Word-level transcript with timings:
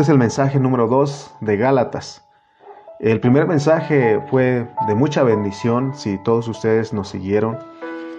Este 0.00 0.12
es 0.12 0.14
el 0.14 0.18
mensaje 0.18 0.58
número 0.58 0.86
2 0.86 1.36
de 1.42 1.58
Gálatas. 1.58 2.26
El 3.00 3.20
primer 3.20 3.46
mensaje 3.46 4.18
fue 4.30 4.66
de 4.88 4.94
mucha 4.94 5.22
bendición, 5.24 5.92
si 5.94 6.16
todos 6.16 6.48
ustedes 6.48 6.94
nos 6.94 7.10
siguieron, 7.10 7.58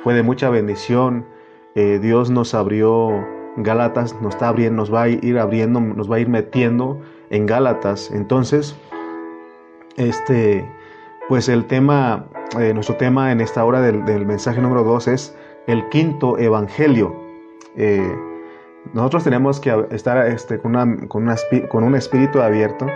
fue 0.03 0.13
de 0.13 0.21
mucha 0.21 0.51
bendición. 0.51 1.25
Eh, 1.73 1.97
Dios 1.99 2.29
nos 2.29 2.53
abrió 2.53 3.25
Gálatas, 3.57 4.13
nos 4.21 4.35
está 4.35 4.49
abriendo, 4.49 4.77
nos 4.77 4.93
va 4.93 5.01
a 5.01 5.09
ir 5.09 5.39
abriendo, 5.39 5.79
nos 5.79 6.07
va 6.07 6.17
a 6.17 6.19
ir 6.19 6.29
metiendo 6.29 7.01
en 7.31 7.47
Gálatas. 7.47 8.11
Entonces, 8.13 8.75
este, 9.97 10.69
pues 11.29 11.49
el 11.49 11.65
tema, 11.65 12.27
eh, 12.59 12.75
nuestro 12.75 12.95
tema 12.97 13.31
en 13.31 13.41
esta 13.41 13.65
hora 13.65 13.81
del, 13.81 14.27
mensaje 14.27 14.61
número 14.61 14.83
2 14.83 15.07
es 15.07 15.35
el 15.65 15.89
quinto 15.89 16.37
evangelio. 16.37 17.15
Eh, 17.75 18.30
nosotros 18.93 19.23
tenemos 19.23 19.59
que 19.59 19.85
estar 19.91 20.27
este, 20.27 20.59
con, 20.59 20.75
un 20.75 21.95
espíritu 21.95 22.41
abierto. 22.41 22.87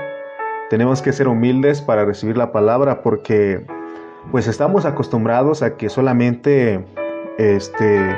Tenemos 0.69 1.01
que 1.01 1.13
ser 1.13 1.27
humildes 1.27 1.81
para 1.81 2.05
recibir 2.05 2.37
la 2.37 2.51
palabra 2.51 3.01
porque 3.01 3.65
pues 4.31 4.47
estamos 4.47 4.85
acostumbrados 4.85 5.61
a 5.61 5.77
que 5.77 5.89
solamente 5.89 6.83
este, 7.37 8.15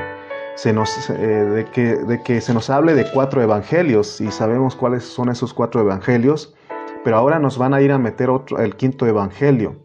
se 0.56 0.74
nos, 0.74 1.10
eh, 1.10 1.14
de, 1.16 1.66
que, 1.66 1.96
de 1.98 2.24
que 2.24 2.42
se 2.42 2.54
nos 2.54 2.70
hable 2.70 2.96
de 2.96 3.06
cuatro 3.12 3.42
evangelios 3.42 4.22
y 4.22 4.32
sabemos 4.32 4.76
cuáles 4.76 5.04
son 5.04 5.30
esos 5.30 5.54
cuatro 5.54 5.82
evangelios, 5.82 6.56
pero 7.04 7.18
ahora 7.18 7.38
nos 7.38 7.58
van 7.58 7.74
a 7.74 7.82
ir 7.82 7.92
a 7.92 7.98
meter 7.98 8.30
otro, 8.30 8.60
el 8.60 8.76
quinto 8.76 9.06
evangelio. 9.06 9.76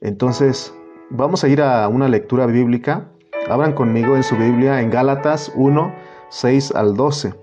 Entonces, 0.00 0.74
vamos 1.10 1.44
a 1.44 1.48
ir 1.48 1.60
a 1.60 1.86
una 1.88 2.08
lectura 2.08 2.46
bíblica. 2.46 3.08
Abran 3.48 3.72
conmigo 3.72 4.16
en 4.16 4.22
su 4.22 4.36
Biblia 4.36 4.80
en 4.80 4.90
Gálatas 4.90 5.52
1, 5.56 5.92
6 6.32 6.72
al 6.74 6.96
12. 6.96 7.34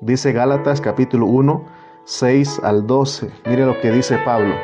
Dice 0.00 0.32
Gálatas 0.32 0.80
capítulo 0.80 1.26
1, 1.26 1.66
6 2.04 2.60
al 2.64 2.86
12. 2.86 3.30
Mire 3.44 3.66
lo 3.66 3.78
que 3.82 3.90
dice 3.90 4.16
Pablo. 4.24 4.54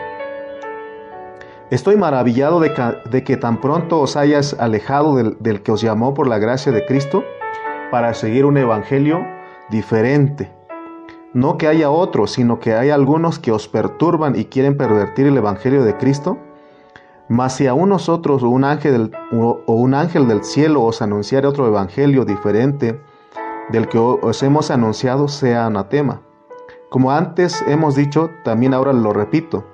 Estoy 1.71 1.97
maravillado 1.97 2.59
de 2.59 3.23
que, 3.23 3.37
tan 3.37 3.61
pronto 3.61 4.01
os 4.01 4.17
hayas 4.17 4.57
alejado 4.59 5.17
del, 5.17 5.63
que 5.63 5.73
os 5.73 5.83
llamó 5.83 6.15
por 6.15 6.27
la 6.27 6.39
gracia 6.39 6.73
de 6.73 6.87
Cristo 6.87 7.23
para 7.91 8.15
seguir 8.15 8.47
un 8.47 8.57
evangelio 8.57 9.27
diferente. 9.69 10.51
No 11.35 11.59
que 11.59 11.69
haya 11.69 11.91
otro, 11.91 12.27
sino 12.27 12.59
que 12.59 12.73
hay 12.73 12.89
algunos 12.89 13.39
que 13.39 13.53
os 13.53 13.69
perturban 13.69 14.37
y 14.37 14.47
quieren 14.47 14.79
pervertir 14.79 15.27
el 15.27 15.37
evangelio 15.37 15.85
de 15.85 15.99
Cristo. 15.99 16.39
Mas 17.29 17.57
si 17.57 17.67
aún 17.67 17.91
nosotros 17.91 18.43
o 18.43 18.49
un 18.49 18.65
ángel 18.65 18.93
del, 18.93 19.13
o 19.33 19.75
un 19.75 19.93
ángel 19.93 20.29
del 20.29 20.45
cielo 20.45 20.83
os 20.83 21.03
anunciare 21.03 21.47
otro 21.47 21.67
evangelio 21.67 22.25
diferente 22.25 22.99
del 23.71 23.89
que 23.89 23.99
os 23.99 24.43
hemos 24.43 24.71
anunciado, 24.71 25.29
sea 25.29 25.67
anatema. 25.67 26.23
Como 26.89 27.11
antes 27.11 27.63
hemos 27.67 27.95
dicho, 27.97 28.31
también 28.45 28.75
ahora 28.75 28.93
lo 28.93 29.13
repito 29.13 29.65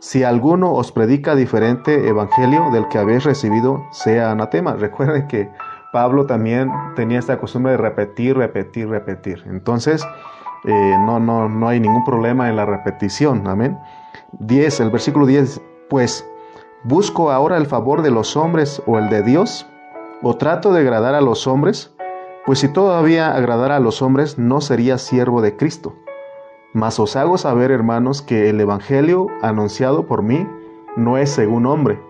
si 0.00 0.24
alguno 0.24 0.72
os 0.72 0.92
predica 0.92 1.34
diferente 1.34 2.08
evangelio 2.08 2.70
del 2.72 2.88
que 2.88 2.98
habéis 2.98 3.24
recibido, 3.24 3.84
sea 3.92 4.32
anatema. 4.32 4.72
Recuerden 4.78 5.28
que 5.28 5.50
Pablo 5.92 6.26
también 6.26 6.70
tenía 6.96 7.18
esta 7.18 7.38
costumbre 7.38 7.72
de 7.72 7.78
repetir, 7.78 8.36
repetir, 8.36 8.88
repetir. 8.88 9.44
Entonces, 9.46 10.02
eh, 10.64 10.96
no, 11.00 11.20
no, 11.20 11.48
no 11.48 11.68
hay 11.68 11.80
ningún 11.80 12.04
problema 12.04 12.48
en 12.48 12.56
la 12.56 12.64
repetición. 12.64 13.46
Amén. 13.46 13.78
10, 14.32 14.80
el 14.80 14.90
versículo 14.90 15.26
10, 15.26 15.60
pues, 15.90 16.26
¿busco 16.84 17.30
ahora 17.30 17.58
el 17.58 17.66
favor 17.66 18.02
de 18.02 18.10
los 18.10 18.36
hombres 18.36 18.82
o 18.86 18.98
el 18.98 19.10
de 19.10 19.22
Dios? 19.22 19.66
¿O 20.22 20.36
trato 20.36 20.72
de 20.72 20.80
agradar 20.80 21.14
a 21.14 21.20
los 21.20 21.46
hombres? 21.46 21.94
Pues 22.46 22.60
si 22.60 22.68
todavía 22.68 23.34
agradara 23.34 23.76
a 23.76 23.80
los 23.80 24.00
hombres, 24.02 24.38
no 24.38 24.60
sería 24.60 24.98
siervo 24.98 25.42
de 25.42 25.56
Cristo. 25.56 25.94
Mas 26.72 26.98
os 26.98 27.16
hago 27.16 27.36
saber, 27.36 27.70
hermanos, 27.70 28.22
que 28.22 28.48
el 28.48 28.60
Evangelio 28.60 29.26
anunciado 29.42 30.06
por 30.06 30.22
mí 30.22 30.46
no 30.96 31.18
es 31.18 31.30
según 31.30 31.66
hombre, 31.66 32.00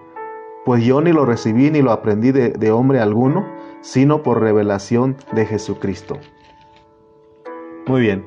pues 0.64 0.84
yo 0.84 1.00
ni 1.00 1.12
lo 1.12 1.24
recibí 1.24 1.70
ni 1.70 1.82
lo 1.82 1.90
aprendí 1.90 2.32
de, 2.32 2.70
hombre 2.70 3.00
alguno, 3.00 3.46
sino 3.80 4.22
por 4.22 4.40
revelación 4.40 5.16
de 5.32 5.46
Jesucristo. 5.46 6.18
Muy 7.86 8.02
bien. 8.02 8.26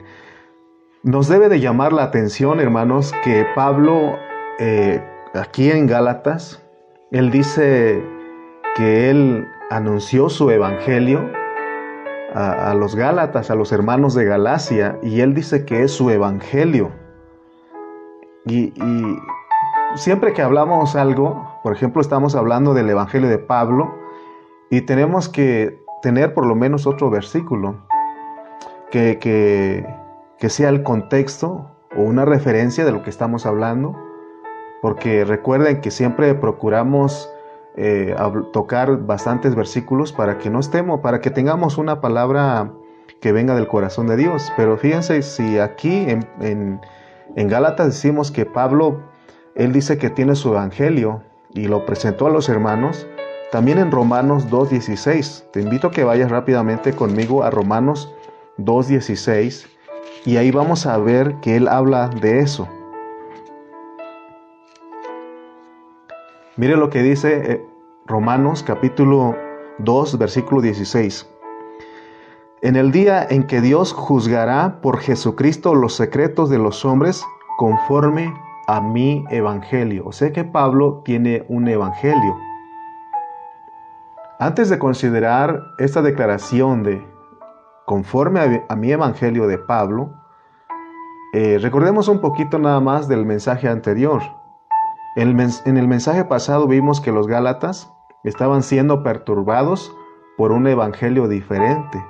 Nos 1.03 1.28
debe 1.28 1.49
de 1.49 1.59
llamar 1.59 1.94
la 1.94 2.03
atención, 2.03 2.59
hermanos, 2.59 3.13
que 3.23 3.45
Pablo, 3.55 4.17
eh, 4.59 5.01
aquí 5.33 5.69
en 5.69 5.85
Gálatas, 5.85 6.66
él 7.11 7.29
dice 7.29 8.03
que 8.75 9.09
él 9.09 9.47
anunció 9.69 10.29
su 10.29 10.49
evangelio 10.49 11.29
a, 12.33 12.73
los 12.73 12.95
Gálatas, 12.95 13.51
a 13.51 13.55
los 13.55 13.71
hermanos 13.71 14.16
de 14.16 14.25
Galacia, 14.25 14.97
y 15.01 15.21
él 15.21 15.33
dice 15.33 15.66
que 15.66 15.83
es 15.83 15.91
su 15.91 16.09
evangelio. 16.09 16.91
Y, 18.45 18.73
siempre 19.95 20.33
que 20.33 20.41
hablamos 20.41 20.95
algo, 20.95 21.59
por 21.63 21.73
ejemplo, 21.73 22.01
estamos 22.01 22.35
hablando 22.35 22.73
del 22.73 22.89
evangelio 22.89 23.29
de 23.29 23.38
Pablo, 23.38 23.93
y 24.69 24.81
tenemos 24.81 25.29
que 25.29 25.79
tener 26.01 26.33
por 26.33 26.45
lo 26.45 26.55
menos 26.55 26.88
otro 26.88 27.09
versículo 27.09 27.75
que, 28.91 29.19
que 29.19 30.49
sea 30.49 30.69
el 30.69 30.83
contexto 30.83 31.69
o 31.95 32.01
una 32.01 32.25
referencia 32.25 32.83
de 32.83 32.91
lo 32.91 33.03
que 33.03 33.09
estamos 33.09 33.45
hablando, 33.45 33.95
porque 34.81 35.23
recuerden 35.23 35.79
que 35.81 35.91
siempre 35.91 36.33
procuramos 36.33 37.32
eh, 37.75 38.16
tocar 38.51 38.97
bastantes 39.06 39.56
versículos 39.56 40.13
para 40.13 40.38
que 40.38 40.50
no 40.50 40.59
estemos, 40.59 41.00
para 41.01 41.22
que 41.22 41.29
tengamos 41.29 41.78
una 41.78 42.01
palabra 42.01 42.72
que 43.19 43.31
venga 43.31 43.56
del 43.56 43.67
corazón 43.67 44.07
de 44.07 44.17
Dios. 44.17 44.51
Pero 44.57 44.78
fíjense, 44.78 45.22
si 45.22 45.59
aquí 45.59 46.06
en, 46.09 46.28
en, 46.39 46.81
en 47.35 47.47
Gálatas 47.47 47.88
decimos 47.88 48.31
que 48.31 48.45
Pablo, 48.45 49.01
él 49.56 49.72
dice 49.72 49.97
que 49.97 50.09
tiene 50.09 50.35
su 50.35 50.50
evangelio 50.50 51.23
y 51.53 51.67
lo 51.67 51.85
presentó 51.85 52.28
a 52.28 52.29
los 52.29 52.50
hermanos, 52.50 53.07
también 53.51 53.78
en 53.78 53.91
Romanos 53.91 54.50
2.16. 54.50 55.51
Te 55.51 55.61
invito 55.61 55.88
a 55.88 55.91
que 55.91 56.03
vayas 56.03 56.31
rápidamente 56.31 56.94
conmigo 56.94 57.44
a 57.44 57.51
Romanos 57.51 58.13
2.16 58.57 59.67
y 60.25 60.38
ahí 60.38 60.51
vamos 60.51 60.85
a 60.85 60.97
ver 60.97 61.35
que 61.41 61.55
él 61.55 61.67
habla 61.67 62.09
de 62.09 62.40
eso. 62.40 62.67
Mire 66.56 66.78
lo 66.78 66.91
que 66.91 67.02
dice 67.02 67.52
eh, 67.52 67.68
Romanos 68.06 68.62
capítulo 68.62 69.36
2, 69.80 70.19
versículo 70.19 70.62
16. 70.62 71.28
En 72.62 72.75
el 72.75 72.91
día 72.91 73.25
en 73.28 73.47
que 73.47 73.59
Dios 73.59 73.91
juzgará 73.91 74.80
por 74.80 75.00
Jesucristo 75.00 75.74
los 75.74 75.96
secretos 75.96 76.52
de 76.52 76.59
los 76.59 76.86
hombres 76.86 77.25
conforme 77.58 78.31
a 78.68 78.81
mi 78.81 79.25
evangelio. 79.31 80.06
O 80.06 80.12
sea 80.12 80.31
que 80.31 80.44
Pablo 80.44 81.02
tiene 81.03 81.44
un 81.50 81.68
evangelio. 81.68 82.38
Antes 84.38 84.70
de 84.70 84.78
considerar 84.78 85.59
esta 85.80 86.03
declaración 86.03 86.84
de 86.84 87.03
conforme 87.85 88.64
a, 88.70 88.75
mi 88.75 88.91
evangelio 88.91 89.47
de 89.47 89.58
Pablo, 89.58 90.14
eh, 91.34 91.58
recordemos 91.59 92.08
un 92.09 92.22
poquito 92.22 92.59
nada 92.59 92.80
más 92.80 93.08
del 93.08 93.25
mensaje 93.25 93.68
anterior. 93.68 94.22
En 95.16 95.78
el, 95.78 95.88
mensaje 95.88 96.25
pasado 96.25 96.68
vimos 96.68 97.00
que 97.00 97.12
los 97.12 97.28
Gálatas 97.28 97.94
estaban 98.24 98.63
siendo 98.63 99.03
perturbados 99.03 99.96
por 100.38 100.51
un 100.51 100.66
evangelio 100.66 101.28
diferente, 101.28 102.03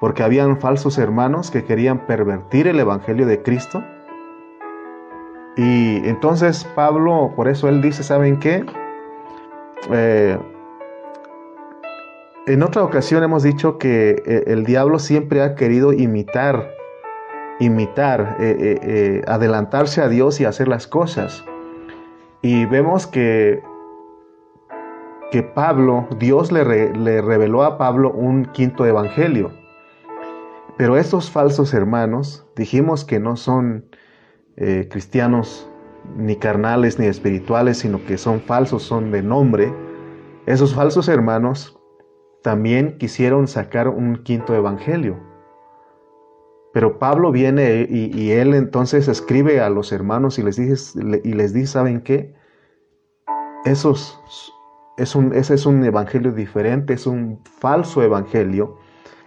porque 0.00 0.24
habían 0.24 0.58
falsos 0.58 0.98
hermanos 0.98 1.52
que 1.52 1.64
querían 1.64 2.04
pervertir 2.06 2.66
el 2.66 2.80
evangelio 2.80 3.24
de 3.24 3.40
Cristo. 3.40 3.84
Y 5.56 6.08
entonces 6.08 6.64
Pablo, 6.74 7.32
por 7.36 7.46
eso 7.46 7.68
él 7.68 7.80
dice, 7.80 8.02
¿saben 8.02 8.40
qué? 8.40 8.66
Eh, 9.92 10.36
en 12.48 12.62
otra 12.64 12.82
ocasión 12.82 13.22
hemos 13.22 13.44
dicho 13.44 13.78
que 13.78 14.22
eh, 14.26 14.44
el 14.48 14.64
diablo 14.64 14.98
siempre 14.98 15.40
ha 15.40 15.54
querido 15.54 15.92
imitar, 15.92 16.68
imitar, 17.60 18.38
eh, 18.40 19.22
adelantarse 19.28 20.02
a 20.02 20.08
Dios 20.08 20.40
y 20.40 20.46
hacer 20.46 20.66
las 20.66 20.88
cosas. 20.88 21.44
Y 22.42 22.66
vemos 22.66 23.06
que, 23.06 23.62
que 25.30 25.42
Pablo, 25.42 26.06
Dios 26.18 26.52
le, 26.52 26.64
reveló 26.64 27.62
a 27.62 27.78
Pablo 27.78 28.12
un 28.12 28.46
quinto 28.46 28.86
evangelio. 28.86 29.52
Pero 30.76 30.96
estos 30.96 31.30
falsos 31.30 31.72
hermanos, 31.72 32.46
dijimos 32.54 33.04
que 33.04 33.18
no 33.18 33.36
son 33.36 33.86
eh, 34.56 34.88
cristianos 34.90 35.70
ni 36.16 36.36
carnales 36.36 36.98
ni 36.98 37.06
espirituales, 37.06 37.78
sino 37.78 38.04
que 38.04 38.18
son 38.18 38.40
falsos, 38.40 38.82
son 38.82 39.10
de 39.10 39.22
nombre. 39.22 39.72
Esos 40.44 40.74
falsos 40.74 41.08
hermanos 41.08 41.78
también 42.42 42.98
quisieron 42.98 43.48
sacar 43.48 43.88
un 43.88 44.22
quinto 44.22 44.54
evangelio. 44.54 45.16
Pero 46.76 46.98
Pablo 46.98 47.32
viene 47.32 47.86
y, 47.88 48.32
él 48.32 48.52
entonces 48.52 49.08
escribe 49.08 49.62
a 49.62 49.70
los 49.70 49.92
hermanos 49.92 50.38
y 50.38 50.42
les 50.42 50.56
dice, 50.56 51.00
y 51.24 51.32
les 51.32 51.54
dice 51.54 51.68
¿saben 51.68 52.02
qué? 52.02 52.34
Esos, 53.64 54.20
es 54.98 55.14
un, 55.14 55.32
ese 55.32 55.54
es 55.54 55.64
un 55.64 55.82
evangelio 55.86 56.32
diferente, 56.32 56.92
es 56.92 57.06
un 57.06 57.40
falso 57.44 58.02
evangelio. 58.02 58.76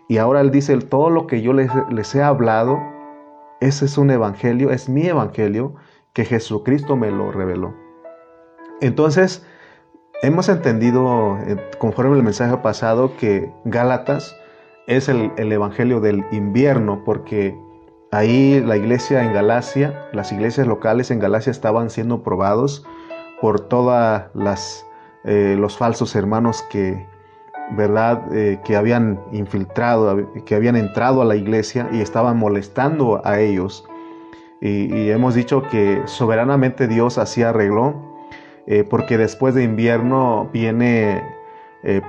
Y 0.08 0.20
ahora 0.20 0.42
él 0.42 0.52
dice, 0.52 0.78
todo 0.78 1.10
lo 1.10 1.26
que 1.26 1.42
yo 1.42 1.54
les, 1.54 1.72
les 1.90 2.14
he 2.14 2.22
hablado 2.22 2.78
ese 3.62 3.86
es 3.86 3.98
un 3.98 4.12
evangelio, 4.12 4.70
es 4.70 4.88
mi 4.88 5.08
evangelio 5.08 5.74
que 6.14 6.26
Jesucristo 6.26 6.98
me 6.98 7.10
lo 7.10 7.32
reveló. 7.32 7.74
Entonces, 8.80 9.44
hemos 10.22 10.50
entendido, 10.50 11.40
eh, 11.48 11.58
conforme 11.80 12.16
el 12.16 12.22
mensaje 12.22 12.58
pasado, 12.58 13.18
que 13.18 13.52
Gálatas 13.66 14.36
es 14.90 15.08
el, 15.08 15.32
evangelio 15.38 16.02
del 16.02 16.26
invierno, 16.32 17.04
porque 17.06 17.56
ahí 18.12 18.60
la 18.60 18.76
iglesia 18.76 19.24
en 19.24 19.34
Galacia, 19.34 20.10
las 20.14 20.32
iglesias 20.32 20.66
locales 20.66 21.12
en 21.12 21.20
Galacia 21.20 21.52
estaban 21.52 21.92
siendo 21.92 22.24
probados 22.24 22.86
por 23.40 23.60
todas 23.60 24.32
las 24.34 24.86
eh, 25.26 25.56
los 25.60 25.78
falsos 25.78 26.16
hermanos 26.16 26.64
que 26.72 27.06
verdad 27.72 28.36
eh, 28.36 28.60
que 28.64 28.76
habían 28.76 29.20
infiltrado 29.32 30.34
que 30.46 30.56
habían 30.56 30.76
entrado 30.76 31.22
a 31.22 31.26
la 31.26 31.36
iglesia 31.36 31.88
y 31.92 32.02
estaban 32.02 32.38
molestando 32.38 33.22
a 33.24 33.40
ellos. 33.40 33.88
Y, 34.62 35.10
hemos 35.10 35.36
dicho 35.36 35.64
que 35.70 36.02
soberanamente 36.06 36.88
Dios 36.88 37.18
así 37.18 37.44
arregló 37.44 37.96
eh, 38.66 38.84
porque 38.84 39.18
después 39.18 39.54
de 39.54 39.64
invierno 39.64 40.50
viene 40.52 41.24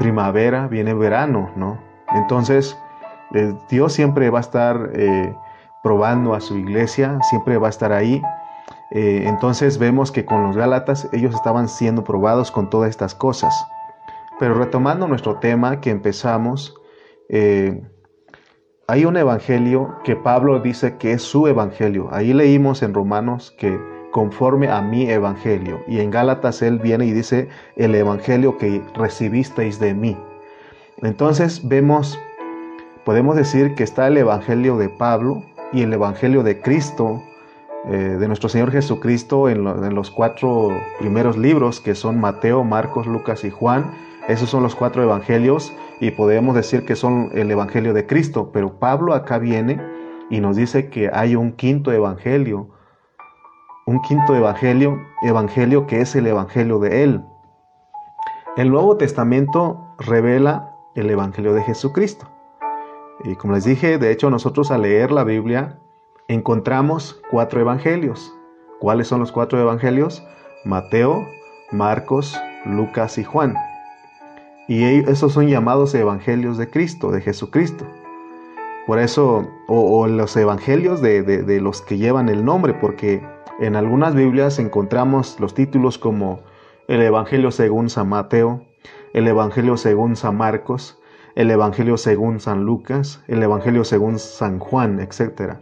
primavera 0.01 0.67
viene 0.67 0.95
verano 0.95 1.53
no 1.55 1.90
entonces 2.15 2.77
Dios 3.69 3.93
siempre 3.93 4.29
va 4.31 4.39
a 4.39 4.41
estar 4.41 4.91
probando 5.83 6.35
a 6.35 6.41
su 6.41 6.57
iglesia 6.57 7.19
siempre 7.29 7.59
va 7.59 7.69
a 7.69 7.71
estar 7.71 7.93
ahí 7.93 8.21
eh, 8.91 9.23
entonces 9.27 9.79
vemos 9.79 10.11
que 10.11 10.25
con 10.25 10.43
los 10.43 10.57
Gálatas 10.57 11.09
ellos 11.13 11.35
estaban 11.35 11.69
siendo 11.69 12.03
probados 12.03 12.51
con 12.51 12.71
todas 12.71 12.91
estas 12.91 13.15
cosas. 13.15 13.55
Pero 14.39 14.55
retomando 14.55 15.07
nuestro 15.07 15.39
tema 15.39 15.81
que 15.81 15.91
empezamos, 15.91 16.75
eh, 17.29 17.83
hay 18.89 19.05
un 19.05 19.17
evangelio 19.17 19.97
que 20.03 20.17
Pablo 20.17 20.59
dice 20.61 20.97
que 20.97 21.13
es 21.13 21.23
su 21.23 21.47
evangelio. 21.47 22.09
Ahí 22.11 22.33
leímos 22.33 22.83
en 22.83 22.95
Romanos 22.95 23.55
que 23.59 23.79
conforme 24.11 24.69
a 24.69 24.83
mi 24.83 25.09
evangelio. 25.09 25.81
Y 25.87 26.01
en 26.01 26.11
Gálatas 26.11 26.63
él 26.63 26.81
viene 26.81 27.07
y 27.07 27.13
dice 27.13 27.49
el 27.77 27.95
evangelio 27.95 28.59
que 28.59 28.83
recibisteis 28.95 29.79
de 29.79 29.95
mí. 29.95 30.17
Entonces 31.03 31.67
vemos, 31.67 32.19
podemos 33.05 33.37
decir 33.37 33.75
que 33.75 33.85
está 33.85 34.09
el 34.09 34.19
evangelio 34.19 34.77
de 34.77 34.89
Pablo 34.89 35.43
y 35.73 35.83
el 35.83 35.93
evangelio 35.93 36.43
de 36.43 36.61
Cristo 36.61 37.23
eh, 37.87 37.97
de 37.97 38.29
nuestro 38.29 38.51
Señor 38.51 38.71
Jesucristo 38.71 39.49
en, 39.49 39.65
los 39.95 40.11
cuatro 40.11 40.69
primeros 40.99 41.39
libros 41.39 41.81
que 41.81 41.95
son 41.95 42.21
Mateo, 42.21 42.63
Marcos, 42.65 43.07
Lucas 43.07 43.45
y 43.45 43.51
Juan. 43.51 43.93
Esos 44.29 44.51
son 44.51 44.63
los 44.63 44.75
cuatro 44.75 45.03
evangelios 45.03 45.73
y 45.99 46.11
podemos 46.11 46.55
decir 46.55 46.85
que 46.85 46.95
son 46.95 47.31
el 47.33 47.51
evangelio 47.51 47.95
de 47.95 48.07
Cristo. 48.07 48.51
Pero 48.53 48.79
Pablo 48.79 49.15
acá 49.15 49.39
viene 49.39 49.81
y 50.29 50.41
nos 50.41 50.57
dice 50.57 50.91
que 50.91 51.11
hay 51.13 51.35
un 51.35 51.53
quinto 51.53 51.91
evangelio, 51.91 52.69
un 53.87 54.03
quinto 54.03 54.37
evangelio, 54.37 55.01
evangelio 55.23 55.87
que 55.87 56.03
es 56.03 56.15
el 56.15 56.27
evangelio 56.27 56.79
de 56.79 57.03
Él. 57.03 57.25
El 58.59 58.71
Nuevo 58.71 58.99
Testamento 58.99 59.95
revela 59.99 60.70
el 61.01 61.11
evangelio 61.11 61.53
de 61.55 61.63
Jesucristo. 61.63 62.27
Y 63.25 63.35
como 63.35 63.55
les 63.55 63.65
dije, 63.65 63.99
de 63.99 64.11
hecho 64.11 64.31
nosotros 64.31 64.71
al 64.71 64.83
leer 64.83 65.11
la 65.11 65.25
Biblia 65.25 65.79
encontramos 66.29 67.21
cuatro 67.31 67.61
evangelios. 67.61 68.33
¿Cuáles 68.79 69.09
son 69.09 69.21
los 69.21 69.33
cuatro 69.33 69.61
evangelios? 69.61 70.23
Mateo, 70.65 71.27
Marcos, 71.71 72.39
Lucas 72.65 73.19
y 73.19 73.25
Juan. 73.25 73.55
Y 74.69 74.85
esos 75.11 75.33
son 75.33 75.49
llamados 75.49 75.95
evangelios 75.95 76.57
de 76.57 76.71
Cristo, 76.71 77.11
de 77.11 77.21
Jesucristo. 77.21 77.85
Por 78.87 78.99
eso, 78.99 79.47
o, 79.69 80.07
los 80.07 80.37
evangelios 80.37 81.03
de, 81.03 81.23
de, 81.23 81.61
los 81.61 81.83
que 81.83 81.99
llevan 81.99 82.29
el 82.29 82.45
nombre, 82.45 82.75
porque 82.75 83.23
en 83.61 83.77
algunas 83.77 84.15
Biblias 84.15 84.59
encontramos 84.59 85.39
los 85.39 85.55
títulos 85.55 85.99
como 85.99 86.41
el 86.89 87.03
Evangelio 87.03 87.51
según 87.51 87.91
San 87.91 88.09
Mateo, 88.09 88.65
el 89.13 89.29
Evangelio 89.29 89.77
según 89.77 90.17
San 90.17 90.37
Marcos, 90.37 90.99
el 91.35 91.51
Evangelio 91.51 91.97
según 91.97 92.41
San 92.41 92.65
Lucas, 92.65 93.23
el 93.29 93.43
Evangelio 93.43 93.85
según 93.85 94.19
San 94.19 94.59
Juan, 94.59 95.01
etc. 95.01 95.55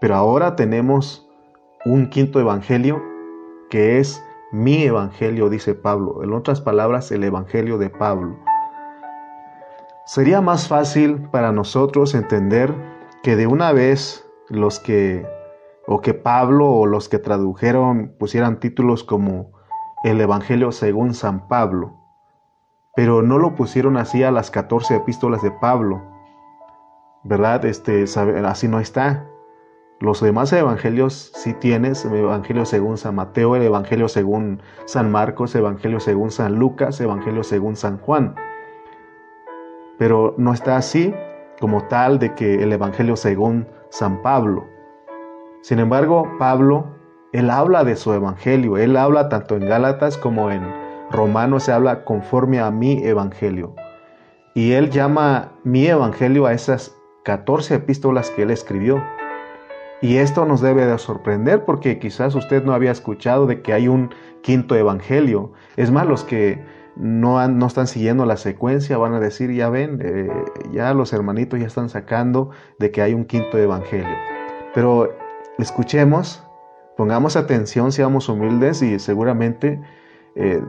Pero 0.00 0.14
ahora 0.14 0.56
tenemos 0.56 1.28
un 1.84 2.08
quinto 2.10 2.40
evangelio 2.40 3.02
que 3.70 3.98
es 3.98 4.22
mi 4.52 4.82
evangelio, 4.82 5.48
dice 5.48 5.74
Pablo. 5.74 6.22
En 6.22 6.32
otras 6.32 6.60
palabras, 6.60 7.10
el 7.12 7.24
evangelio 7.24 7.78
de 7.78 7.88
Pablo. 7.88 8.36
Sería 10.06 10.40
más 10.40 10.66
fácil 10.66 11.28
para 11.30 11.52
nosotros 11.52 12.14
entender 12.14 12.74
que 13.22 13.36
de 13.36 13.46
una 13.46 13.72
vez 13.72 14.26
los 14.48 14.80
que, 14.80 15.26
o 15.86 16.00
que 16.00 16.14
Pablo 16.14 16.68
o 16.68 16.86
los 16.86 17.08
que 17.08 17.18
tradujeron 17.18 18.14
pusieran 18.18 18.58
títulos 18.58 19.04
como 19.04 19.52
el 20.02 20.20
Evangelio 20.20 20.72
según 20.72 21.14
San 21.14 21.46
Pablo, 21.46 21.99
pero 22.94 23.22
no 23.22 23.38
lo 23.38 23.54
pusieron 23.54 23.96
así 23.96 24.22
a 24.22 24.30
las 24.30 24.50
14 24.50 24.96
epístolas 24.96 25.42
de 25.42 25.50
Pablo, 25.50 26.02
¿verdad? 27.22 27.64
Este, 27.64 28.04
así 28.44 28.68
no 28.68 28.80
está. 28.80 29.26
Los 30.00 30.22
demás 30.22 30.52
evangelios 30.52 31.30
sí 31.34 31.52
tienes, 31.52 32.04
el 32.06 32.14
evangelio 32.14 32.64
según 32.64 32.96
San 32.96 33.16
Mateo, 33.16 33.54
el 33.54 33.62
evangelio 33.62 34.08
según 34.08 34.62
San 34.86 35.10
Marcos, 35.10 35.54
el 35.54 35.60
evangelio 35.60 36.00
según 36.00 36.30
San 36.30 36.54
Lucas, 36.54 36.98
el 37.00 37.06
evangelio 37.06 37.44
según 37.44 37.76
San 37.76 37.98
Juan. 37.98 38.34
Pero 39.98 40.34
no 40.38 40.54
está 40.54 40.78
así 40.78 41.14
como 41.60 41.84
tal 41.88 42.18
de 42.18 42.34
que 42.34 42.62
el 42.62 42.72
evangelio 42.72 43.14
según 43.14 43.68
San 43.90 44.22
Pablo. 44.22 44.66
Sin 45.60 45.78
embargo, 45.78 46.26
Pablo, 46.38 46.86
él 47.32 47.50
habla 47.50 47.84
de 47.84 47.96
su 47.96 48.14
evangelio, 48.14 48.78
él 48.78 48.96
habla 48.96 49.28
tanto 49.28 49.56
en 49.56 49.68
Gálatas 49.68 50.16
como 50.16 50.50
en 50.50 50.79
Romanos, 51.10 51.64
se 51.64 51.72
habla 51.72 52.04
conforme 52.04 52.60
a 52.60 52.70
mi 52.70 53.04
evangelio. 53.04 53.74
Y 54.54 54.72
él 54.72 54.90
llama 54.90 55.52
mi 55.64 55.86
evangelio 55.86 56.46
a 56.46 56.52
esas 56.52 56.96
14 57.24 57.76
epístolas 57.76 58.30
que 58.30 58.42
él 58.42 58.50
escribió. 58.50 59.02
Y 60.02 60.16
esto 60.16 60.46
nos 60.46 60.60
debe 60.60 60.86
de 60.86 60.98
sorprender 60.98 61.64
porque 61.64 61.98
quizás 61.98 62.34
usted 62.34 62.64
no 62.64 62.72
había 62.72 62.90
escuchado 62.90 63.46
de 63.46 63.60
que 63.60 63.72
hay 63.72 63.88
un 63.88 64.10
quinto 64.42 64.74
evangelio. 64.74 65.52
Es 65.76 65.90
más, 65.90 66.06
los 66.06 66.24
que 66.24 66.64
no, 66.96 67.46
no 67.48 67.66
están 67.66 67.86
siguiendo 67.86 68.24
la 68.24 68.36
secuencia 68.36 68.98
van 68.98 69.14
a 69.14 69.20
decir, 69.20 69.52
ya 69.52 69.68
ven, 69.68 70.00
eh, 70.02 70.30
ya 70.72 70.94
los 70.94 71.12
hermanitos 71.12 71.60
ya 71.60 71.66
están 71.66 71.88
sacando 71.88 72.50
de 72.78 72.90
que 72.90 73.02
hay 73.02 73.14
un 73.14 73.24
quinto 73.24 73.58
evangelio. 73.58 74.16
Pero 74.74 75.12
escuchemos, 75.58 76.46
pongamos 76.96 77.36
atención, 77.36 77.92
seamos 77.92 78.28
humildes 78.28 78.82
y 78.82 78.98
seguramente, 78.98 79.80
eh, 80.34 80.62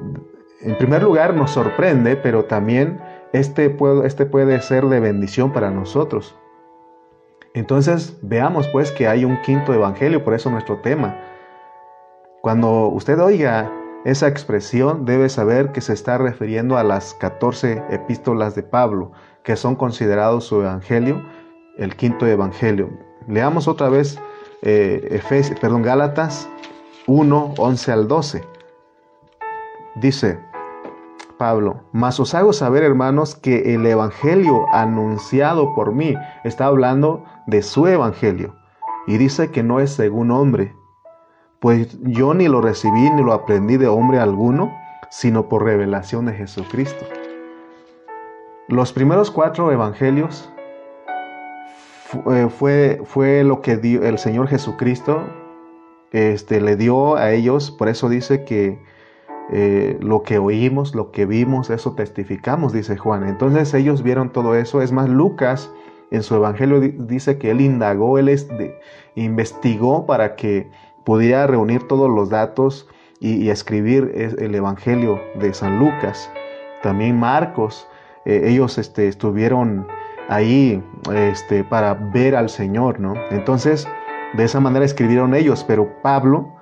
en 0.61 0.77
primer 0.77 1.03
lugar, 1.03 1.33
nos 1.33 1.51
sorprende, 1.51 2.15
pero 2.15 2.45
también 2.45 3.01
este 3.33 3.69
puede, 3.69 4.05
este 4.05 4.25
puede 4.25 4.61
ser 4.61 4.85
de 4.85 4.99
bendición 4.99 5.51
para 5.51 5.71
nosotros. 5.71 6.35
Entonces 7.53 8.17
veamos 8.21 8.67
pues 8.69 8.91
que 8.91 9.07
hay 9.07 9.25
un 9.25 9.41
quinto 9.41 9.73
evangelio, 9.73 10.23
por 10.23 10.33
eso 10.33 10.49
nuestro 10.49 10.77
tema. 10.77 11.19
Cuando 12.41 12.87
usted 12.87 13.19
oiga 13.19 13.71
esa 14.05 14.27
expresión, 14.27 15.05
debe 15.05 15.29
saber 15.29 15.71
que 15.71 15.81
se 15.81 15.93
está 15.93 16.17
refiriendo 16.17 16.77
a 16.77 16.83
las 16.83 17.13
14 17.15 17.83
epístolas 17.89 18.55
de 18.55 18.63
Pablo, 18.63 19.11
que 19.43 19.55
son 19.55 19.75
considerados 19.75 20.45
su 20.45 20.61
evangelio, 20.61 21.23
el 21.77 21.95
quinto 21.95 22.25
evangelio. 22.25 22.89
Leamos 23.27 23.67
otra 23.67 23.89
vez 23.89 24.19
eh, 24.63 25.21
perdón, 25.59 25.81
Gálatas 25.81 26.47
1, 27.07 27.55
11 27.57 27.91
al 27.91 28.07
12. 28.07 28.43
Dice, 29.95 30.39
Pablo, 31.37 31.83
mas 31.91 32.19
os 32.19 32.33
hago 32.33 32.53
saber, 32.53 32.83
hermanos, 32.83 33.35
que 33.35 33.73
el 33.73 33.85
evangelio 33.85 34.65
anunciado 34.71 35.73
por 35.73 35.93
mí 35.93 36.15
está 36.43 36.67
hablando 36.67 37.23
de 37.47 37.61
su 37.61 37.87
evangelio 37.87 38.55
y 39.07 39.17
dice 39.17 39.51
que 39.51 39.63
no 39.63 39.79
es 39.79 39.91
según 39.91 40.31
hombre, 40.31 40.75
pues 41.59 41.97
yo 42.01 42.33
ni 42.33 42.47
lo 42.47 42.61
recibí 42.61 43.09
ni 43.09 43.23
lo 43.23 43.33
aprendí 43.33 43.77
de 43.77 43.87
hombre 43.87 44.19
alguno, 44.19 44.71
sino 45.09 45.49
por 45.49 45.63
revelación 45.63 46.25
de 46.25 46.33
Jesucristo. 46.33 47.05
Los 48.67 48.93
primeros 48.93 49.31
cuatro 49.31 49.71
evangelios 49.71 50.49
fue, 52.49 53.01
fue 53.03 53.43
lo 53.43 53.61
que 53.61 53.77
dio 53.77 54.03
el 54.03 54.17
Señor 54.17 54.47
Jesucristo 54.47 55.21
este, 56.11 56.59
le 56.59 56.75
dio 56.75 57.15
a 57.15 57.31
ellos, 57.31 57.71
por 57.71 57.87
eso 57.87 58.09
dice 58.09 58.43
que 58.43 58.79
eh, 59.53 59.97
lo 60.01 60.23
que 60.23 60.37
oímos, 60.37 60.95
lo 60.95 61.11
que 61.11 61.25
vimos, 61.25 61.69
eso 61.69 61.93
testificamos, 61.93 62.71
dice 62.71 62.95
Juan. 62.95 63.27
Entonces 63.27 63.73
ellos 63.73 64.01
vieron 64.01 64.31
todo 64.31 64.55
eso. 64.55 64.81
Es 64.81 64.91
más, 64.91 65.09
Lucas 65.09 65.71
en 66.09 66.23
su 66.23 66.35
evangelio 66.35 66.79
dice 66.79 67.37
que 67.37 67.51
él 67.51 67.61
indagó, 67.61 68.17
él 68.17 68.29
investigó 69.15 70.05
para 70.05 70.35
que 70.35 70.69
pudiera 71.03 71.47
reunir 71.47 71.87
todos 71.87 72.09
los 72.09 72.29
datos 72.29 72.87
y, 73.19 73.49
escribir 73.49 74.11
el 74.15 74.55
evangelio 74.55 75.19
de 75.39 75.53
San 75.53 75.79
Lucas. 75.79 76.31
También 76.81 77.19
Marcos, 77.19 77.87
eh, 78.25 78.43
ellos 78.45 78.77
este, 78.77 79.07
estuvieron 79.07 79.85
ahí 80.27 80.83
este, 81.13 81.63
para 81.63 81.93
ver 81.93 82.35
al 82.35 82.49
Señor, 82.49 82.99
¿no? 82.99 83.13
Entonces, 83.31 83.87
De 84.33 84.45
esa 84.45 84.61
manera 84.61 84.85
escribieron 84.85 85.35
ellos, 85.35 85.65
pero 85.67 85.89
Pablo 86.01 86.53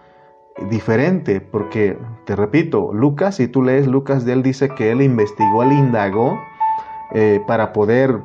diferente, 0.69 1.41
porque 1.41 1.97
te 2.25 2.35
repito, 2.35 2.91
Lucas, 2.93 3.35
si 3.35 3.47
tú 3.47 3.61
lees 3.61 3.87
Lucas 3.87 4.25
él, 4.27 4.43
dice 4.43 4.69
que 4.69 4.91
él 4.91 5.01
investigó, 5.01 5.63
él 5.63 5.71
indagó 5.71 6.39
eh, 7.13 7.41
para 7.47 7.73
poder, 7.73 8.19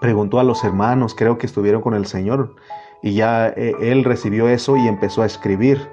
preguntó 0.00 0.40
a 0.40 0.44
los 0.44 0.64
hermanos, 0.64 1.14
creo 1.14 1.38
que 1.38 1.46
estuvieron 1.46 1.82
con 1.82 1.94
el 1.94 2.06
Señor, 2.06 2.54
y 3.02 3.14
ya 3.14 3.48
eh, 3.48 3.74
él 3.80 4.04
recibió 4.04 4.48
eso 4.48 4.76
y 4.76 4.86
empezó 4.86 5.22
a 5.22 5.26
escribir. 5.26 5.88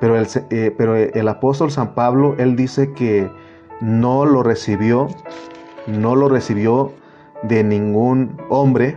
Pero 0.00 0.16
el, 0.16 0.28
eh, 0.50 0.74
pero 0.76 0.96
el 0.96 1.28
apóstol 1.28 1.70
San 1.70 1.94
Pablo, 1.94 2.36
él 2.38 2.54
dice 2.54 2.92
que 2.92 3.30
no 3.80 4.24
lo 4.24 4.42
recibió, 4.42 5.08
no 5.86 6.14
lo 6.14 6.28
recibió 6.28 6.92
de 7.42 7.64
ningún 7.64 8.36
hombre, 8.48 8.96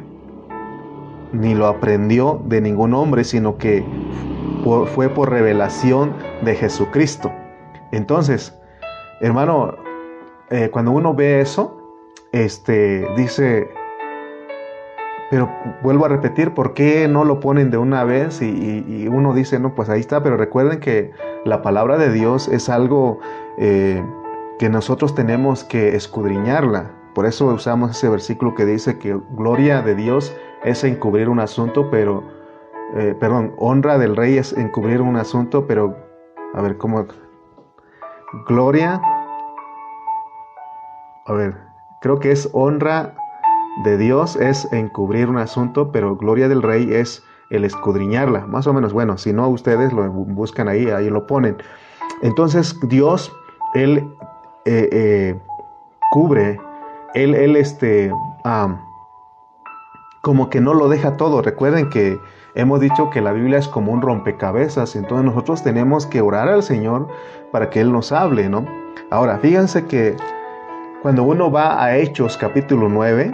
ni 1.32 1.56
lo 1.56 1.68
aprendió 1.68 2.42
de 2.46 2.62
ningún 2.62 2.94
hombre, 2.94 3.24
sino 3.24 3.58
que 3.58 3.84
fue 4.64 5.10
por 5.10 5.30
revelación 5.30 6.14
de 6.44 6.56
Jesucristo. 6.56 7.32
Entonces, 7.92 8.58
hermano, 9.20 9.76
eh, 10.50 10.70
cuando 10.72 10.92
uno 10.92 11.14
ve 11.14 11.42
eso, 11.42 11.78
este, 12.32 13.08
dice, 13.16 13.70
pero 15.30 15.50
vuelvo 15.82 16.06
a 16.06 16.10
repetir, 16.10 16.54
¿por 16.54 16.74
qué 16.74 17.08
no 17.08 17.24
lo 17.24 17.40
ponen 17.40 17.72
de 17.72 17.78
una 17.78 18.04
vez? 18.04 18.42
Y, 18.42 19.08
uno 19.08 19.34
dice, 19.34 19.60
no, 19.60 19.76
pues 19.76 19.90
ahí 19.90 20.00
está, 20.00 20.22
pero 20.22 20.38
recuerden 20.38 20.80
que 20.80 21.12
la 21.46 21.62
palabra 21.62 21.98
de 21.98 22.12
Dios 22.12 22.48
es 22.48 22.70
algo 22.70 23.20
eh, 23.58 24.04
que 24.60 24.70
nosotros 24.70 25.16
tenemos 25.16 25.64
que 25.64 25.96
escudriñarla. 25.96 26.92
Por 27.14 27.26
eso 27.26 27.48
usamos 27.48 27.92
ese 27.92 28.10
versículo 28.10 28.56
que 28.56 28.66
dice 28.66 28.98
que 28.98 29.20
gloria 29.32 29.82
de 29.82 29.96
Dios 29.96 30.36
es 30.64 30.84
encubrir 30.84 31.30
un 31.30 31.40
asunto, 31.40 31.90
pero 31.90 32.24
eh, 32.96 33.16
perdón, 33.20 33.54
honra 33.58 33.98
del 33.98 34.16
rey 34.16 34.38
es 34.38 34.54
encubrir 34.54 35.02
un 35.02 35.16
asunto, 35.16 35.66
pero, 35.68 35.96
a 36.54 36.62
ver, 36.62 36.78
¿cómo? 36.78 37.06
Gloria, 38.48 39.02
a 41.26 41.34
ver, 41.34 41.58
creo 42.02 42.20
que 42.20 42.32
es 42.32 42.50
honra 42.54 43.16
de 43.84 43.98
Dios 43.98 44.36
es 44.36 44.72
encubrir 44.74 45.30
un 45.30 45.38
asunto, 45.38 45.92
pero 45.92 46.16
gloria 46.16 46.50
del 46.50 46.62
rey 46.62 46.94
es 46.94 47.24
el 47.50 47.64
escudriñarla, 47.66 48.46
más 48.46 48.68
o 48.68 48.74
menos, 48.74 48.94
bueno, 48.94 49.18
si 49.18 49.34
no 49.34 49.48
ustedes 49.48 49.92
lo 49.94 50.10
buscan 50.10 50.68
ahí, 50.68 50.90
ahí 50.90 51.10
lo 51.10 51.28
ponen. 51.28 51.58
Entonces 52.22 52.78
Dios, 52.84 53.32
Él 53.74 54.14
eh, 54.66 54.90
eh, 54.92 55.40
cubre, 56.12 56.60
Él, 57.14 57.34
él 57.36 57.56
este, 57.56 58.12
como 60.22 60.50
que 60.50 60.62
no 60.62 60.74
lo 60.74 60.88
deja 60.88 61.18
todo. 61.18 61.42
Recuerden 61.42 61.90
que 61.90 62.18
Hemos 62.54 62.82
dicho 62.82 63.10
que 63.10 63.22
la 63.22 63.32
Biblia 63.32 63.60
es 63.60 63.70
como 63.70 63.94
un 63.94 64.02
rompecabezas, 64.02 64.98
entonces 64.98 65.26
nosotros 65.26 65.64
tenemos 65.64 66.06
que 66.06 66.20
orar 66.20 66.50
al 66.50 66.64
Señor 66.64 67.08
para 67.52 67.70
que 67.70 67.80
Él 67.80 67.94
nos 67.94 68.12
hable, 68.12 68.50
¿no? 68.50 68.66
Ahora, 69.10 69.38
fíjense 69.40 69.86
que 69.86 70.18
cuando 71.02 71.24
uno 71.24 71.50
va 71.50 71.82
a 71.82 71.96
Hechos 71.96 72.36
capítulo 72.36 72.90
9, 72.90 73.32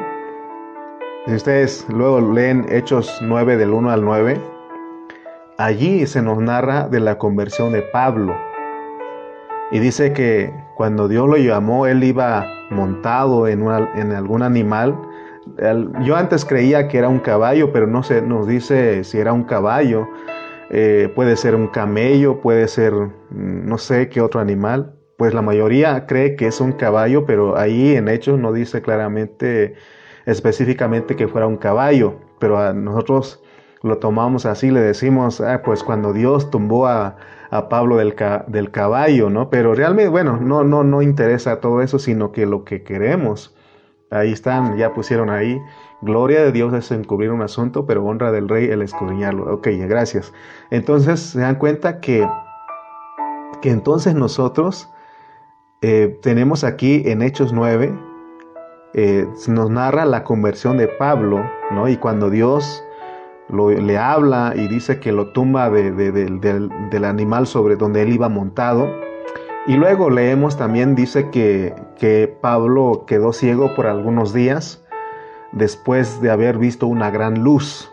si 1.26 1.34
ustedes 1.34 1.88
luego 1.90 2.22
leen 2.22 2.68
Hechos 2.70 3.18
9 3.22 3.58
del 3.58 3.72
1 3.72 3.90
al 3.90 4.06
9, 4.06 4.40
allí 5.58 6.06
se 6.06 6.22
nos 6.22 6.38
narra 6.38 6.88
de 6.88 7.00
la 7.00 7.18
conversión 7.18 7.74
de 7.74 7.82
Pablo. 7.82 8.36
Y 9.72 9.80
dice 9.80 10.14
que 10.14 10.54
cuando 10.76 11.08
Dios 11.08 11.28
lo 11.28 11.38
llamó, 11.38 11.88
él 11.88 12.04
iba 12.04 12.46
montado 12.70 13.48
en, 13.48 13.68
en 13.96 14.12
algún 14.12 14.44
animal 14.44 14.96
yo 16.04 16.16
antes 16.16 16.46
creía 16.46 16.88
que 16.88 16.98
era 16.98 17.10
un 17.10 17.20
caballo, 17.20 17.72
pero 17.72 17.88
no 17.88 18.04
se 18.04 18.22
nos 18.22 18.48
dice 18.48 19.04
si 19.04 19.18
era 19.18 19.34
un 19.34 19.44
caballo. 19.44 20.08
Eh, 20.70 21.12
puede 21.16 21.38
ser 21.38 21.56
un 21.56 21.68
camello, 21.68 22.42
puede 22.42 22.68
ser 22.68 22.94
mm, 22.94 23.68
no 23.68 23.77
sé 23.77 24.10
qué 24.10 24.22
otro 24.22 24.39
animal. 24.42 24.96
Pues 25.18 25.34
la 25.34 25.42
mayoría 25.42 26.06
cree 26.06 26.36
que 26.36 26.48
es 26.48 26.62
un 26.62 26.74
caballo, 26.74 27.25
pero 27.25 27.58
ahí 27.58 27.96
en 27.96 28.08
Hechos 28.08 28.38
no 28.39 28.54
dice 28.54 28.82
claramente, 28.82 29.75
específicamente 30.25 31.16
que 31.16 31.27
fuera 31.27 31.48
un 31.48 31.58
caballo. 31.58 32.16
Pero 32.39 32.60
a 32.60 32.74
nosotros 32.74 33.42
lo 33.82 33.98
tomamos 33.98 34.46
así, 34.46 34.72
le 34.72 34.82
decimos, 34.82 35.42
ah, 35.42 35.62
pues 35.63 35.84
cuando 35.84 36.13
Dios 36.13 36.51
tumbó 36.51 36.88
a, 36.88 37.18
Pablo 37.70 37.96
del, 37.96 38.13
del, 38.48 38.72
caballo, 38.72 39.30
¿no? 39.30 39.50
Pero 39.50 39.74
realmente, 39.74 40.10
bueno, 40.10 40.38
no, 40.38 40.66
no, 40.66 40.84
no 40.84 41.01
interesa 41.01 41.62
todo 41.62 41.82
eso, 41.82 41.98
sino 41.98 42.34
que 42.34 42.46
lo 42.46 42.66
que 42.66 42.84
queremos 42.84 43.57
Ahí 44.10 44.32
están, 44.32 44.78
ya 44.78 44.94
pusieron 44.94 45.30
ahí. 45.30 45.62
Gloria 46.02 46.42
de 46.42 46.52
Dios 46.52 46.74
es 46.74 46.92
encubrir 46.92 47.32
un 47.32 47.42
asunto, 47.42 47.86
pero 47.86 48.06
honra 48.06 48.32
del 48.32 48.48
rey 48.48 48.70
el 48.70 48.82
escudriñarlo. 48.82 49.54
Ok, 49.54 49.68
gracias. 49.88 50.34
Entonces 50.70 51.20
se 51.20 51.40
dan 51.40 51.56
cuenta 51.56 52.00
que, 52.00 52.28
que 53.62 53.72
entonces 53.72 54.16
nosotros 54.16 54.90
eh, 55.82 56.18
tenemos 56.22 56.64
aquí 56.64 57.04
en 57.06 57.22
Hechos 57.22 57.52
9, 57.54 57.94
eh, 58.94 59.28
nos 59.48 59.70
narra 59.70 60.06
la 60.06 60.24
conversión 60.24 60.78
de 60.78 60.88
Pablo, 60.88 61.44
¿no? 61.72 61.88
Y 61.88 61.98
cuando 61.98 62.30
Dios 62.30 62.84
lo, 63.50 63.70
le 63.70 63.98
habla 63.98 64.54
y 64.56 64.68
dice 64.68 65.00
que 65.00 65.12
lo 65.12 65.34
tumba 65.34 65.70
del 65.70 67.06
animal 67.06 67.48
sobre 67.48 67.76
donde 67.76 68.04
él 68.04 68.14
iba 68.14 68.30
montado, 68.30 68.90
y 69.68 69.76
luego 69.76 70.10
leemos 70.10 70.58
también, 70.58 70.96
dice 70.96 71.30
que, 71.30 71.76
que 71.98 72.34
Pablo 72.42 73.04
quedó 73.06 73.34
ciego 73.34 73.76
por 73.76 73.88
algunos 73.88 74.34
días 74.34 74.82
después 75.52 76.22
de 76.22 76.32
haber 76.32 76.58
visto 76.58 76.88
una 76.88 77.12
gran 77.12 77.44
luz. 77.44 77.92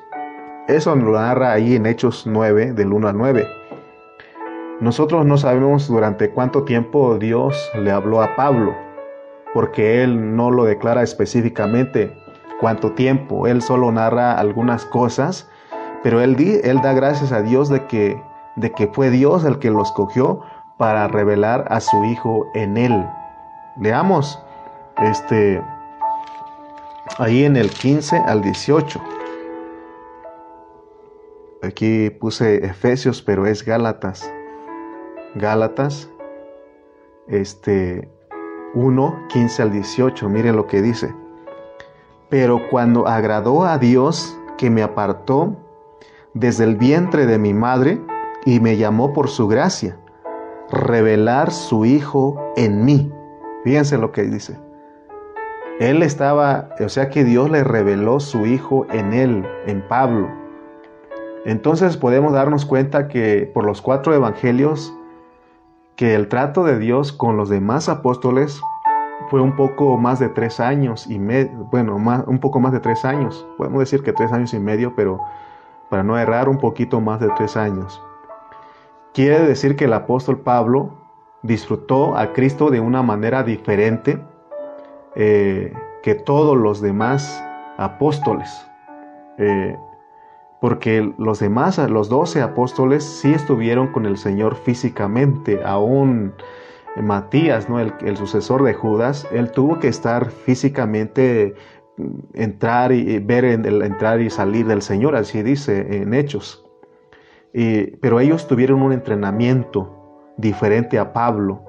Eso 0.68 0.94
lo 0.94 1.12
narra 1.12 1.52
ahí 1.52 1.74
en 1.74 1.86
Hechos 1.86 2.26
9, 2.26 2.72
del 2.74 2.92
1 2.92 3.08
al 3.08 3.18
9. 3.18 3.46
Nosotros 4.80 5.26
no 5.26 5.36
sabemos 5.36 5.88
durante 5.88 6.30
cuánto 6.30 6.62
tiempo 6.62 7.18
Dios 7.18 7.70
le 7.74 7.90
habló 7.90 8.22
a 8.22 8.36
Pablo, 8.36 8.74
porque 9.52 10.04
él 10.04 10.36
no 10.36 10.52
lo 10.52 10.64
declara 10.64 11.02
específicamente 11.02 12.16
cuánto 12.60 12.92
tiempo, 12.92 13.48
él 13.48 13.62
solo 13.62 13.90
narra 13.90 14.38
algunas 14.38 14.84
cosas, 14.86 15.50
pero 16.02 16.20
él, 16.20 16.36
él 16.62 16.80
da 16.82 16.92
gracias 16.92 17.32
a 17.32 17.42
Dios 17.42 17.68
de 17.68 17.86
que, 17.86 18.22
de 18.56 18.70
que 18.72 18.86
fue 18.86 19.10
Dios 19.10 19.44
el 19.44 19.58
que 19.58 19.70
lo 19.70 19.82
escogió 19.82 20.42
para 20.76 21.08
revelar 21.08 21.66
a 21.68 21.80
su 21.80 22.04
Hijo 22.04 22.50
en 22.54 22.76
él. 22.76 23.06
Leamos 23.80 24.40
este 25.02 25.62
ahí 27.18 27.44
en 27.44 27.56
el 27.56 27.70
15 27.70 28.16
al 28.18 28.42
18. 28.42 29.00
Aquí 31.62 32.10
puse 32.10 32.64
Efesios, 32.66 33.22
pero 33.22 33.46
es 33.46 33.64
Gálatas. 33.64 34.30
Gálatas 35.34 36.10
este 37.26 38.08
1 38.74 39.26
15 39.28 39.62
al 39.62 39.72
18. 39.72 40.28
Miren 40.28 40.56
lo 40.56 40.66
que 40.66 40.82
dice. 40.82 41.14
Pero 42.28 42.68
cuando 42.70 43.06
agradó 43.06 43.64
a 43.64 43.78
Dios 43.78 44.38
que 44.58 44.70
me 44.70 44.82
apartó 44.82 45.56
desde 46.34 46.64
el 46.64 46.76
vientre 46.76 47.26
de 47.26 47.38
mi 47.38 47.54
madre 47.54 48.00
y 48.44 48.60
me 48.60 48.76
llamó 48.76 49.12
por 49.12 49.28
su 49.28 49.46
gracia 49.46 49.98
revelar 50.74 51.50
su 51.50 51.84
Hijo 51.84 52.52
en 52.56 52.84
mí. 52.84 53.12
Fíjense 53.64 53.96
lo 53.96 54.12
que 54.12 54.22
dice. 54.22 54.58
Él 55.80 56.02
estaba, 56.02 56.68
o 56.78 56.88
sea 56.88 57.08
que 57.08 57.24
Dios 57.24 57.50
le 57.50 57.64
reveló 57.64 58.20
su 58.20 58.46
Hijo 58.46 58.86
en 58.90 59.12
él, 59.12 59.46
en 59.66 59.82
Pablo. 59.88 60.28
Entonces 61.44 61.96
podemos 61.96 62.32
darnos 62.32 62.64
cuenta 62.64 63.08
que 63.08 63.50
por 63.52 63.64
los 63.64 63.82
cuatro 63.82 64.14
evangelios, 64.14 64.94
que 65.96 66.14
el 66.14 66.28
trato 66.28 66.64
de 66.64 66.78
Dios 66.78 67.12
con 67.12 67.36
los 67.36 67.48
demás 67.48 67.88
apóstoles 67.88 68.60
fue 69.30 69.40
un 69.40 69.56
poco 69.56 69.96
más 69.96 70.18
de 70.18 70.28
tres 70.28 70.60
años 70.60 71.06
y 71.08 71.18
medio, 71.18 71.50
bueno, 71.70 71.98
más, 71.98 72.24
un 72.26 72.38
poco 72.38 72.60
más 72.60 72.72
de 72.72 72.80
tres 72.80 73.04
años. 73.04 73.46
Podemos 73.58 73.80
decir 73.80 74.02
que 74.02 74.12
tres 74.12 74.32
años 74.32 74.54
y 74.54 74.58
medio, 74.58 74.94
pero 74.94 75.20
para 75.90 76.02
no 76.02 76.18
errar, 76.18 76.48
un 76.48 76.58
poquito 76.58 77.00
más 77.00 77.20
de 77.20 77.28
tres 77.36 77.56
años. 77.56 78.00
Quiere 79.14 79.46
decir 79.46 79.76
que 79.76 79.84
el 79.84 79.92
apóstol 79.92 80.40
Pablo 80.40 80.90
disfrutó 81.44 82.16
a 82.16 82.32
Cristo 82.32 82.70
de 82.70 82.80
una 82.80 83.00
manera 83.00 83.44
diferente 83.44 84.18
eh, 85.14 85.72
que 86.02 86.16
todos 86.16 86.56
los 86.58 86.80
demás 86.80 87.40
apóstoles. 87.76 88.50
Eh, 89.38 89.76
porque 90.60 91.14
los 91.16 91.38
demás, 91.38 91.78
los 91.78 92.08
doce 92.08 92.42
apóstoles, 92.42 93.04
sí 93.04 93.32
estuvieron 93.32 93.92
con 93.92 94.04
el 94.04 94.16
Señor 94.16 94.56
físicamente, 94.56 95.60
aún 95.64 96.34
Matías, 97.00 97.68
¿no? 97.68 97.78
el, 97.78 97.94
el 98.00 98.16
sucesor 98.16 98.64
de 98.64 98.74
Judas, 98.74 99.28
él 99.30 99.52
tuvo 99.52 99.78
que 99.78 99.86
estar 99.86 100.28
físicamente, 100.30 101.54
mm, 101.98 102.18
entrar 102.34 102.90
y 102.90 103.20
ver 103.20 103.44
entrar 103.44 104.20
y 104.20 104.28
salir 104.28 104.66
del 104.66 104.82
Señor, 104.82 105.14
así 105.14 105.40
dice 105.44 106.02
en 106.02 106.14
Hechos. 106.14 106.63
Eh, 107.54 107.96
pero 108.02 108.20
ellos 108.20 108.46
tuvieron 108.48 108.82
un 108.82 108.92
entrenamiento 108.92 110.34
diferente 110.36 110.98
a 110.98 111.12
Pablo. 111.12 111.62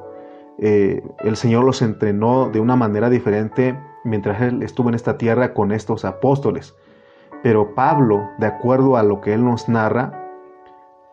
Eh, 0.58 1.04
el 1.20 1.36
Señor 1.36 1.64
los 1.64 1.82
entrenó 1.82 2.50
de 2.50 2.60
una 2.60 2.76
manera 2.76 3.10
diferente 3.10 3.80
mientras 4.04 4.42
Él 4.42 4.64
estuvo 4.64 4.90
en 4.90 4.96
esta 4.96 5.18
tierra 5.18 5.54
con 5.54 5.72
estos 5.72 6.04
apóstoles. 6.04 6.76
Pero 7.44 7.76
Pablo, 7.76 8.30
de 8.40 8.48
acuerdo 8.48 8.98
a 8.98 9.04
lo 9.04 9.22
que 9.22 9.34
él 9.34 9.46
nos 9.46 9.70
narra, 9.70 10.12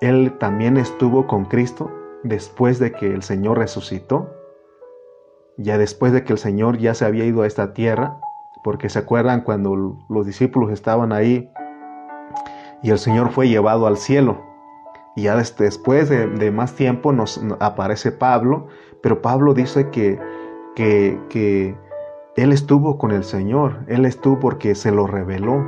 él 0.00 0.38
también 0.38 0.78
estuvo 0.78 1.26
con 1.26 1.44
Cristo 1.44 1.90
después 2.22 2.78
de 2.78 2.92
que 2.92 3.12
el 3.12 3.22
Señor 3.22 3.58
resucitó, 3.58 4.34
ya 5.58 5.76
después 5.76 6.12
de 6.12 6.24
que 6.24 6.32
el 6.32 6.38
Señor 6.38 6.78
ya 6.78 6.94
se 6.94 7.04
había 7.04 7.26
ido 7.26 7.42
a 7.42 7.46
esta 7.46 7.74
tierra, 7.74 8.16
porque 8.64 8.88
se 8.88 9.00
acuerdan 9.00 9.42
cuando 9.42 9.98
los 10.08 10.24
discípulos 10.26 10.70
estaban 10.70 11.12
ahí 11.12 11.50
y 12.82 12.90
el 12.90 12.98
Señor 12.98 13.30
fue 13.30 13.48
llevado 13.48 13.86
al 13.86 13.96
cielo. 13.96 14.51
Y 15.14 15.24
ya 15.24 15.36
después 15.36 16.08
de, 16.08 16.50
más 16.50 16.74
tiempo 16.74 17.12
nos 17.12 17.40
aparece 17.60 18.12
Pablo, 18.12 18.68
pero 19.02 19.20
Pablo 19.20 19.52
dice 19.52 19.90
que, 19.90 20.18
que, 20.74 21.18
que 21.28 21.76
él 22.36 22.52
estuvo 22.52 22.96
con 22.96 23.10
el 23.10 23.24
Señor, 23.24 23.80
él 23.88 24.06
estuvo 24.06 24.40
porque 24.40 24.74
se 24.74 24.90
lo 24.90 25.06
reveló. 25.06 25.64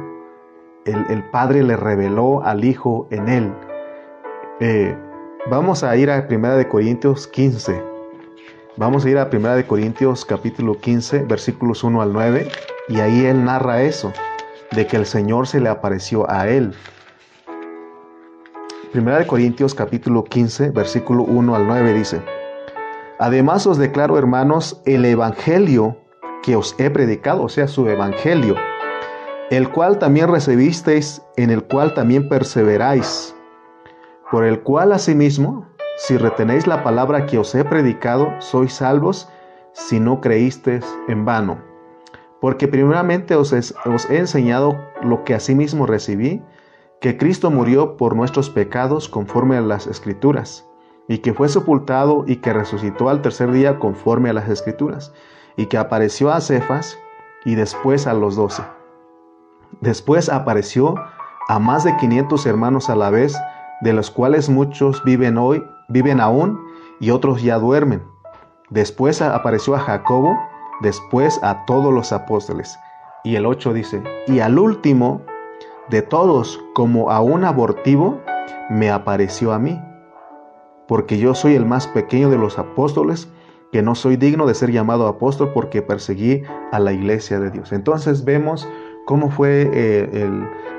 El, 0.87 1.05
el 1.11 1.25
Padre 1.31 1.63
le 1.63 1.77
reveló 1.77 2.43
al 2.43 2.65
Hijo 2.65 3.07
en 3.11 3.29
él. 3.29 3.53
Eh, 4.61 4.97
vamos 5.51 5.83
a 5.83 5.97
ir 5.97 6.11
a 6.11 6.27
1 6.31 6.57
de 6.57 6.69
Corintios 6.69 7.27
15. 7.27 7.83
Vamos 8.77 9.05
a 9.05 9.11
ir 9.11 9.19
a 9.19 9.29
1 9.33 9.57
de 9.57 9.67
Corintios 9.67 10.25
capítulo 10.25 10.79
15, 10.81 11.25
versículos 11.25 11.85
1 11.85 12.01
al 12.03 12.13
9, 12.13 12.49
y 12.89 13.01
ahí 13.01 13.25
él 13.27 13.45
narra 13.45 13.83
eso, 13.83 14.13
de 14.73 14.87
que 14.87 14.97
el 14.97 15.07
Señor 15.07 15.47
se 15.47 15.61
le 15.61 15.69
apareció 15.69 16.29
a 16.31 16.49
él. 16.49 16.75
1 18.95 19.19
de 19.19 19.27
Corintios 19.27 19.75
capítulo 19.75 20.23
15, 20.23 20.71
versículo 20.71 21.25
1 21.25 21.57
al 21.57 21.67
9 21.67 21.95
dice, 21.95 22.23
Además 23.19 23.67
os 23.67 23.77
declaro, 23.77 24.17
hermanos, 24.17 24.81
el 24.87 25.05
Evangelio 25.05 25.97
que 26.45 26.55
os 26.55 26.77
he 26.79 26.91
predicado, 26.91 27.43
o 27.43 27.49
sea, 27.49 27.67
su 27.67 27.89
Evangelio, 27.89 28.55
el 29.51 29.69
cual 29.71 29.99
también 29.99 30.29
recibisteis, 30.29 31.23
en 31.37 31.51
el 31.51 31.65
cual 31.65 31.93
también 31.95 32.29
perseveráis, 32.29 33.35
por 34.31 34.45
el 34.45 34.61
cual 34.61 34.93
asimismo, 34.93 35.67
si 35.97 36.17
retenéis 36.17 36.69
la 36.69 36.85
palabra 36.85 37.27
que 37.27 37.39
os 37.39 37.53
he 37.57 37.65
predicado, 37.65 38.29
sois 38.39 38.75
salvos 38.75 39.29
si 39.73 39.99
no 39.99 40.21
creísteis 40.21 40.85
en 41.09 41.25
vano. 41.25 41.59
Porque 42.41 42.69
primeramente 42.69 43.35
os 43.35 43.53
he 43.53 44.17
enseñado 44.17 44.79
lo 45.03 45.25
que 45.25 45.35
asimismo 45.35 45.85
recibí, 45.85 46.45
que 47.05 47.19
Cristo 47.19 47.51
murió 47.51 47.99
por 47.99 48.17
nuestros 48.17 48.49
pecados 48.49 49.11
conforme 49.11 49.59
a 49.59 49.61
las 49.61 49.87
Escrituras, 49.87 50.67
y 51.07 51.19
que 51.19 51.35
fue 51.35 51.51
sepultado 51.51 52.25
y 52.27 52.37
que 52.37 52.55
resucitó 52.55 53.11
al 53.11 53.21
tercer 53.21 53.53
día 53.53 53.79
conforme 53.79 54.31
a 54.31 54.33
las 54.33 54.49
Escrituras 54.49 55.13
y 55.55 55.67
que 55.67 55.77
apareció 55.77 56.33
a 56.33 56.41
Cefas 56.41 56.99
y 57.45 57.57
después 57.57 58.07
a 58.07 58.15
los 58.15 58.37
doce. 58.37 58.63
Después 59.83 60.31
apareció 60.31 60.95
a 61.47 61.59
más 61.59 61.85
de 61.85 61.95
500 61.95 62.47
hermanos 62.47 62.89
a 62.89 62.97
la 62.97 63.11
vez, 63.11 63.37
de 63.83 63.93
los 63.93 64.11
cuales 64.11 64.49
muchos 64.49 65.05
viven 65.05 65.37
hoy, 65.37 65.63
viven 65.91 66.23
aún 66.23 66.59
y 67.01 67.11
otros 67.11 67.43
ya 67.43 67.59
duermen. 67.59 68.03
Después 68.71 69.21
apareció 69.21 69.75
a 69.75 69.81
Jacobo, 69.81 70.39
después 70.81 71.39
a 71.43 71.67
todos 71.67 71.93
los 71.93 72.15
apóstoles. 72.15 72.79
Y 73.25 73.37
el 73.37 73.45
8 73.45 73.75
dice, 73.75 74.03
y 74.27 74.41
al 74.41 74.59
último 74.59 75.21
de 75.91 76.03
todos, 76.03 76.61
como 76.75 77.11
a 77.11 77.21
un 77.21 77.45
abortivo, 77.45 78.21
me 78.71 78.91
apareció 78.91 79.53
a 79.53 79.59
mí, 79.59 79.81
porque 80.89 81.19
yo 81.19 81.35
soy 81.35 81.55
el 81.55 81.67
más 81.67 81.87
pequeño 81.87 82.31
de 82.31 82.39
los 82.39 82.59
apóstoles 82.59 83.29
que 83.73 83.83
no 83.83 83.97
soy 83.97 84.17
digno 84.17 84.47
de 84.47 84.55
ser 84.55 84.71
llamado 84.71 85.09
apóstol 85.09 85.51
porque 85.53 85.83
perseguí 85.83 86.43
a 86.71 86.79
la 86.79 86.93
iglesia 86.93 87.41
de 87.41 87.51
Dios. 87.51 87.73
Entonces 87.73 88.25
vemos 88.25 88.69
cómo 89.05 89.31
fue 89.31 89.69
eh, 89.73 90.31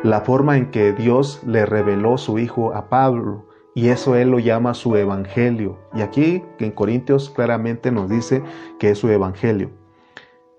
la 0.04 0.22
forma 0.22 0.56
en 0.56 0.72
que 0.72 0.94
Dios 0.94 1.42
le 1.46 1.66
reveló 1.66 2.18
su 2.18 2.40
Hijo 2.40 2.74
a 2.74 2.88
Pablo. 2.88 3.46
Y 3.74 3.90
eso 3.90 4.16
él 4.16 4.30
lo 4.30 4.40
llama 4.40 4.74
su 4.74 4.96
evangelio. 4.96 5.78
Y 5.94 6.04
aquí 6.04 6.42
en 6.60 6.72
Corintios 6.72 7.30
claramente 7.30 7.92
nos 7.92 8.10
dice 8.10 8.42
que 8.80 8.92
es 8.92 8.98
su 8.98 9.10
evangelio. 9.10 9.72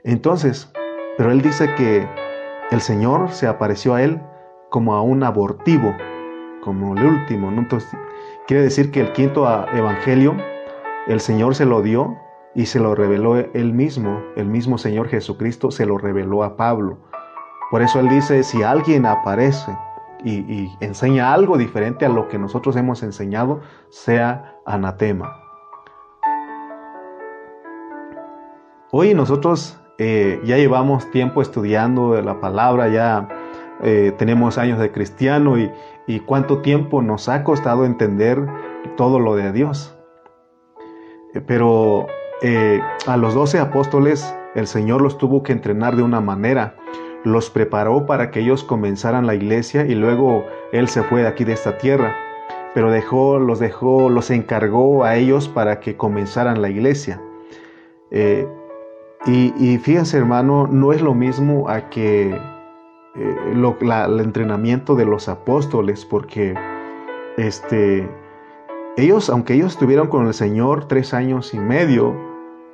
Entonces, 0.04 0.70
pero 1.16 1.30
él 1.30 1.40
dice 1.40 1.74
que 1.76 2.06
el 2.70 2.82
Señor 2.82 3.30
se 3.30 3.46
apareció 3.46 3.94
a 3.94 4.02
él 4.02 4.20
como 4.70 4.94
a 4.94 5.02
un 5.02 5.22
abortivo, 5.22 5.94
como 6.62 6.96
el 6.96 7.04
último. 7.04 7.50
Entonces, 7.50 7.90
quiere 8.46 8.62
decir 8.62 8.90
que 8.90 9.00
el 9.00 9.12
quinto 9.12 9.46
evangelio, 9.72 10.36
el 11.06 11.20
Señor 11.20 11.54
se 11.54 11.66
lo 11.66 11.82
dio 11.82 12.16
y 12.54 12.66
se 12.66 12.80
lo 12.80 12.94
reveló 12.94 13.36
él 13.36 13.72
mismo, 13.74 14.22
el 14.34 14.46
mismo 14.46 14.78
Señor 14.78 15.08
Jesucristo 15.08 15.70
se 15.70 15.86
lo 15.86 15.98
reveló 15.98 16.42
a 16.42 16.56
Pablo. 16.56 16.98
Por 17.70 17.82
eso 17.82 18.00
él 18.00 18.08
dice, 18.08 18.42
si 18.42 18.62
alguien 18.62 19.06
aparece 19.06 19.76
y, 20.24 20.70
enseña 20.80 21.32
algo 21.32 21.58
diferente 21.58 22.06
a 22.06 22.08
lo 22.08 22.28
que 22.28 22.38
nosotros 22.38 22.76
hemos 22.76 23.02
enseñado, 23.02 23.60
sea 23.90 24.56
anatema. 24.64 25.36
Hoy 28.90 29.14
nosotros 29.14 29.78
eh, 29.98 30.40
ya 30.44 30.56
llevamos 30.56 31.10
tiempo 31.10 31.42
estudiando 31.42 32.20
la 32.22 32.40
palabra, 32.40 32.88
ya 32.88 33.28
eh, 33.82 34.12
tenemos 34.16 34.58
años 34.58 34.78
de 34.78 34.90
cristiano 34.90 35.58
y, 35.58 35.70
y 36.06 36.20
cuánto 36.20 36.62
tiempo 36.62 37.02
nos 37.02 37.28
ha 37.28 37.44
costado 37.44 37.84
entender 37.84 38.46
todo 38.96 39.18
lo 39.20 39.36
de 39.36 39.52
Dios. 39.52 39.96
Eh, 41.34 41.40
pero 41.46 42.06
eh, 42.42 42.80
a 43.06 43.16
los 43.16 43.34
doce 43.34 43.58
apóstoles 43.58 44.34
el 44.54 44.66
Señor 44.66 45.02
los 45.02 45.18
tuvo 45.18 45.42
que 45.42 45.52
entrenar 45.52 45.96
de 45.96 46.02
una 46.02 46.20
manera. 46.20 46.76
Los 47.24 47.50
preparó 47.50 48.06
para 48.06 48.30
que 48.30 48.40
ellos 48.40 48.64
comenzaran 48.64 49.26
la 49.26 49.34
iglesia 49.34 49.84
y 49.84 49.94
luego 49.94 50.44
Él 50.72 50.88
se 50.88 51.02
fue 51.02 51.22
de 51.22 51.28
aquí 51.28 51.44
de 51.44 51.52
esta 51.52 51.76
tierra. 51.76 52.14
Pero 52.72 52.90
dejó, 52.90 53.38
los 53.38 53.58
dejó, 53.58 54.08
los 54.08 54.30
encargó 54.30 55.04
a 55.04 55.16
ellos 55.16 55.48
para 55.48 55.80
que 55.80 55.96
comenzaran 55.96 56.62
la 56.62 56.70
iglesia. 56.70 57.20
Eh, 58.10 58.46
y, 59.26 59.78
fíjense 59.78 60.16
hermano, 60.16 60.68
no 60.70 60.92
es 60.92 61.02
lo 61.02 61.12
mismo 61.12 61.68
a 61.68 61.90
que 61.90 62.38
eh, 63.18 63.52
el 63.52 64.20
entrenamiento 64.20 64.94
de 64.94 65.04
los 65.04 65.28
apóstoles, 65.28 66.04
porque 66.04 66.54
este, 67.36 68.08
ellos, 68.96 69.30
aunque 69.30 69.54
ellos 69.54 69.72
estuvieron 69.72 70.08
con 70.08 70.26
el 70.26 70.34
Señor 70.34 70.86
tres 70.88 71.14
años 71.14 71.54
y 71.54 71.58
medio, 71.58 72.14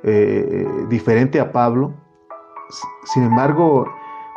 eh, 0.03 0.67
diferente 0.89 1.39
a 1.39 1.51
Pablo, 1.51 1.93
sin 3.05 3.23
embargo, 3.23 3.85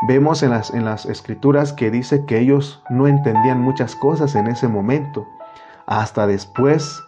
vemos 0.09 0.43
en 0.43 0.51
las, 0.51 0.73
en 0.73 0.85
las 0.85 1.07
escrituras 1.07 1.73
que 1.73 1.91
dice 1.91 2.25
que 2.27 2.39
ellos 2.39 2.83
no 2.91 3.07
entendían 3.07 3.61
muchas 3.61 3.97
cosas 3.97 4.35
en 4.35 4.47
ese 4.47 4.69
momento. 4.69 5.27
Hasta 5.87 6.27
después, 6.27 7.03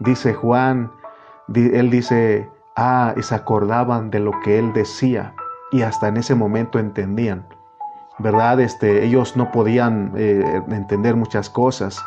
dice 0.00 0.34
Juan, 0.34 0.90
él 1.54 1.90
dice, 1.90 2.48
ah, 2.76 3.14
y 3.16 3.22
se 3.22 3.34
acordaban 3.34 4.10
de 4.10 4.20
lo 4.20 4.32
que 4.44 4.58
él 4.58 4.72
decía 4.72 5.34
y 5.72 5.82
hasta 5.82 6.08
en 6.08 6.16
ese 6.16 6.34
momento 6.34 6.78
entendían. 6.78 7.46
¿Verdad? 8.18 8.60
Este, 8.60 9.04
ellos 9.04 9.36
no 9.36 9.50
podían 9.50 10.12
eh, 10.16 10.62
entender 10.68 11.16
muchas 11.16 11.50
cosas. 11.50 12.02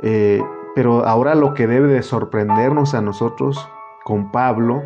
Eh, 0.00 0.42
pero 0.74 1.06
ahora 1.06 1.34
lo 1.34 1.54
que 1.54 1.66
debe 1.66 1.88
de 1.88 2.02
sorprendernos 2.02 2.94
a 2.94 3.00
nosotros 3.00 3.68
con 4.04 4.30
Pablo 4.32 4.82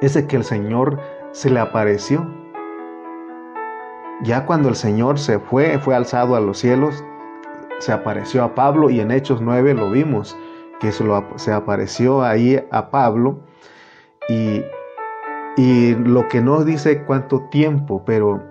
es 0.00 0.14
de 0.14 0.26
que 0.26 0.36
el 0.36 0.44
Señor 0.44 0.98
se 1.32 1.50
le 1.50 1.60
apareció. 1.60 2.26
Ya 4.22 4.44
cuando 4.44 4.68
el 4.68 4.74
Señor 4.74 5.18
se 5.18 5.38
fue, 5.38 5.78
fue 5.78 5.94
alzado 5.94 6.34
a 6.36 6.40
los 6.40 6.58
cielos, 6.58 7.04
se 7.78 7.92
apareció 7.92 8.44
a 8.44 8.54
Pablo 8.54 8.90
y 8.90 9.00
en 9.00 9.10
Hechos 9.10 9.40
9 9.40 9.74
lo 9.74 9.90
vimos, 9.90 10.36
que 10.80 10.92
se, 10.92 11.04
se 11.36 11.52
apareció 11.52 12.22
ahí 12.22 12.62
a 12.70 12.90
Pablo 12.90 13.40
y, 14.28 14.62
y 15.56 15.94
lo 15.94 16.28
que 16.28 16.40
no 16.40 16.64
dice 16.64 17.04
cuánto 17.04 17.48
tiempo, 17.50 18.02
pero 18.04 18.42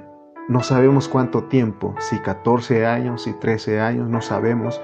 no 0.49 0.63
sabemos 0.63 1.07
cuánto 1.07 1.43
tiempo, 1.43 1.93
si 1.99 2.17
14 2.17 2.87
años, 2.87 3.23
si 3.23 3.33
13 3.33 3.79
años, 3.79 4.09
no 4.09 4.19
sabemos. 4.19 4.81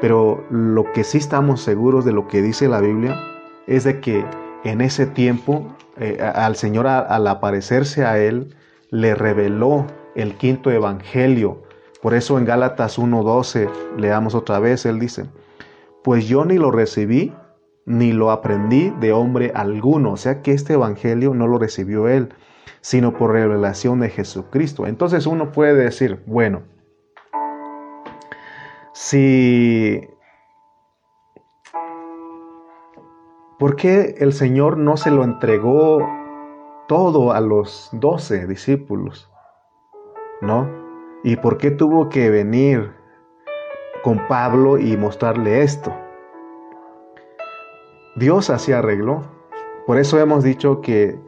Pero 0.00 0.44
lo 0.50 0.90
que 0.92 1.04
sí 1.04 1.18
estamos 1.18 1.60
seguros 1.60 2.06
de 2.06 2.12
lo 2.12 2.26
que 2.26 2.40
dice 2.40 2.66
la 2.66 2.80
Biblia 2.80 3.14
es 3.66 3.84
de 3.84 4.00
que 4.00 4.24
en 4.64 4.80
ese 4.80 5.06
tiempo 5.06 5.76
eh, 5.98 6.18
al 6.20 6.56
Señor 6.56 6.86
al 6.86 7.26
aparecerse 7.26 8.06
a 8.06 8.18
él 8.18 8.56
le 8.90 9.14
reveló 9.14 9.86
el 10.14 10.34
quinto 10.34 10.70
evangelio. 10.70 11.62
Por 12.00 12.14
eso 12.14 12.38
en 12.38 12.46
Gálatas 12.46 12.98
1:12 12.98 13.68
leamos 13.98 14.34
otra 14.34 14.60
vez, 14.60 14.86
él 14.86 14.98
dice, 14.98 15.26
pues 16.02 16.26
yo 16.26 16.46
ni 16.46 16.56
lo 16.56 16.70
recibí 16.70 17.32
ni 17.84 18.12
lo 18.12 18.30
aprendí 18.30 18.90
de 18.98 19.12
hombre 19.12 19.52
alguno, 19.54 20.12
o 20.12 20.16
sea 20.16 20.40
que 20.40 20.52
este 20.52 20.72
evangelio 20.72 21.34
no 21.34 21.46
lo 21.46 21.58
recibió 21.58 22.08
él, 22.08 22.32
sino 22.80 23.12
por 23.16 23.32
revelación 23.32 24.00
de 24.00 24.10
Jesucristo. 24.10 24.86
Entonces 24.86 25.26
uno 25.26 25.52
puede 25.52 25.74
decir, 25.74 26.22
bueno, 26.26 26.62
si... 28.92 30.08
¿Por 33.58 33.76
qué 33.76 34.16
el 34.18 34.32
Señor 34.32 34.76
no 34.76 34.96
se 34.96 35.10
lo 35.12 35.22
entregó 35.22 35.98
todo 36.88 37.32
a 37.32 37.40
los 37.40 37.90
doce 37.92 38.46
discípulos? 38.46 39.30
¿No? 40.40 40.68
¿Y 41.22 41.36
por 41.36 41.58
qué 41.58 41.70
tuvo 41.70 42.08
que 42.08 42.28
venir 42.28 42.92
con 44.02 44.26
Pablo 44.26 44.78
y 44.78 44.96
mostrarle 44.96 45.62
esto? 45.62 45.94
Dios 48.16 48.50
así 48.50 48.72
arregló. 48.72 49.22
Por 49.86 49.98
eso 49.98 50.18
hemos 50.18 50.42
dicho 50.42 50.80
que 50.80 51.18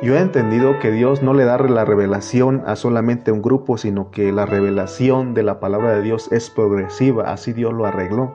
yo 0.00 0.14
he 0.14 0.20
entendido 0.20 0.78
que 0.78 0.92
Dios 0.92 1.22
no 1.24 1.34
le 1.34 1.44
da 1.44 1.58
la 1.58 1.84
revelación 1.84 2.62
a 2.66 2.76
solamente 2.76 3.32
un 3.32 3.42
grupo, 3.42 3.78
sino 3.78 4.12
que 4.12 4.30
la 4.30 4.46
revelación 4.46 5.34
de 5.34 5.42
la 5.42 5.58
palabra 5.58 5.92
de 5.92 6.02
Dios 6.02 6.30
es 6.30 6.50
progresiva, 6.50 7.32
así 7.32 7.52
Dios 7.52 7.72
lo 7.72 7.84
arregló. 7.84 8.32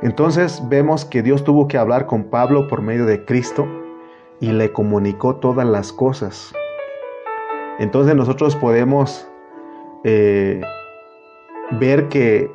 Entonces 0.00 0.62
vemos 0.68 1.04
que 1.04 1.22
Dios 1.22 1.42
tuvo 1.42 1.66
que 1.66 1.76
hablar 1.76 2.06
con 2.06 2.24
Pablo 2.24 2.68
por 2.68 2.82
medio 2.82 3.04
de 3.04 3.24
Cristo 3.24 3.66
y 4.38 4.52
le 4.52 4.72
comunicó 4.72 5.36
todas 5.36 5.66
las 5.66 5.92
cosas. 5.92 6.52
Entonces 7.80 8.14
nosotros 8.14 8.54
podemos 8.54 9.28
eh, 10.04 10.60
ver 11.80 12.08
que 12.08 12.48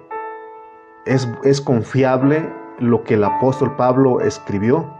es, 1.05 1.27
es 1.43 1.59
confiable 1.59 2.49
lo 2.79 3.03
que 3.03 3.15
el 3.15 3.25
apóstol 3.25 3.75
Pablo 3.75 4.21
escribió 4.21 4.96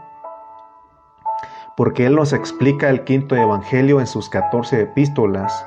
porque 1.78 2.06
Él 2.06 2.16
nos 2.16 2.32
explica 2.32 2.90
el 2.90 3.04
quinto 3.04 3.36
evangelio 3.36 4.00
en 4.00 4.08
sus 4.08 4.28
14 4.28 4.80
epístolas. 4.80 5.64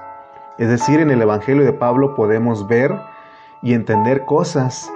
Es 0.57 0.67
decir, 0.67 0.99
en 0.99 1.09
el 1.09 1.21
evangelio 1.21 1.63
de 1.63 1.71
Pablo 1.71 2.15
podemos 2.15 2.67
ver 2.67 2.93
y 3.63 3.73
entender 3.73 4.25
cosas 4.25 4.91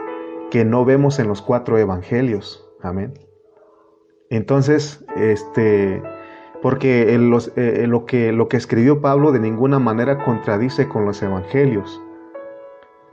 que 0.51 0.65
no 0.65 0.83
vemos 0.83 1.17
en 1.17 1.29
los 1.29 1.41
cuatro 1.41 1.77
evangelios. 1.77 2.67
Amén. 2.81 3.13
Entonces, 4.29 5.05
este, 5.15 6.03
porque 6.61 7.13
eh, 7.13 7.17
lo, 7.17 8.05
que, 8.05 8.33
lo 8.33 8.49
que 8.49 8.57
escribió 8.57 8.99
Pablo 8.99 9.31
de 9.31 9.39
ninguna 9.39 9.79
manera 9.79 10.21
contradice 10.25 10.89
con 10.89 11.05
los 11.05 11.23
evangelios, 11.23 12.01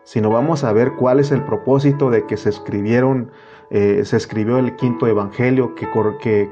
sino 0.03 0.29
vamos 0.29 0.65
a 0.65 0.73
ver 0.73 0.95
cuál 0.95 1.21
es 1.21 1.31
el 1.31 1.45
propósito 1.45 2.11
de 2.11 2.27
que 2.27 2.37
se 2.37 2.49
escribieron 2.49 3.31
eh, 3.75 4.05
se 4.05 4.19
escribió 4.19 4.59
el 4.59 4.77
quinto 4.77 5.07
evangelio 5.07 5.75
que, 5.75 5.89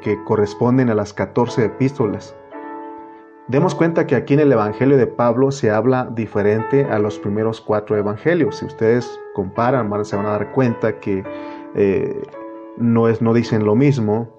que, 0.00 0.24
corresponden 0.24 0.88
a 0.88 0.94
las 0.94 1.12
14 1.12 1.66
epístolas. 1.66 2.34
Demos 3.46 3.74
cuenta 3.74 4.06
que 4.06 4.14
aquí 4.14 4.32
en 4.32 4.40
el 4.40 4.50
evangelio 4.50 4.96
de 4.96 5.06
Pablo 5.06 5.50
se 5.50 5.70
habla 5.70 6.06
diferente 6.06 6.86
a 6.86 6.98
los 6.98 7.18
primeros 7.18 7.60
cuatro 7.60 7.98
evangelios. 7.98 8.56
Si 8.56 8.64
ustedes 8.64 9.20
comparan, 9.34 9.90
se 10.06 10.16
van 10.16 10.24
a 10.24 10.30
dar 10.30 10.52
cuenta 10.52 10.98
que 10.98 11.22
eh, 11.74 12.22
no, 12.78 13.06
es, 13.06 13.20
no 13.20 13.34
dicen 13.34 13.66
lo 13.66 13.74
mismo, 13.74 14.30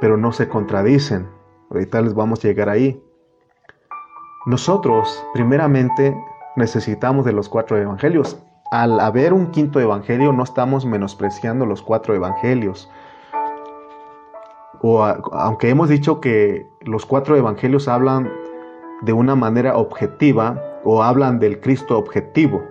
pero 0.00 0.16
no 0.16 0.32
se 0.32 0.48
contradicen. 0.48 1.28
Ahorita 1.70 2.02
les 2.02 2.14
vamos 2.14 2.44
a 2.44 2.48
llegar 2.48 2.68
ahí. 2.68 3.00
Nosotros, 4.46 5.24
primeramente, 5.34 6.16
necesitamos 6.56 7.24
de 7.24 7.32
los 7.32 7.48
cuatro 7.48 7.76
evangelios 7.76 8.42
al 8.72 9.00
haber 9.00 9.34
un 9.34 9.50
quinto 9.50 9.80
evangelio 9.80 10.32
no 10.32 10.42
estamos 10.42 10.86
menospreciando 10.86 11.66
los 11.66 11.82
cuatro 11.82 12.14
evangelios. 12.14 12.90
O 14.80 15.04
aunque 15.04 15.68
hemos 15.68 15.90
dicho 15.90 16.22
que 16.22 16.70
los 16.80 17.04
cuatro 17.04 17.36
evangelios 17.36 17.86
hablan 17.86 18.32
de 19.02 19.12
una 19.12 19.36
manera 19.36 19.76
objetiva 19.76 20.58
o 20.84 21.02
hablan 21.02 21.38
del 21.38 21.60
Cristo 21.60 21.98
objetivo. 21.98 22.62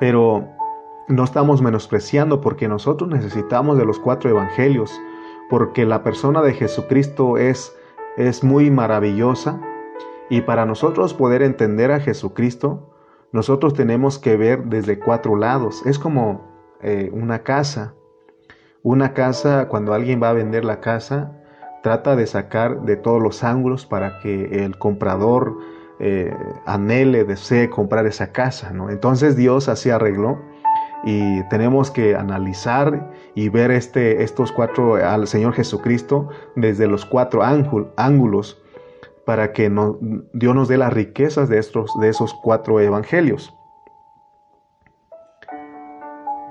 Pero 0.00 0.48
no 1.06 1.22
estamos 1.22 1.62
menospreciando 1.62 2.40
porque 2.40 2.66
nosotros 2.66 3.08
necesitamos 3.08 3.78
de 3.78 3.84
los 3.84 4.00
cuatro 4.00 4.28
evangelios, 4.28 5.00
porque 5.48 5.86
la 5.86 6.02
persona 6.02 6.42
de 6.42 6.52
Jesucristo 6.52 7.36
es, 7.36 7.72
es 8.16 8.42
muy 8.42 8.72
maravillosa 8.72 9.60
y 10.28 10.40
para 10.40 10.66
nosotros 10.66 11.14
poder 11.14 11.42
entender 11.42 11.92
a 11.92 12.00
Jesucristo, 12.00 12.87
nosotros 13.32 13.74
tenemos 13.74 14.18
que 14.18 14.36
ver 14.36 14.64
desde 14.64 14.98
cuatro 14.98 15.36
lados. 15.36 15.84
Es 15.86 15.98
como 15.98 16.48
eh, 16.82 17.10
una 17.12 17.42
casa. 17.42 17.94
Una 18.82 19.12
casa, 19.12 19.68
cuando 19.68 19.92
alguien 19.92 20.22
va 20.22 20.30
a 20.30 20.32
vender 20.32 20.64
la 20.64 20.80
casa, 20.80 21.32
trata 21.82 22.16
de 22.16 22.26
sacar 22.26 22.82
de 22.82 22.96
todos 22.96 23.22
los 23.22 23.44
ángulos 23.44 23.86
para 23.86 24.18
que 24.20 24.64
el 24.64 24.78
comprador 24.78 25.58
eh, 26.00 26.34
anhele, 26.64 27.24
desee 27.24 27.68
comprar 27.68 28.06
esa 28.06 28.32
casa. 28.32 28.70
¿no? 28.72 28.88
Entonces 28.90 29.36
Dios 29.36 29.68
así 29.68 29.90
arregló 29.90 30.38
y 31.04 31.42
tenemos 31.48 31.90
que 31.90 32.16
analizar 32.16 33.12
y 33.34 33.48
ver 33.48 33.70
este, 33.70 34.22
estos 34.22 34.52
cuatro 34.52 34.96
al 34.96 35.26
Señor 35.26 35.52
Jesucristo 35.52 36.28
desde 36.56 36.86
los 36.86 37.04
cuatro 37.04 37.42
ángulos 37.42 38.62
para 39.28 39.52
que 39.52 39.70
Dios 40.32 40.54
nos 40.54 40.68
dé 40.68 40.78
las 40.78 40.90
riquezas 40.90 41.50
de, 41.50 41.58
estos, 41.58 41.92
de 42.00 42.08
esos 42.08 42.32
cuatro 42.32 42.80
evangelios. 42.80 43.54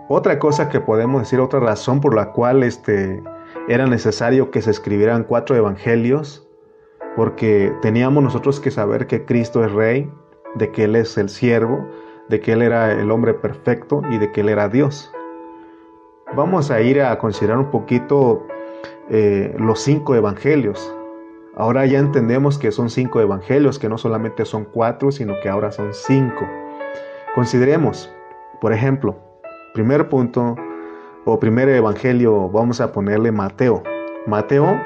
Otra 0.09 0.37
cosa 0.37 0.69
que 0.69 0.79
podemos 0.79 1.23
decir, 1.23 1.39
otra 1.39 1.59
razón 1.59 2.01
por 2.01 2.13
la 2.13 2.33
cual 2.33 2.61
este, 2.61 3.23
era 3.67 3.87
necesario 3.87 4.51
que 4.51 4.61
se 4.61 4.69
escribieran 4.69 5.23
cuatro 5.23 5.55
evangelios, 5.55 6.47
porque 7.15 7.73
teníamos 7.81 8.23
nosotros 8.23 8.59
que 8.59 8.69
saber 8.69 9.07
que 9.07 9.25
Cristo 9.25 9.65
es 9.65 9.71
rey, 9.71 10.07
de 10.53 10.71
que 10.71 10.83
Él 10.83 10.95
es 10.95 11.17
el 11.17 11.29
siervo, 11.29 11.83
de 12.29 12.39
que 12.41 12.51
Él 12.51 12.61
era 12.61 12.91
el 12.91 13.09
hombre 13.09 13.33
perfecto 13.33 14.03
y 14.11 14.19
de 14.19 14.31
que 14.31 14.41
Él 14.41 14.49
era 14.49 14.69
Dios. 14.69 15.11
Vamos 16.35 16.69
a 16.69 16.79
ir 16.79 17.01
a 17.01 17.17
considerar 17.17 17.57
un 17.57 17.71
poquito 17.71 18.45
eh, 19.09 19.55
los 19.57 19.79
cinco 19.79 20.13
evangelios. 20.13 20.93
Ahora 21.59 21.87
ya 21.87 21.97
entendemos 21.97 22.59
que 22.59 22.71
son 22.71 22.91
cinco 22.91 23.19
evangelios, 23.19 23.79
que 23.79 23.89
no 23.89 23.97
solamente 23.97 24.45
son 24.45 24.65
cuatro, 24.65 25.11
sino 25.11 25.33
que 25.41 25.49
ahora 25.49 25.71
son 25.71 25.91
cinco. 25.91 26.47
Consideremos, 27.33 28.13
por 28.61 28.73
ejemplo, 28.73 29.17
primer 29.73 30.07
punto 30.07 30.55
o 31.25 31.39
primer 31.39 31.67
evangelio, 31.69 32.47
vamos 32.49 32.79
a 32.79 32.91
ponerle 32.91 33.31
Mateo. 33.31 33.81
Mateo 34.27 34.79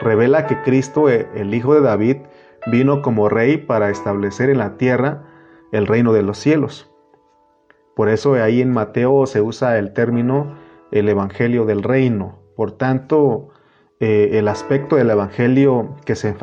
revela 0.00 0.46
que 0.46 0.62
Cristo, 0.62 1.10
eh, 1.10 1.28
el 1.34 1.52
Hijo 1.52 1.74
de 1.74 1.82
David, 1.82 2.16
vino 2.72 3.02
como 3.02 3.28
rey 3.28 3.58
para 3.58 3.90
establecer 3.90 4.48
en 4.48 4.56
la 4.56 4.78
tierra 4.78 5.22
el 5.70 5.86
reino 5.86 6.14
de 6.14 6.22
los 6.22 6.38
cielos. 6.38 6.90
Por 7.94 8.08
eso 8.08 8.32
ahí 8.34 8.62
en 8.62 8.72
Mateo 8.72 9.26
se 9.26 9.42
usa 9.42 9.78
el 9.78 9.92
término 9.92 10.56
el 10.92 11.10
Evangelio 11.10 11.66
del 11.66 11.82
reino. 11.82 12.38
Por 12.56 12.72
tanto, 12.72 13.50
eh, 13.98 14.30
el 14.34 14.48
aspecto 14.48 14.96
del 14.96 15.08
Evangelio 15.08 15.96
que 16.04 16.16
se, 16.16 16.34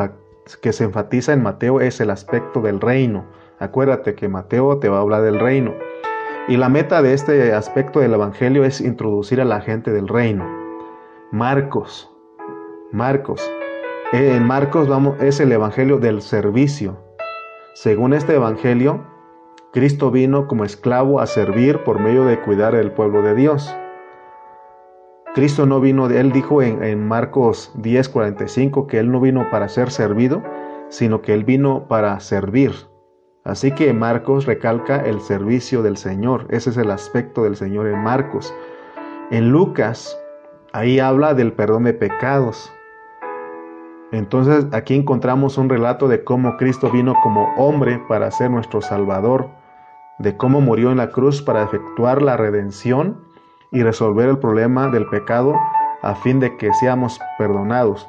que 0.62 0.74
se 0.74 0.84
enfatiza 0.86 1.34
en 1.34 1.44
Mateo 1.44 1.82
es 1.82 2.02
el 2.02 2.10
aspecto 2.10 2.62
del 2.62 2.82
reino. 2.82 3.26
Acuérdate 3.60 4.16
que 4.16 4.28
Mateo 4.28 4.80
te 4.80 4.90
va 4.90 4.98
a 4.98 5.02
hablar 5.02 5.22
del 5.22 5.40
reino. 5.40 5.74
Y 6.48 6.58
la 6.58 6.68
meta 6.68 7.02
de 7.02 7.14
este 7.14 7.54
aspecto 7.54 8.00
del 8.00 8.14
Evangelio 8.14 8.66
es 8.66 8.82
introducir 8.82 9.40
a 9.40 9.46
la 9.46 9.62
gente 9.62 9.92
del 9.92 10.08
reino. 10.08 10.46
Marcos, 11.32 12.12
Marcos. 12.92 13.42
Eh, 14.12 14.36
en 14.36 14.46
Marcos 14.46 14.88
vamos, 14.88 15.22
es 15.22 15.40
el 15.40 15.52
Evangelio 15.52 16.00
del 16.00 16.22
servicio. 16.22 16.98
Según 17.74 18.14
este 18.14 18.36
Evangelio, 18.36 19.06
Cristo 19.72 20.12
vino 20.12 20.48
como 20.48 20.66
esclavo 20.66 21.20
a 21.20 21.28
servir 21.28 21.84
por 21.84 22.00
medio 22.00 22.26
de 22.26 22.40
cuidar 22.42 22.76
el 22.76 22.92
pueblo 22.92 23.22
de 23.22 23.36
Dios. 23.36 23.76
Cristo 25.34 25.66
no 25.66 25.80
vino, 25.80 26.06
él 26.08 26.32
dijo 26.32 26.62
en, 26.62 27.08
Marcos 27.08 27.72
10:45 27.82 28.86
que 28.86 29.00
él 29.00 29.12
no 29.12 29.20
vino 29.20 29.50
para 29.50 29.68
ser 29.68 29.90
servido, 29.90 30.44
sino 30.90 31.24
que 31.24 31.34
él 31.34 31.44
vino 31.44 31.88
para 31.88 32.20
servir. 32.20 32.72
Así 33.44 33.72
que 33.72 33.92
Marcos 33.94 34.46
recalca 34.46 34.98
el 34.98 35.20
servicio 35.22 35.82
del 35.82 35.98
Señor. 35.98 36.46
Ese 36.52 36.70
es 36.70 36.78
el 36.78 36.92
aspecto 36.92 37.44
del 37.44 37.56
Señor 37.56 37.88
en 37.88 37.98
Marcos. 38.04 38.54
En 39.32 39.50
Lucas, 39.50 40.16
ahí 40.72 41.00
habla 41.00 41.34
del 41.34 41.52
perdón 41.52 41.86
de 41.86 41.94
pecados. 41.94 42.72
Entonces 44.12 44.68
aquí 44.72 44.94
encontramos 44.94 45.58
un 45.58 45.68
relato 45.68 46.08
de 46.08 46.24
cómo 46.24 46.58
Cristo 46.58 46.92
vino 46.92 47.16
como 47.24 47.52
hombre 47.58 48.00
para 48.08 48.30
ser 48.30 48.52
nuestro 48.52 48.82
Salvador, 48.82 49.50
de 50.20 50.38
cómo 50.38 50.62
murió 50.62 50.92
en 50.92 50.98
la 50.98 51.10
cruz 51.10 51.42
para 51.42 51.64
efectuar 51.64 52.22
la 52.22 52.38
redención 52.38 53.33
y 53.74 53.84
resolver 53.84 54.30
el 54.30 54.38
problema 54.38 54.88
del 54.88 55.08
pecado 55.08 55.60
a 56.02 56.16
fin 56.16 56.40
de 56.40 56.56
que 56.58 56.72
seamos 56.74 57.20
perdonados. 57.38 58.08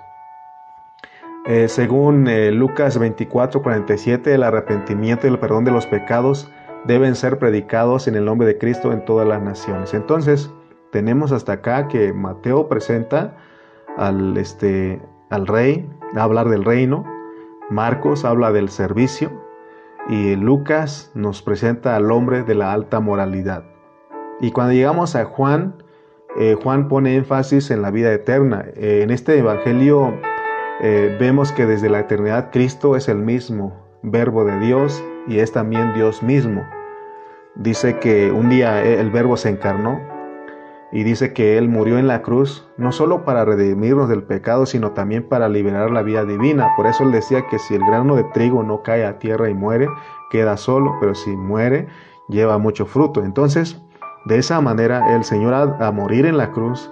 Eh, 1.47 1.69
según 1.69 2.29
eh, 2.29 2.53
Lucas 2.53 2.99
24, 2.99 3.63
47, 3.63 4.35
el 4.35 4.43
arrepentimiento 4.43 5.27
y 5.27 5.31
el 5.31 5.39
perdón 5.39 5.65
de 5.65 5.73
los 5.73 5.87
pecados 5.87 6.51
deben 6.85 7.15
ser 7.17 7.39
predicados 7.39 8.07
en 8.09 8.15
el 8.15 8.25
nombre 8.25 8.47
de 8.47 8.59
Cristo 8.59 8.93
en 8.93 9.05
todas 9.05 9.27
las 9.27 9.43
naciones. 9.43 9.95
Entonces, 9.95 10.51
tenemos 10.93 11.33
hasta 11.33 11.55
acá 11.55 11.89
que 11.89 12.13
Mateo 12.13 12.69
presenta 12.69 13.37
al, 13.97 14.37
este, 14.37 15.01
al 15.31 15.47
rey, 15.47 15.91
hablar 16.17 16.49
del 16.49 16.65
reino, 16.65 17.05
Marcos 17.71 18.25
habla 18.25 18.53
del 18.53 18.69
servicio 18.69 19.31
y 20.09 20.37
Lucas 20.37 21.11
nos 21.15 21.43
presenta 21.43 21.97
al 21.97 22.13
hombre 22.13 22.43
de 22.43 22.55
la 22.55 22.73
alta 22.73 23.01
moralidad. 23.01 23.74
Y 24.41 24.51
cuando 24.51 24.73
llegamos 24.73 25.15
a 25.17 25.25
Juan, 25.25 25.75
eh, 26.37 26.57
Juan 26.61 26.89
pone 26.89 27.17
énfasis 27.17 27.71
en 27.71 27.83
la 27.83 27.91
vida 27.91 28.13
eterna. 28.13 28.65
Eh, 28.75 29.01
en 29.03 29.11
este 29.11 29.39
Evangelio 29.39 30.15
eh, 30.81 31.17
vemos 31.21 31.53
que 31.53 31.67
desde 31.67 31.89
la 31.89 32.01
eternidad 32.01 32.51
Cristo 32.51 32.97
es 32.97 33.09
el 33.09 33.19
mismo. 33.19 33.83
verbo 34.03 34.45
de 34.45 34.59
Dios 34.59 35.03
y 35.27 35.39
es 35.39 35.53
también 35.53 35.95
Dios 35.95 36.23
mismo. 36.23 36.63
Dice 37.55 37.99
que 38.01 38.31
un 38.31 38.51
día 38.51 38.83
el 38.85 39.11
verbo 39.11 39.39
se 39.39 39.49
encarnó 39.49 39.99
y 40.93 41.05
dice 41.05 41.33
que 41.33 41.57
Él 41.57 41.69
murió 41.69 41.99
en 41.99 42.07
la 42.07 42.21
cruz 42.23 42.69
no 42.77 42.93
solo 42.93 43.25
para 43.25 43.45
redimirnos 43.45 44.09
del 44.09 44.23
pecado, 44.23 44.67
sino 44.67 44.93
también 44.93 45.29
para 45.29 45.49
liberar 45.49 45.91
la 45.91 46.03
vida 46.03 46.25
divina. 46.25 46.73
Por 46.77 46.87
eso 46.87 47.05
Él 47.05 47.13
decía 47.13 47.47
que 47.49 47.59
si 47.59 47.75
el 47.75 47.85
grano 47.87 48.15
de 48.17 48.25
trigo 48.25 48.63
no 48.63 48.83
cae 48.83 49.05
a 49.05 49.19
tierra 49.19 49.49
y 49.49 49.55
muere, 49.55 49.89
queda 50.31 50.57
solo, 50.57 50.97
pero 51.01 51.15
si 51.15 51.31
muere, 51.31 51.89
lleva 52.29 52.59
mucho 52.59 52.87
fruto. 52.87 53.25
Entonces, 53.25 53.83
de 54.25 54.39
esa 54.39 54.61
manera, 54.61 55.15
el 55.15 55.25
Señor 55.25 55.55
a, 55.55 55.91
morir 55.91 56.27
en 56.27 56.37
la 56.37 56.51
cruz, 56.51 56.91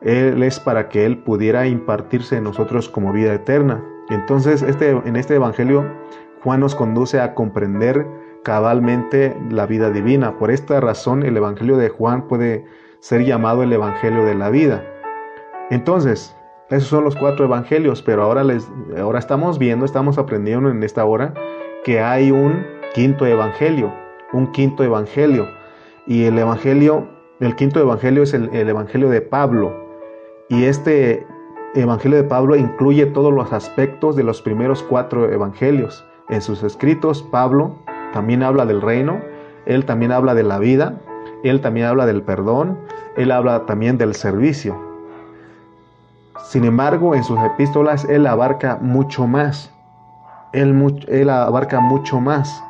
Él 0.00 0.42
es 0.42 0.60
para 0.60 0.88
que 0.88 1.04
Él 1.04 1.18
pudiera 1.18 1.66
impartirse 1.66 2.36
en 2.36 2.44
nosotros 2.44 2.88
como 2.88 3.12
vida 3.12 3.34
eterna. 3.34 3.82
Entonces, 4.10 4.62
este, 4.62 4.90
en 4.90 5.16
este 5.16 5.34
Evangelio, 5.34 5.84
Juan 6.42 6.60
nos 6.60 6.74
conduce 6.74 7.20
a 7.20 7.34
comprender 7.34 8.06
cabalmente 8.44 9.36
la 9.50 9.66
vida 9.66 9.90
divina. 9.90 10.38
Por 10.38 10.50
esta 10.50 10.80
razón, 10.80 11.24
el 11.24 11.36
Evangelio 11.36 11.76
de 11.76 11.88
Juan 11.88 12.28
puede 12.28 12.64
ser 13.00 13.24
llamado 13.24 13.62
el 13.62 13.72
Evangelio 13.72 14.24
de 14.24 14.34
la 14.34 14.50
vida. 14.50 14.84
Entonces, 15.70 16.36
esos 16.70 16.88
son 16.88 17.04
los 17.04 17.16
cuatro 17.16 17.46
evangelios, 17.46 18.02
pero 18.02 18.22
ahora, 18.22 18.44
les, 18.44 18.70
ahora 19.00 19.18
estamos 19.18 19.58
viendo, 19.58 19.86
estamos 19.86 20.18
aprendiendo 20.18 20.68
en 20.70 20.82
esta 20.82 21.04
hora 21.04 21.32
que 21.82 22.00
hay 22.00 22.30
un 22.30 22.62
quinto 22.94 23.24
evangelio, 23.24 23.92
un 24.32 24.52
quinto 24.52 24.84
evangelio. 24.84 25.46
Y 26.08 26.24
el 26.24 26.38
evangelio, 26.38 27.06
el 27.38 27.54
quinto 27.54 27.78
evangelio 27.78 28.22
es 28.22 28.32
el, 28.32 28.48
el 28.54 28.68
evangelio 28.70 29.10
de 29.10 29.20
Pablo. 29.20 29.76
Y 30.48 30.64
este 30.64 31.26
evangelio 31.74 32.16
de 32.16 32.24
Pablo 32.24 32.56
incluye 32.56 33.04
todos 33.04 33.30
los 33.30 33.52
aspectos 33.52 34.16
de 34.16 34.24
los 34.24 34.40
primeros 34.40 34.82
cuatro 34.82 35.30
evangelios. 35.30 36.02
En 36.30 36.40
sus 36.40 36.62
escritos, 36.62 37.22
Pablo 37.22 37.76
también 38.14 38.42
habla 38.42 38.64
del 38.64 38.80
reino, 38.80 39.20
él 39.66 39.84
también 39.84 40.10
habla 40.10 40.34
de 40.34 40.44
la 40.44 40.58
vida, 40.58 40.98
él 41.44 41.60
también 41.60 41.86
habla 41.86 42.06
del 42.06 42.22
perdón, 42.22 42.78
él 43.16 43.30
habla 43.30 43.66
también 43.66 43.98
del 43.98 44.14
servicio. 44.14 44.76
Sin 46.42 46.64
embargo, 46.64 47.14
en 47.14 47.22
sus 47.22 47.38
epístolas 47.40 48.06
él 48.06 48.26
abarca 48.26 48.78
mucho 48.80 49.26
más. 49.26 49.74
Él, 50.54 51.04
él 51.08 51.28
abarca 51.28 51.80
mucho 51.80 52.18
más. 52.18 52.64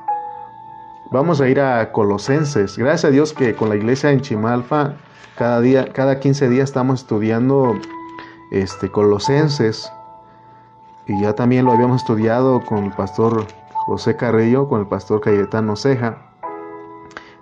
Vamos 1.10 1.40
a 1.40 1.48
ir 1.48 1.58
a 1.58 1.90
Colosenses. 1.90 2.76
Gracias 2.76 3.06
a 3.06 3.10
Dios 3.10 3.32
que 3.32 3.54
con 3.54 3.70
la 3.70 3.76
iglesia 3.76 4.10
en 4.10 4.20
Chimalfa 4.20 4.96
cada 5.38 5.58
día, 5.62 5.90
cada 5.94 6.20
15 6.20 6.50
días 6.50 6.68
estamos 6.68 7.00
estudiando 7.00 7.78
este 8.50 8.90
Colosenses. 8.90 9.90
Y 11.06 11.18
ya 11.22 11.32
también 11.32 11.64
lo 11.64 11.72
habíamos 11.72 12.02
estudiado 12.02 12.60
con 12.60 12.84
el 12.84 12.92
pastor 12.92 13.46
José 13.86 14.16
Carrillo, 14.16 14.68
con 14.68 14.80
el 14.80 14.86
pastor 14.86 15.22
Cayetano 15.22 15.76
Ceja. 15.76 16.18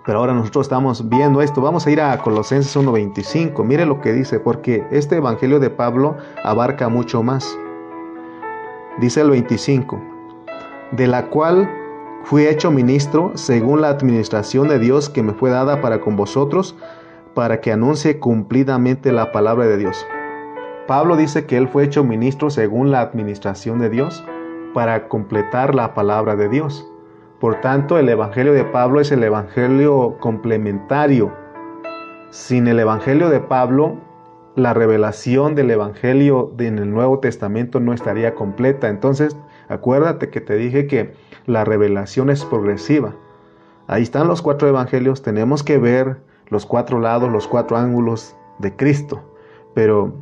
Pero 0.05 0.19
ahora 0.19 0.33
nosotros 0.33 0.67
estamos 0.67 1.09
viendo 1.09 1.41
esto. 1.41 1.59
Vamos 1.59 1.85
a 1.85 1.91
ir 1.91 1.99
a 1.99 2.17
Colosenses 2.19 2.73
1.25. 2.77 3.65
Mire 3.65 3.85
lo 3.85 3.99
que 3.99 4.13
dice, 4.13 4.39
porque 4.39 4.87
este 4.91 5.17
Evangelio 5.17 5.59
de 5.59 5.69
Pablo 5.69 6.15
abarca 6.41 6.87
mucho 6.87 7.21
más. 7.21 7.57
Dice 8.99 9.19
el 9.19 9.29
25, 9.29 10.01
de 10.93 11.07
la 11.07 11.29
cual 11.29 11.69
fui 12.27 12.45
hecho 12.45 12.71
ministro 12.71 13.31
según 13.35 13.79
la 13.79 13.87
administración 13.87 14.67
de 14.67 14.79
Dios 14.79 15.09
que 15.09 15.23
me 15.23 15.31
fue 15.31 15.49
dada 15.49 15.79
para 15.79 16.01
con 16.01 16.17
vosotros, 16.17 16.75
para 17.33 17.61
que 17.61 17.71
anuncie 17.71 18.19
cumplidamente 18.19 19.13
la 19.13 19.31
palabra 19.31 19.65
de 19.65 19.77
Dios. 19.77 20.05
Pablo 20.87 21.15
dice 21.15 21.45
que 21.45 21.55
él 21.55 21.69
fue 21.69 21.85
hecho 21.85 22.03
ministro 22.03 22.49
según 22.49 22.91
la 22.91 22.99
administración 22.99 23.79
de 23.79 23.89
Dios, 23.89 24.25
para 24.73 25.07
completar 25.07 25.73
la 25.73 25.93
palabra 25.93 26.35
de 26.35 26.49
Dios. 26.49 26.91
Por 27.39 27.61
tanto, 27.61 27.97
el 27.97 28.09
Evangelio 28.09 28.51
de 28.51 28.65
Pablo 28.65 28.99
es 28.99 29.09
el 29.13 29.23
Evangelio 29.23 30.17
complementario. 30.19 31.31
Sin 32.29 32.67
el 32.67 32.79
Evangelio 32.79 33.29
de 33.29 33.39
Pablo, 33.39 33.95
la 34.55 34.73
revelación 34.73 35.55
del 35.55 35.71
Evangelio 35.71 36.51
en 36.59 36.77
el 36.77 36.91
Nuevo 36.91 37.19
Testamento 37.19 37.79
no 37.79 37.93
estaría 37.93 38.35
completa. 38.35 38.89
Entonces, 38.89 39.37
acuérdate 39.69 40.29
que 40.29 40.41
te 40.41 40.55
dije 40.55 40.87
que 40.87 41.13
la 41.45 41.65
revelación 41.65 42.29
es 42.29 42.45
progresiva. 42.45 43.15
Ahí 43.87 44.03
están 44.03 44.27
los 44.27 44.41
cuatro 44.41 44.67
evangelios, 44.67 45.21
tenemos 45.21 45.63
que 45.63 45.77
ver 45.77 46.17
los 46.49 46.65
cuatro 46.65 46.99
lados, 46.99 47.31
los 47.31 47.47
cuatro 47.47 47.77
ángulos 47.77 48.35
de 48.59 48.75
Cristo. 48.75 49.21
Pero 49.73 50.13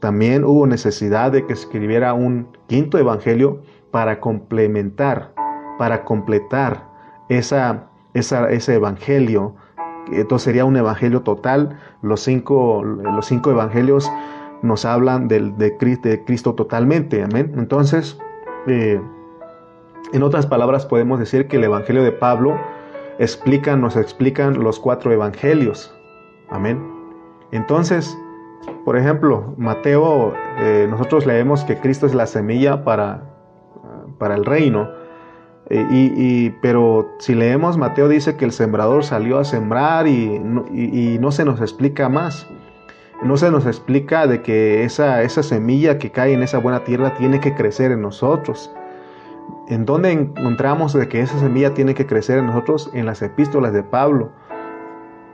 también 0.00 0.44
hubo 0.44 0.66
necesidad 0.66 1.32
de 1.32 1.46
que 1.46 1.52
escribiera 1.52 2.12
un 2.12 2.48
quinto 2.66 2.98
evangelio 2.98 3.62
para 3.90 4.20
complementar 4.20 5.36
para 5.78 6.04
completar 6.04 6.84
esa, 7.28 7.88
ese 8.14 8.74
evangelio. 8.74 9.54
Entonces 10.10 10.44
sería 10.44 10.64
un 10.64 10.76
evangelio 10.76 11.22
total. 11.22 11.78
Los 12.02 12.20
cinco, 12.22 12.82
los 12.84 13.26
cinco 13.26 13.50
evangelios 13.50 14.10
nos 14.62 14.84
hablan 14.84 15.28
del, 15.28 15.56
de, 15.58 15.76
Cristo 16.24 16.54
totalmente. 16.54 17.22
Amén. 17.22 17.52
Entonces, 17.56 18.18
eh, 18.66 19.00
en 20.12 20.22
otras 20.22 20.46
palabras, 20.46 20.86
podemos 20.86 21.18
decir 21.18 21.48
que 21.48 21.56
el 21.56 21.64
evangelio 21.64 22.02
de 22.02 22.12
Pablo 22.12 22.56
explica, 23.18 23.76
nos 23.76 23.96
explican 23.96 24.62
los 24.62 24.78
cuatro 24.78 25.12
evangelios. 25.12 25.94
Amén. 26.48 26.80
Entonces, 27.50 28.16
por 28.84 28.96
ejemplo, 28.96 29.54
Mateo, 29.56 30.34
eh, 30.58 30.86
nosotros 30.88 31.26
leemos 31.26 31.64
que 31.64 31.78
Cristo 31.78 32.06
es 32.06 32.14
la 32.14 32.26
semilla 32.26 32.84
para, 32.84 33.22
para 34.18 34.34
el 34.34 34.44
reino. 34.44 34.88
Eh, 35.68 35.84
y, 35.90 36.50
pero 36.62 37.08
si 37.18 37.34
leemos, 37.34 37.76
Mateo 37.76 38.08
dice 38.08 38.36
que 38.36 38.44
el 38.44 38.52
sembrador 38.52 39.04
salió 39.04 39.38
a 39.38 39.44
sembrar 39.44 40.06
y, 40.06 40.38
no 40.38 41.32
se 41.32 41.44
nos 41.44 41.60
explica 41.60 42.08
más. 42.08 42.46
No 43.22 43.36
se 43.36 43.50
nos 43.50 43.66
explica 43.66 44.26
de 44.26 44.42
que 44.42 44.84
esa, 44.84 45.22
esa 45.22 45.42
semilla 45.42 45.98
que 45.98 46.10
cae 46.12 46.34
en 46.34 46.42
esa 46.42 46.58
buena 46.58 46.84
tierra 46.84 47.14
tiene 47.14 47.40
que 47.40 47.54
crecer 47.54 47.90
en 47.90 48.02
nosotros. 48.02 48.70
¿En 49.68 49.84
dónde 49.86 50.12
encontramos 50.12 50.92
de 50.92 51.08
que 51.08 51.20
esa 51.20 51.38
semilla 51.38 51.72
tiene 51.72 51.94
que 51.94 52.06
crecer 52.06 52.38
en 52.38 52.46
nosotros? 52.46 52.90
En 52.92 53.06
las 53.06 53.22
epístolas 53.22 53.72
de 53.72 53.82
Pablo. 53.82 54.30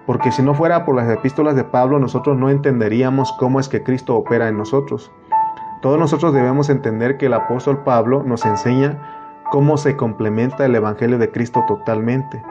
Porque 0.07 0.33
si 0.33 0.43
no 0.43 0.55
fuera 0.55 0.85
por 0.85 0.97
las 0.97 1.09
epístolas 1.11 1.57
de 1.57 1.65
Pablo, 1.65 1.99
nosotros 1.99 2.37
no 2.37 2.51
entenderíamos 2.51 3.33
cómo 3.39 3.61
es 3.61 3.69
que 3.69 3.83
Cristo 3.83 4.17
opera 4.17 4.49
en 4.49 4.59
nosotros. 4.59 5.11
Todos 5.81 5.99
nosotros 5.99 6.33
debemos 6.33 6.71
entender 6.71 7.19
que 7.19 7.27
el 7.27 7.35
apóstol 7.35 7.83
Pablo 7.85 8.23
nos 8.23 8.45
enseña 8.47 9.43
cómo 9.51 9.77
se 9.77 9.97
complementa 9.97 10.65
el 10.65 10.75
Evangelio 10.75 11.19
de 11.19 11.31
Cristo 11.31 11.65
totalmente. 11.67 12.43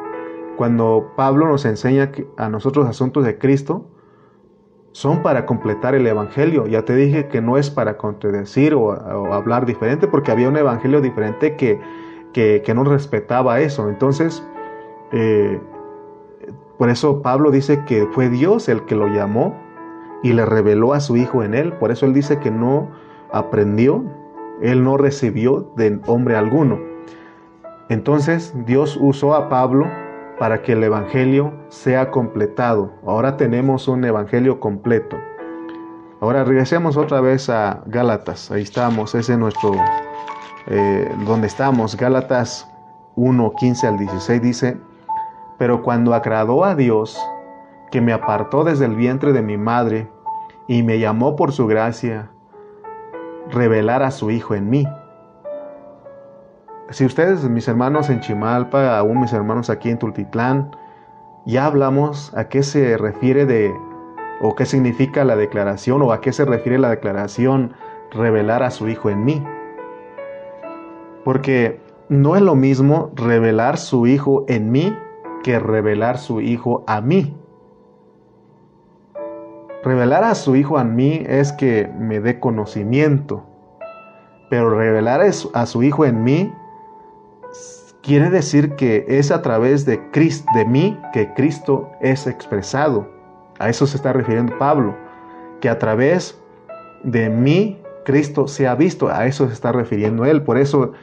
Cuando 0.57 1.13
Pablo 1.15 1.47
nos 1.47 1.65
enseña 1.65 2.11
a 2.37 2.49
nosotros 2.49 2.87
asuntos 2.87 3.23
de 3.25 3.37
Cristo, 3.37 3.85
son 4.91 5.21
para 5.23 5.45
completar 5.45 5.95
el 5.95 6.05
Evangelio. 6.05 6.67
Ya 6.67 6.83
te 6.83 6.95
dije 6.95 7.27
que 7.27 7.41
no 7.41 7.57
es 7.57 7.69
para 7.69 7.97
contradecir 7.97 8.73
o, 8.73 8.91
hablar 9.33 9.65
diferente, 9.65 10.07
porque 10.07 10.31
había 10.31 10.49
un 10.49 10.57
Evangelio 10.57 11.01
diferente 11.01 11.55
que, 11.55 11.79
que, 12.33 12.73
no 12.73 12.83
respetaba 12.83 13.59
eso. 13.59 13.89
Entonces, 13.89 14.43
eh, 15.11 15.59
por 16.77 16.89
eso 16.89 17.21
Pablo 17.21 17.51
dice 17.51 17.83
que 17.85 18.07
fue 18.11 18.29
Dios 18.29 18.67
el 18.69 18.85
que 18.85 18.95
lo 18.95 19.07
llamó 19.07 19.55
y 20.23 20.33
le 20.33 20.45
reveló 20.45 20.93
a 20.93 20.99
su 20.99 21.17
Hijo 21.17 21.43
en 21.43 21.53
él. 21.53 21.73
Por 21.73 21.91
eso 21.91 22.05
él 22.05 22.13
dice 22.13 22.39
que 22.39 22.51
no 22.51 22.89
aprendió, 23.31 24.03
él 24.61 24.83
no 24.83 24.97
recibió 24.97 25.71
de 25.75 25.99
hombre 26.05 26.35
alguno. 26.35 26.79
Entonces 27.89 28.53
Dios 28.65 28.97
usó 29.01 29.35
a 29.35 29.49
Pablo 29.49 29.87
para 30.41 30.63
que 30.63 30.71
el 30.71 30.83
Evangelio 30.83 31.53
sea 31.69 32.09
completado. 32.09 32.93
Ahora 33.05 33.37
tenemos 33.37 33.87
un 33.87 34.03
Evangelio 34.03 34.59
completo. 34.59 35.15
Ahora 36.19 36.43
regresemos 36.43 36.97
otra 36.97 37.21
vez 37.21 37.47
a 37.47 37.83
Gálatas. 37.85 38.49
Ahí 38.49 38.63
estamos, 38.63 39.13
ese 39.13 39.33
es 39.33 39.37
nuestro, 39.37 39.73
eh, 40.65 41.07
donde 41.27 41.45
estamos. 41.45 41.95
Gálatas 41.95 42.67
1, 43.17 43.53
15 43.55 43.85
al 43.85 43.99
16 43.99 44.41
dice, 44.41 44.77
pero 45.59 45.83
cuando 45.83 46.15
agradó 46.15 46.65
a 46.65 46.73
Dios, 46.73 47.21
que 47.91 48.01
me 48.01 48.11
apartó 48.11 48.63
desde 48.63 48.85
el 48.85 48.95
vientre 48.95 49.33
de 49.33 49.43
mi 49.43 49.57
madre 49.57 50.09
y 50.67 50.81
me 50.81 50.97
llamó 50.97 51.35
por 51.35 51.51
su 51.51 51.67
gracia, 51.67 52.31
revelar 53.51 54.01
a 54.01 54.09
su 54.09 54.31
Hijo 54.31 54.55
en 54.55 54.71
mí 54.71 54.87
si 56.91 57.05
ustedes, 57.05 57.47
mis 57.49 57.67
hermanos 57.67 58.09
en 58.09 58.19
Chimalpa, 58.19 58.97
aún 58.97 59.21
mis 59.21 59.33
hermanos 59.33 59.69
aquí 59.69 59.89
en 59.89 59.97
Tultitlán, 59.97 60.75
ya 61.45 61.65
hablamos 61.65 62.35
a 62.35 62.49
qué 62.49 62.63
se 62.63 62.97
refiere 62.97 63.45
de, 63.45 63.73
o 64.41 64.55
qué 64.55 64.65
significa 64.65 65.23
la 65.23 65.35
declaración, 65.35 66.01
o 66.01 66.11
a 66.11 66.21
qué 66.21 66.33
se 66.33 66.45
refiere 66.45 66.77
la 66.77 66.89
declaración 66.89 67.73
revelar 68.11 68.63
a 68.63 68.71
su 68.71 68.89
Hijo 68.89 69.09
en 69.09 69.23
mí. 69.23 69.43
Porque 71.23 71.79
no 72.09 72.35
es 72.35 72.41
lo 72.41 72.55
mismo 72.55 73.11
revelar 73.15 73.77
su 73.77 74.05
Hijo 74.05 74.43
en 74.47 74.71
mí 74.71 74.95
que 75.43 75.59
revelar 75.59 76.17
su 76.17 76.41
Hijo 76.41 76.83
a 76.87 76.99
mí. 77.01 77.35
Revelar 79.83 80.23
a 80.23 80.35
su 80.35 80.55
Hijo 80.55 80.79
en 80.79 80.95
mí 80.95 81.23
es 81.25 81.53
que 81.53 81.89
me 81.97 82.19
dé 82.19 82.39
conocimiento, 82.39 83.43
pero 84.49 84.69
revelar 84.69 85.21
a 85.21 85.65
su 85.65 85.83
Hijo 85.83 86.05
en 86.05 86.23
mí 86.23 86.53
quiere 88.01 88.29
decir 88.29 88.75
que 88.75 89.05
es 89.07 89.31
a 89.31 89.41
través 89.41 89.85
de, 89.85 89.99
Cristo, 90.11 90.49
de 90.55 90.65
mí 90.65 90.99
que 91.13 91.33
Cristo 91.33 91.91
es 92.01 92.27
expresado. 92.27 93.07
A 93.59 93.69
eso 93.69 93.85
se 93.85 93.97
está 93.97 94.13
refiriendo 94.13 94.57
Pablo, 94.57 94.95
que 95.59 95.69
a 95.69 95.77
través 95.77 96.39
de 97.03 97.29
mí 97.29 97.79
Cristo 98.05 98.47
se 98.47 98.67
ha 98.67 98.75
visto, 98.75 99.09
a 99.09 99.27
eso 99.27 99.47
se 99.47 99.53
está 99.53 99.71
refiriendo 99.71 100.25
él. 100.25 100.41
Por 100.43 100.57
eso 100.57 100.93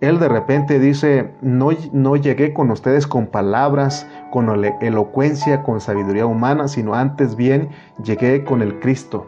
él 0.00 0.18
de 0.18 0.28
repente 0.28 0.78
dice, 0.78 1.32
no, 1.42 1.70
no 1.92 2.16
llegué 2.16 2.52
con 2.52 2.70
ustedes 2.70 3.06
con 3.06 3.26
palabras, 3.26 4.06
con 4.30 4.64
elocuencia, 4.80 5.62
con 5.62 5.80
sabiduría 5.80 6.26
humana, 6.26 6.68
sino 6.68 6.94
antes 6.94 7.36
bien 7.36 7.70
llegué 8.02 8.44
con 8.44 8.62
el 8.62 8.78
Cristo. 8.80 9.26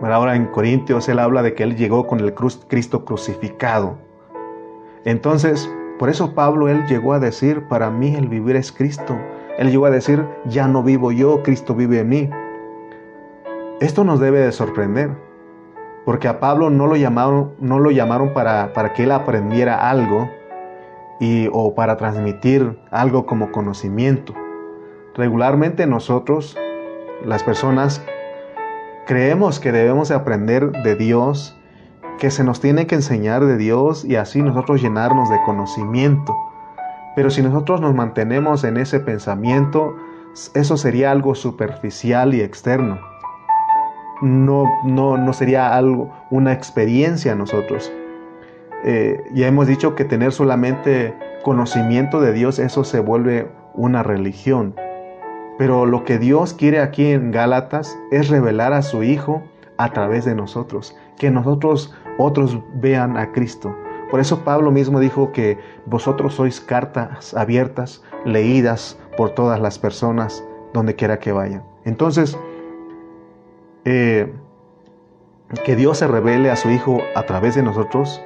ahora 0.00 0.36
en 0.36 0.46
Corintios 0.46 1.08
él 1.08 1.18
habla 1.18 1.42
de 1.42 1.54
que 1.54 1.64
él 1.64 1.76
llegó 1.76 2.06
con 2.06 2.20
el 2.20 2.34
Cristo 2.34 3.04
crucificado. 3.04 4.07
Entonces, 5.08 5.72
por 5.98 6.10
eso 6.10 6.34
Pablo 6.34 6.68
él 6.68 6.84
llegó 6.86 7.14
a 7.14 7.18
decir, 7.18 7.62
para 7.62 7.90
mí 7.90 8.14
el 8.14 8.28
vivir 8.28 8.56
es 8.56 8.70
Cristo. 8.70 9.18
Él 9.56 9.70
llegó 9.70 9.86
a 9.86 9.90
decir, 9.90 10.22
ya 10.44 10.68
no 10.68 10.82
vivo 10.82 11.12
yo, 11.12 11.42
Cristo 11.42 11.74
vive 11.74 12.00
en 12.00 12.08
mí. 12.10 12.30
Esto 13.80 14.04
nos 14.04 14.20
debe 14.20 14.40
de 14.40 14.52
sorprender 14.52 15.10
porque 16.04 16.28
a 16.28 16.40
Pablo 16.40 16.68
no 16.68 16.86
lo 16.86 16.96
llamaron, 16.96 17.54
no 17.58 17.78
lo 17.78 17.90
llamaron 17.90 18.34
para, 18.34 18.74
para 18.74 18.92
que 18.92 19.04
él 19.04 19.12
aprendiera 19.12 19.90
algo 19.90 20.30
y, 21.20 21.48
o 21.52 21.74
para 21.74 21.96
transmitir 21.96 22.78
algo 22.90 23.24
como 23.24 23.50
conocimiento. 23.50 24.34
Regularmente 25.14 25.86
nosotros, 25.86 26.54
las 27.24 27.42
personas, 27.42 28.04
creemos 29.06 29.58
que 29.58 29.72
debemos 29.72 30.10
de 30.10 30.16
aprender 30.16 30.70
de 30.82 30.96
Dios, 30.96 31.57
que 32.18 32.30
se 32.30 32.44
nos 32.44 32.60
tiene 32.60 32.86
que 32.86 32.96
enseñar 32.96 33.44
de 33.44 33.56
Dios 33.56 34.04
y 34.04 34.16
así 34.16 34.42
nosotros 34.42 34.82
llenarnos 34.82 35.30
de 35.30 35.40
conocimiento. 35.46 36.36
Pero 37.16 37.30
si 37.30 37.42
nosotros 37.42 37.80
nos 37.80 37.94
mantenemos 37.94 38.64
en 38.64 38.76
ese 38.76 39.00
pensamiento, 39.00 39.96
eso 40.54 40.76
sería 40.76 41.10
algo 41.10 41.34
superficial 41.34 42.34
y 42.34 42.40
externo 42.40 42.98
no, 44.20 44.64
no, 44.84 45.16
no 45.16 45.32
sería 45.32 45.76
algo, 45.76 46.10
una 46.30 46.52
experiencia 46.52 47.32
a 47.32 47.34
nosotros. 47.34 47.92
Eh, 48.84 49.22
ya 49.34 49.46
hemos 49.46 49.66
dicho 49.66 49.94
que 49.94 50.04
tener 50.04 50.32
solamente 50.32 51.14
conocimiento 51.42 52.20
de 52.20 52.32
Dios, 52.32 52.58
eso 52.58 52.84
se 52.84 53.00
vuelve 53.00 53.50
una 53.74 54.02
religión. 54.02 54.74
Pero 55.56 55.86
lo 55.86 56.04
que 56.04 56.18
Dios 56.18 56.54
quiere 56.54 56.80
aquí 56.80 57.06
en 57.06 57.32
Gálatas 57.32 57.98
es 58.10 58.28
revelar 58.28 58.72
a 58.72 58.82
su 58.82 59.02
Hijo 59.02 59.42
a 59.76 59.92
través 59.92 60.24
de 60.24 60.34
nosotros, 60.34 60.96
que 61.18 61.30
nosotros 61.30 61.94
otros 62.18 62.58
vean 62.74 63.16
a 63.16 63.32
Cristo. 63.32 63.74
Por 64.10 64.20
eso 64.20 64.42
Pablo 64.44 64.70
mismo 64.70 65.00
dijo 65.00 65.32
que 65.32 65.58
vosotros 65.86 66.34
sois 66.34 66.60
cartas 66.60 67.34
abiertas, 67.34 68.02
leídas 68.24 68.98
por 69.16 69.30
todas 69.30 69.60
las 69.60 69.78
personas, 69.78 70.44
donde 70.72 70.94
quiera 70.94 71.18
que 71.18 71.32
vayan. 71.32 71.62
Entonces, 71.84 72.38
eh, 73.84 74.32
que 75.64 75.76
Dios 75.76 75.98
se 75.98 76.06
revele 76.06 76.50
a 76.50 76.56
su 76.56 76.70
Hijo 76.70 77.00
a 77.14 77.22
través 77.22 77.54
de 77.54 77.62
nosotros, 77.62 78.22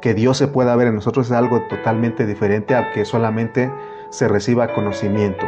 que 0.00 0.14
Dios 0.14 0.36
se 0.36 0.48
pueda 0.48 0.76
ver 0.76 0.88
en 0.88 0.94
nosotros 0.94 1.26
es 1.26 1.32
algo 1.32 1.62
totalmente 1.68 2.26
diferente 2.26 2.74
a 2.74 2.92
que 2.92 3.04
solamente 3.04 3.72
se 4.10 4.28
reciba 4.28 4.72
conocimiento. 4.72 5.44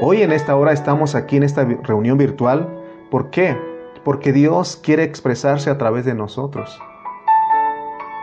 Hoy 0.00 0.22
en 0.22 0.32
esta 0.32 0.56
hora 0.56 0.72
estamos 0.72 1.14
aquí 1.14 1.36
en 1.36 1.42
esta 1.42 1.64
reunión 1.64 2.18
virtual. 2.18 2.68
¿Por 3.10 3.30
qué? 3.30 3.56
Porque 4.04 4.32
Dios 4.32 4.76
quiere 4.82 5.04
expresarse 5.04 5.70
a 5.70 5.78
través 5.78 6.04
de 6.04 6.14
nosotros. 6.14 6.80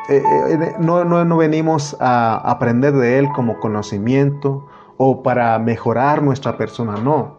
Eh, 0.09 0.21
eh, 0.49 0.75
no, 0.79 1.03
no 1.03 1.37
venimos 1.37 1.97
a 1.99 2.37
aprender 2.49 2.93
de 2.93 3.19
Él 3.19 3.27
como 3.35 3.59
conocimiento 3.59 4.65
o 4.97 5.21
para 5.21 5.57
mejorar 5.59 6.23
nuestra 6.23 6.57
persona, 6.57 6.95
no. 6.97 7.37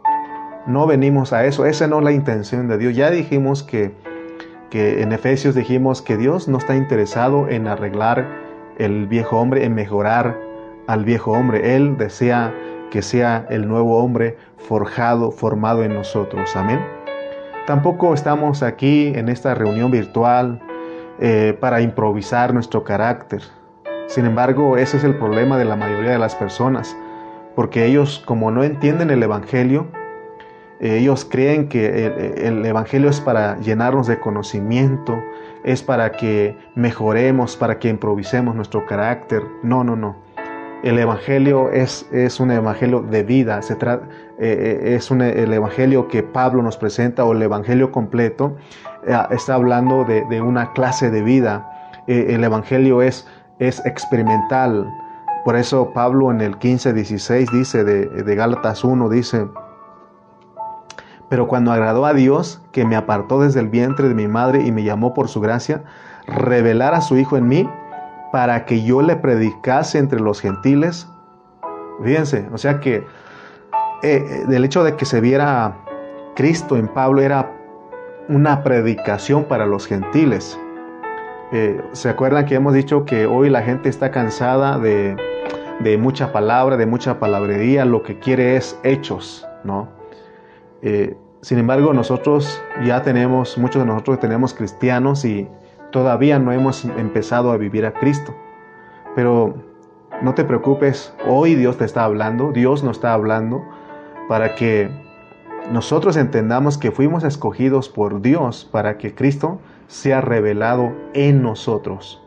No 0.67 0.87
venimos 0.87 1.33
a 1.33 1.47
eso, 1.47 1.65
esa 1.65 1.87
no 1.87 1.99
es 1.99 2.05
la 2.05 2.13
intención 2.13 2.69
de 2.69 2.79
Dios. 2.79 2.95
Ya 2.95 3.11
dijimos 3.11 3.63
que, 3.63 3.95
que 4.71 5.03
en 5.03 5.13
Efesios 5.13 5.55
dijimos 5.55 6.03
que 6.03 6.17
Dios 6.17 6.47
no 6.47 6.59
está 6.59 6.77
interesado 6.77 7.49
en 7.49 7.67
arreglar 7.67 8.29
el 8.77 9.07
viejo 9.07 9.39
hombre, 9.39 9.65
en 9.65 9.75
mejorar 9.75 10.39
al 10.87 11.05
viejo 11.05 11.33
hombre. 11.33 11.75
Él 11.75 11.97
desea 11.97 12.55
que 12.91 13.03
sea 13.03 13.47
el 13.51 13.67
nuevo 13.67 13.99
hombre 13.99 14.37
forjado, 14.59 15.31
formado 15.31 15.83
en 15.85 15.95
nosotros. 15.95 16.55
Amén. 16.55 16.98
Tampoco 17.69 18.15
estamos 18.15 18.63
aquí 18.63 19.13
en 19.15 19.29
esta 19.29 19.55
reunión 19.55 19.91
virtual 19.91 20.59
eh, 21.21 21.55
para 21.61 21.83
improvisar 21.83 22.55
nuestro 22.55 22.83
carácter. 22.83 23.43
Sin 24.07 24.25
embargo, 24.25 24.79
ese 24.79 24.97
es 24.97 25.05
el 25.05 25.15
problema 25.15 25.59
de 25.59 25.67
la 25.67 25.77
mayoría 25.77 26.13
de 26.13 26.19
las 26.19 26.35
personas, 26.35 26.97
porque 27.55 27.85
ellos 27.85 28.23
como 28.25 28.51
no 28.51 28.65
entienden 28.65 29.11
el 29.11 29.23
Evangelio, 29.23 29.87
ellos 30.81 31.27
creen 31.31 31.69
que 31.69 32.07
el, 32.39 32.65
Evangelio 32.65 33.11
es 33.11 33.21
para 33.21 33.59
llenarnos 33.59 34.07
de 34.07 34.19
conocimiento, 34.19 35.23
es 35.63 35.83
para 35.83 36.13
que 36.13 36.57
mejoremos, 36.75 37.55
para 37.59 37.79
que 37.79 37.91
improvisemos 37.91 38.55
nuestro 38.55 38.87
carácter. 38.87 39.43
No, 39.63 39.85
no, 39.85 39.95
no. 39.95 40.17
El 40.83 40.99
Evangelio 40.99 41.71
es, 41.71 42.09
es 42.13 42.41
un 42.41 42.51
Evangelio 42.51 43.03
de 43.03 43.25
vida, 43.25 43.61
se 43.61 43.75
trata, 43.75 44.09
eh, 44.41 44.81
eh, 44.83 44.95
es 44.95 45.11
el 45.11 45.53
Evangelio 45.53 46.07
que 46.07 46.23
Pablo 46.23 46.63
nos 46.63 46.77
presenta 46.77 47.25
o 47.25 47.33
el 47.33 47.43
Evangelio 47.43 47.91
completo 47.91 48.57
eh, 49.05 49.17
está 49.31 49.55
hablando 49.55 50.05
de, 50.05 50.41
una 50.41 50.73
clase 50.73 51.11
de 51.11 51.23
vida. 51.23 51.69
el 52.07 52.45
Evangelio 52.45 53.03
es, 53.03 53.27
es 53.59 53.85
experimental. 53.85 54.89
Por 55.45 55.57
eso 55.57 55.93
Pablo 55.93 56.31
en 56.31 56.41
el 56.41 56.57
15-16 56.59 57.51
dice 57.51 57.83
de, 57.83 58.07
de 58.07 58.35
Gálatas 58.37 58.85
1, 58.85 59.09
dice, 59.09 59.49
pero 61.29 61.49
cuando 61.49 61.73
agradó 61.73 62.07
a 62.07 62.15
Dios, 62.15 62.63
que 62.71 62.85
me 62.85 62.97
apartó 62.97 63.41
desde 63.41 63.61
el 63.61 63.69
vientre 63.69 64.09
de 64.09 64.15
mi 64.15 64.29
madre 64.29 64.63
y 64.63 64.73
me 64.73 64.85
llamó 64.85 65.15
por 65.15 65.29
su 65.29 65.41
gracia, 65.41 65.83
revelar 66.27 66.95
a 66.95 67.01
su 67.01 67.17
Hijo 67.17 67.37
en 67.37 67.49
mí, 67.49 67.69
para 68.31 68.67
que 68.67 68.85
yo 68.85 69.03
le 69.03 69.17
predicase 69.17 69.99
entre 69.99 70.21
los 70.21 70.41
gentiles. 70.41 71.09
Fíjense, 72.05 72.49
o 72.53 72.59
sea 72.59 72.81
que 72.81 73.05
eh, 74.03 74.45
el 74.49 74.65
hecho 74.65 74.85
de 74.85 74.97
que 74.97 75.05
se 75.05 75.21
viera 75.21 75.77
Cristo 76.35 76.77
en 76.77 76.89
Pablo 76.89 77.21
era 77.21 77.53
una 78.29 78.63
predicación 78.63 79.45
para 79.45 79.67
los 79.67 79.87
gentiles. 79.87 80.59
Eh, 81.51 81.81
¿Se 81.93 82.09
acuerdan 82.09 82.45
que 82.45 82.55
hemos 82.55 82.75
dicho 82.75 83.05
que 83.05 83.27
hoy 83.27 83.49
la 83.49 83.63
gente 83.63 83.89
está 83.89 84.11
cansada 84.11 84.79
de, 84.79 85.17
de 85.81 85.99
mucha 85.99 86.33
palabra, 86.33 86.77
de 86.77 86.87
mucha 86.87 87.19
palabrería? 87.19 87.85
Lo 87.85 88.03
que 88.03 88.19
quiere 88.19 88.57
es 88.57 88.79
hechos, 88.85 89.49
¿no? 89.65 89.89
Eh, 90.83 91.17
sin 91.41 91.59
embargo, 91.59 91.93
nosotros 91.93 92.63
ya 92.85 93.03
tenemos, 93.03 93.59
muchos 93.59 93.83
de 93.83 93.87
nosotros 93.87 94.21
tenemos 94.21 94.55
cristianos 94.55 95.25
y 95.25 95.49
todavía 95.91 96.39
no 96.39 96.53
hemos 96.53 96.85
empezado 96.85 97.51
a 97.51 97.57
vivir 97.57 97.87
a 97.87 97.95
Cristo. 97.95 98.35
Pero 99.15 99.55
no 100.21 100.35
te 100.35 100.45
preocupes, 100.45 101.15
hoy 101.27 101.55
Dios 101.55 101.79
te 101.79 101.85
está 101.85 102.05
hablando, 102.05 102.53
Dios 102.53 102.85
nos 102.85 102.99
está 102.99 103.13
hablando 103.13 103.65
para 104.29 104.55
que 104.55 104.91
nosotros 105.73 106.17
entendamos 106.17 106.79
que 106.79 106.91
fuimos 106.91 107.25
escogidos 107.25 107.89
por 107.89 108.23
Dios 108.23 108.69
para 108.71 108.99
que 108.99 109.15
Cristo 109.15 109.59
sea 109.87 110.21
revelado 110.21 110.93
en 111.15 111.43
nosotros. 111.43 112.23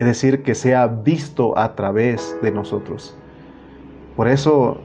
Es 0.00 0.06
decir, 0.06 0.42
que 0.42 0.54
sea 0.54 0.86
visto 0.86 1.56
a 1.56 1.76
través 1.76 2.36
de 2.42 2.50
nosotros. 2.50 3.16
Por 4.16 4.28
eso 4.28 4.80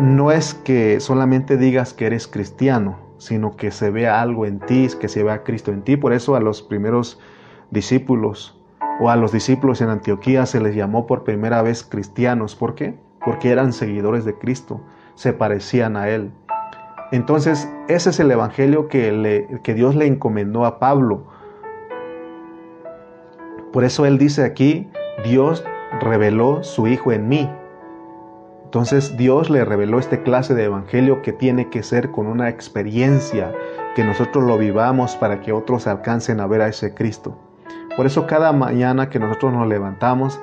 no 0.00 0.32
es 0.32 0.54
que 0.54 1.00
solamente 1.00 1.56
digas 1.56 1.92
que 1.92 2.06
eres 2.06 2.26
cristiano, 2.26 2.98
sino 3.18 3.56
que 3.56 3.70
se 3.70 3.90
vea 3.90 4.20
algo 4.20 4.46
en 4.46 4.58
ti, 4.60 4.88
que 4.98 5.08
se 5.08 5.22
vea 5.22 5.44
Cristo 5.44 5.70
en 5.72 5.82
ti. 5.82 5.96
Por 5.96 6.12
eso 6.12 6.34
a 6.34 6.40
los 6.40 6.62
primeros 6.62 7.20
discípulos 7.70 8.58
o 9.00 9.10
a 9.10 9.16
los 9.16 9.32
discípulos 9.32 9.80
en 9.80 9.90
Antioquía 9.90 10.46
se 10.46 10.60
les 10.60 10.74
llamó 10.74 11.06
por 11.06 11.24
primera 11.24 11.62
vez 11.62 11.84
cristianos. 11.84 12.56
¿Por 12.56 12.74
qué? 12.74 12.98
Porque 13.24 13.50
eran 13.50 13.72
seguidores 13.72 14.24
de 14.24 14.34
Cristo, 14.34 14.80
se 15.14 15.32
parecían 15.32 15.96
a 15.96 16.08
Él. 16.08 16.32
Entonces, 17.12 17.68
ese 17.88 18.10
es 18.10 18.20
el 18.20 18.30
Evangelio 18.30 18.88
que, 18.88 19.72
Dios 19.74 19.94
le 19.94 20.06
encomendó 20.06 20.64
a 20.64 20.78
Pablo. 20.78 21.24
Por 23.72 23.84
eso 23.84 24.06
Él 24.06 24.18
dice 24.18 24.44
aquí, 24.44 24.88
Dios 25.24 25.64
reveló 26.00 26.62
su 26.62 26.86
Hijo 26.86 27.12
en 27.12 27.28
mí. 27.28 27.48
Entonces 28.70 29.16
Dios 29.16 29.50
le 29.50 29.64
reveló 29.64 29.98
este 29.98 30.22
clase 30.22 30.54
de 30.54 30.66
evangelio 30.66 31.22
que 31.22 31.32
tiene 31.32 31.70
que 31.70 31.82
ser 31.82 32.12
con 32.12 32.28
una 32.28 32.48
experiencia, 32.48 33.52
que 33.96 34.04
nosotros 34.04 34.44
lo 34.44 34.58
vivamos 34.58 35.16
para 35.16 35.40
que 35.40 35.50
otros 35.50 35.88
alcancen 35.88 36.38
a 36.38 36.46
ver 36.46 36.62
a 36.62 36.68
ese 36.68 36.94
Cristo. 36.94 37.36
Por 37.96 38.06
eso 38.06 38.28
cada 38.28 38.52
mañana 38.52 39.10
que 39.10 39.18
nosotros 39.18 39.52
nos 39.52 39.66
levantamos, 39.66 40.40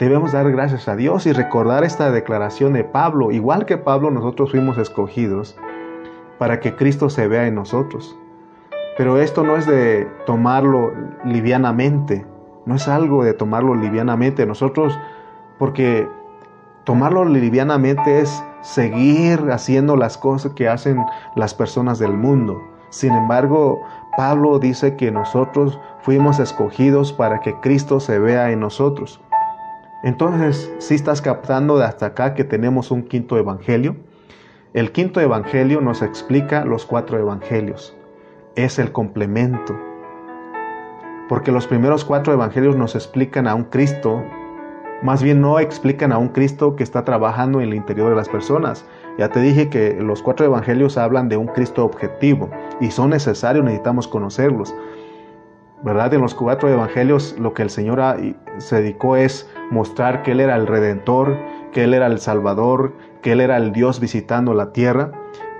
debemos 0.00 0.32
dar 0.32 0.50
gracias 0.50 0.88
a 0.88 0.96
Dios 0.96 1.26
y 1.26 1.32
recordar 1.32 1.84
esta 1.84 2.10
declaración 2.10 2.72
de 2.72 2.84
Pablo. 2.84 3.30
Igual 3.30 3.66
que 3.66 3.76
Pablo, 3.76 4.10
nosotros 4.10 4.50
fuimos 4.50 4.78
escogidos 4.78 5.56
para 6.38 6.58
que 6.58 6.74
Cristo 6.74 7.10
se 7.10 7.28
vea 7.28 7.46
en 7.46 7.54
nosotros. 7.54 8.16
Pero 8.96 9.18
esto 9.18 9.44
no 9.44 9.56
es 9.56 9.66
de 9.66 10.08
tomarlo 10.24 10.92
livianamente, 11.24 12.26
no 12.64 12.74
es 12.74 12.88
algo 12.88 13.22
de 13.24 13.34
tomarlo 13.34 13.74
livianamente. 13.74 14.46
Nosotros, 14.46 14.98
porque 15.58 16.08
tomarlo 16.84 17.26
livianamente 17.26 18.20
es 18.20 18.42
seguir 18.62 19.50
haciendo 19.52 19.96
las 19.96 20.16
cosas 20.16 20.54
que 20.54 20.68
hacen 20.68 21.04
las 21.36 21.52
personas 21.52 21.98
del 21.98 22.14
mundo. 22.14 22.58
Sin 22.88 23.12
embargo, 23.12 23.82
Pablo 24.16 24.58
dice 24.58 24.96
que 24.96 25.10
nosotros 25.10 25.78
fuimos 26.00 26.38
escogidos 26.38 27.12
para 27.12 27.40
que 27.40 27.54
Cristo 27.60 28.00
se 28.00 28.18
vea 28.18 28.50
en 28.50 28.60
nosotros. 28.60 29.20
Entonces, 30.02 30.72
si 30.78 30.94
estás 30.94 31.20
captando 31.20 31.76
de 31.76 31.84
hasta 31.84 32.06
acá 32.06 32.34
que 32.34 32.44
tenemos 32.44 32.90
un 32.90 33.02
quinto 33.02 33.36
evangelio, 33.36 33.96
el 34.72 34.92
quinto 34.92 35.20
evangelio 35.20 35.80
nos 35.80 36.00
explica 36.00 36.64
los 36.64 36.86
cuatro 36.86 37.18
evangelios. 37.18 37.94
Es 38.54 38.78
el 38.78 38.92
complemento. 38.92 39.76
Porque 41.28 41.52
los 41.52 41.66
primeros 41.66 42.04
cuatro 42.04 42.32
evangelios 42.32 42.76
nos 42.76 42.94
explican 42.94 43.46
a 43.46 43.54
un 43.54 43.64
Cristo, 43.64 44.22
más 45.02 45.22
bien 45.22 45.40
no 45.40 45.58
explican 45.58 46.12
a 46.12 46.18
un 46.18 46.28
Cristo 46.28 46.76
que 46.76 46.82
está 46.82 47.04
trabajando 47.04 47.60
en 47.60 47.68
el 47.68 47.74
interior 47.74 48.10
de 48.10 48.16
las 48.16 48.28
personas. 48.28 48.86
Ya 49.18 49.28
te 49.28 49.40
dije 49.40 49.68
que 49.68 49.94
los 50.00 50.22
cuatro 50.22 50.46
evangelios 50.46 50.96
hablan 50.96 51.28
de 51.28 51.36
un 51.36 51.48
Cristo 51.48 51.84
objetivo 51.84 52.48
y 52.80 52.90
son 52.90 53.10
necesarios, 53.10 53.64
necesitamos 53.64 54.08
conocerlos. 54.08 54.74
¿Verdad? 55.82 56.12
En 56.14 56.20
los 56.20 56.34
cuatro 56.34 56.68
evangelios 56.68 57.36
lo 57.38 57.54
que 57.54 57.62
el 57.62 57.70
Señor 57.70 58.00
se 58.58 58.76
dedicó 58.76 59.16
es 59.16 59.48
mostrar 59.70 60.22
que 60.22 60.32
Él 60.32 60.40
era 60.40 60.56
el 60.56 60.66
Redentor, 60.66 61.36
que 61.72 61.84
Él 61.84 61.94
era 61.94 62.06
el 62.06 62.18
Salvador, 62.18 62.94
que 63.22 63.32
Él 63.32 63.40
era 63.40 63.56
el 63.56 63.72
Dios 63.72 64.00
visitando 64.00 64.54
la 64.54 64.72
tierra, 64.72 65.12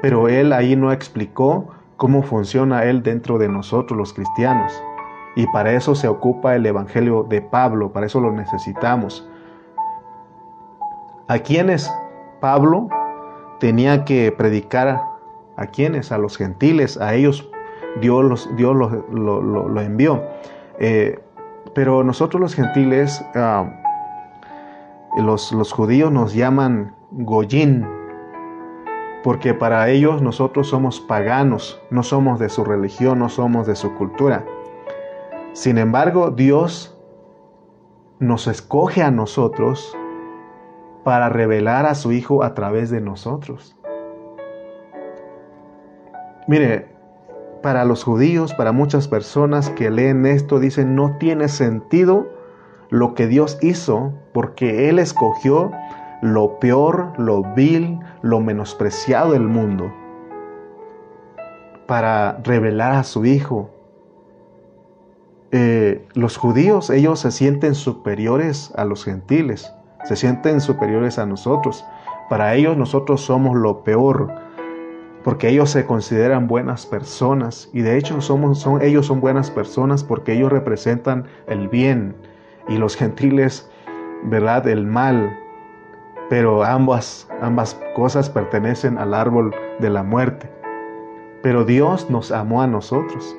pero 0.02 0.28
Él 0.28 0.52
ahí 0.52 0.76
no 0.76 0.92
explicó 0.92 1.68
cómo 1.96 2.22
funciona 2.22 2.84
Él 2.84 3.02
dentro 3.02 3.38
de 3.38 3.48
nosotros 3.48 3.96
los 3.96 4.12
cristianos. 4.12 4.72
Y 5.36 5.46
para 5.48 5.72
eso 5.72 5.94
se 5.94 6.08
ocupa 6.08 6.56
el 6.56 6.66
Evangelio 6.66 7.22
de 7.22 7.40
Pablo, 7.40 7.92
para 7.92 8.06
eso 8.06 8.20
lo 8.20 8.32
necesitamos. 8.32 9.28
¿A 11.28 11.38
quiénes 11.38 11.92
Pablo 12.40 12.88
tenía 13.60 14.04
que 14.04 14.32
predicar? 14.32 15.02
¿A 15.56 15.66
quiénes? 15.66 16.10
A 16.10 16.18
los 16.18 16.36
gentiles, 16.36 16.98
a 17.00 17.14
ellos 17.14 17.49
Dios, 18.00 18.48
Dios 18.56 18.76
lo, 18.76 19.80
envió. 19.80 20.22
Eh, 20.78 21.18
pero 21.74 22.02
nosotros 22.04 22.40
los 22.40 22.54
gentiles, 22.54 23.24
ah, 23.34 23.70
los, 25.16 25.52
los, 25.52 25.72
judíos 25.72 26.10
nos 26.12 26.34
llaman 26.34 26.94
Goyín, 27.10 27.86
porque 29.22 29.54
para 29.54 29.88
ellos 29.88 30.22
nosotros 30.22 30.68
somos 30.68 31.00
paganos, 31.00 31.80
no 31.90 32.02
somos 32.02 32.38
de 32.38 32.48
su 32.48 32.64
religión, 32.64 33.18
no 33.18 33.28
somos 33.28 33.66
de 33.66 33.76
su 33.76 33.94
cultura. 33.94 34.44
Sin 35.52 35.78
embargo, 35.78 36.30
Dios 36.30 36.96
nos 38.18 38.46
escoge 38.46 39.02
a 39.02 39.10
nosotros 39.10 39.96
para 41.04 41.28
revelar 41.28 41.86
a 41.86 41.94
su 41.94 42.12
Hijo 42.12 42.42
a 42.44 42.54
través 42.54 42.90
de 42.90 43.00
nosotros. 43.00 43.76
Mire, 46.46 46.89
para 47.62 47.84
los 47.84 48.04
judíos, 48.04 48.54
para 48.54 48.72
muchas 48.72 49.08
personas 49.08 49.70
que 49.70 49.90
leen 49.90 50.26
esto, 50.26 50.58
dicen, 50.58 50.94
no 50.94 51.16
tiene 51.18 51.48
sentido 51.48 52.28
lo 52.88 53.14
que 53.14 53.26
Dios 53.26 53.58
hizo 53.62 54.12
porque 54.32 54.88
Él 54.88 54.98
escogió 54.98 55.70
lo 56.22 56.58
peor, 56.58 57.12
lo 57.18 57.42
vil, 57.54 57.98
lo 58.22 58.40
menospreciado 58.40 59.32
del 59.32 59.48
mundo 59.48 59.92
para 61.90 62.38
revelar 62.44 62.92
a 62.92 63.02
su 63.02 63.24
Hijo. 63.24 63.68
Eh, 65.50 66.06
los 66.14 66.36
judíos, 66.36 66.88
ellos 66.88 67.18
se 67.18 67.32
sienten 67.32 67.74
superiores 67.74 68.72
a 68.76 68.84
los 68.84 69.04
gentiles, 69.04 69.72
se 70.04 70.14
sienten 70.14 70.60
superiores 70.60 71.18
a 71.18 71.26
nosotros. 71.26 71.84
Para 72.28 72.54
ellos 72.54 72.76
nosotros 72.76 73.22
somos 73.22 73.56
lo 73.56 73.82
peor, 73.82 74.32
porque 75.22 75.48
ellos 75.48 75.70
se 75.70 75.84
consideran 75.84 76.46
buenas 76.46 76.86
personas 76.86 77.68
y 77.72 77.82
de 77.82 77.98
hecho 77.98 78.20
somos, 78.20 78.58
son, 78.58 78.82
ellos 78.82 79.06
son 79.06 79.20
buenas 79.20 79.50
personas 79.50 80.02
porque 80.02 80.32
ellos 80.32 80.50
representan 80.50 81.26
el 81.46 81.68
bien 81.68 82.14
y 82.68 82.78
los 82.78 82.96
gentiles, 82.96 83.70
¿verdad? 84.24 84.66
El 84.66 84.86
mal. 84.86 85.36
Pero 86.30 86.62
ambas, 86.62 87.28
ambas 87.42 87.78
cosas 87.96 88.30
pertenecen 88.30 88.98
al 88.98 89.14
árbol 89.14 89.52
de 89.80 89.90
la 89.90 90.04
muerte. 90.04 90.48
Pero 91.42 91.64
Dios 91.64 92.08
nos 92.08 92.30
amó 92.30 92.62
a 92.62 92.68
nosotros. 92.68 93.36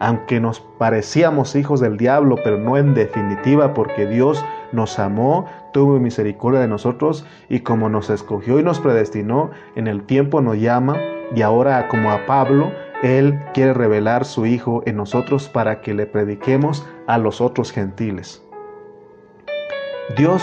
Aunque 0.00 0.38
nos 0.40 0.60
parecíamos 0.60 1.56
hijos 1.56 1.80
del 1.80 1.96
diablo, 1.96 2.36
pero 2.44 2.58
no 2.58 2.76
en 2.76 2.92
definitiva, 2.92 3.72
porque 3.72 4.06
Dios 4.06 4.44
nos 4.72 4.98
amó, 4.98 5.46
tuvo 5.72 5.98
misericordia 5.98 6.60
de 6.60 6.68
nosotros 6.68 7.24
y 7.48 7.60
como 7.60 7.88
nos 7.88 8.10
escogió 8.10 8.60
y 8.60 8.62
nos 8.62 8.78
predestinó, 8.78 9.50
en 9.74 9.86
el 9.86 10.02
tiempo 10.02 10.42
nos 10.42 10.58
llama 10.58 10.98
y 11.34 11.42
ahora 11.42 11.88
como 11.88 12.10
a 12.10 12.26
Pablo, 12.26 12.72
Él 13.02 13.40
quiere 13.52 13.74
revelar 13.74 14.24
su 14.24 14.46
Hijo 14.46 14.82
en 14.86 14.96
nosotros 14.96 15.48
para 15.48 15.80
que 15.80 15.94
le 15.94 16.06
prediquemos 16.06 16.86
a 17.06 17.18
los 17.18 17.40
otros 17.40 17.72
gentiles. 17.72 18.42
Dios 20.16 20.42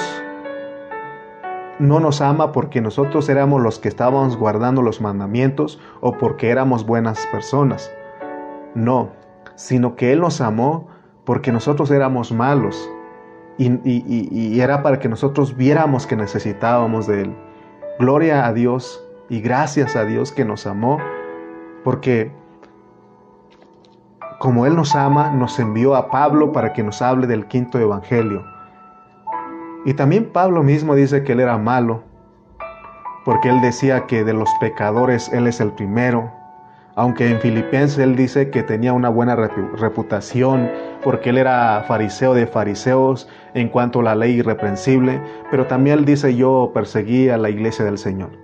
no 1.80 2.00
nos 2.00 2.22
ama 2.22 2.52
porque 2.52 2.82
nosotros 2.82 3.30
éramos 3.30 3.62
los 3.62 3.80
que 3.80 3.88
estábamos 3.88 4.38
guardando 4.38 4.82
los 4.82 5.02
mandamientos 5.02 5.80
o 6.02 6.14
porque 6.18 6.50
éramos 6.50 6.86
buenas 6.86 7.26
personas. 7.28 7.92
No, 8.76 9.12
sino 9.56 9.96
que 9.96 10.12
Él 10.12 10.22
nos 10.22 10.42
amó 10.42 10.88
porque 11.26 11.52
nosotros 11.52 11.92
éramos 11.92 12.32
malos 12.32 12.90
y, 13.58 13.72
y, 13.84 14.60
era 14.60 14.82
para 14.82 15.00
que 15.00 15.08
nosotros 15.08 15.56
viéramos 15.56 16.08
que 16.08 16.16
necesitábamos 16.16 17.08
de 17.08 17.22
Él. 17.22 17.36
Gloria 18.00 18.46
a 18.48 18.54
Dios 18.54 19.03
y 19.34 19.42
gracias 19.42 19.96
a 19.96 20.06
Dios 20.06 20.32
que 20.32 20.46
nos 20.46 20.68
amó, 20.68 21.00
porque 21.84 22.32
como 24.38 24.68
Él 24.68 24.76
nos 24.76 24.94
ama, 24.94 25.32
nos 25.32 25.58
envió 25.58 25.96
a 25.96 26.12
Pablo 26.12 26.52
para 26.52 26.72
que 26.72 26.84
nos 26.84 27.02
hable 27.02 27.26
del 27.26 27.48
quinto 27.48 27.80
evangelio. 27.80 28.46
Y 29.86 29.96
también 29.96 30.32
Pablo 30.32 30.62
mismo 30.62 30.94
dice 30.94 31.24
que 31.24 31.32
Él 31.32 31.40
era 31.40 31.58
malo, 31.58 32.04
porque 33.26 33.50
Él 33.50 33.60
decía 33.60 34.06
que 34.06 34.24
de 34.24 34.34
los 34.34 34.52
pecadores 34.60 35.34
Él 35.34 35.48
es 35.48 35.60
el 35.60 35.72
primero, 35.72 36.32
aunque 36.94 37.28
en 37.28 37.40
Filipenses 37.40 37.98
Él 37.98 38.16
dice 38.16 38.52
que 38.52 38.62
tenía 38.62 38.94
una 38.94 39.10
buena 39.10 39.36
reputación, 39.36 40.70
porque 41.04 41.32
Él 41.32 41.40
era 41.40 41.84
fariseo 41.88 42.36
de 42.36 42.46
fariseos 42.46 43.28
en 43.56 43.70
cuanto 43.70 44.02
a 44.02 44.04
la 44.04 44.16
ley 44.16 44.34
irreprensible, 44.34 45.20
pero 45.50 45.66
también 45.66 45.98
Él 45.98 46.06
dice 46.06 46.36
yo 46.36 46.70
perseguí 46.72 47.30
a 47.30 47.38
la 47.40 47.50
iglesia 47.50 47.84
del 47.84 47.98
Señor 47.98 48.43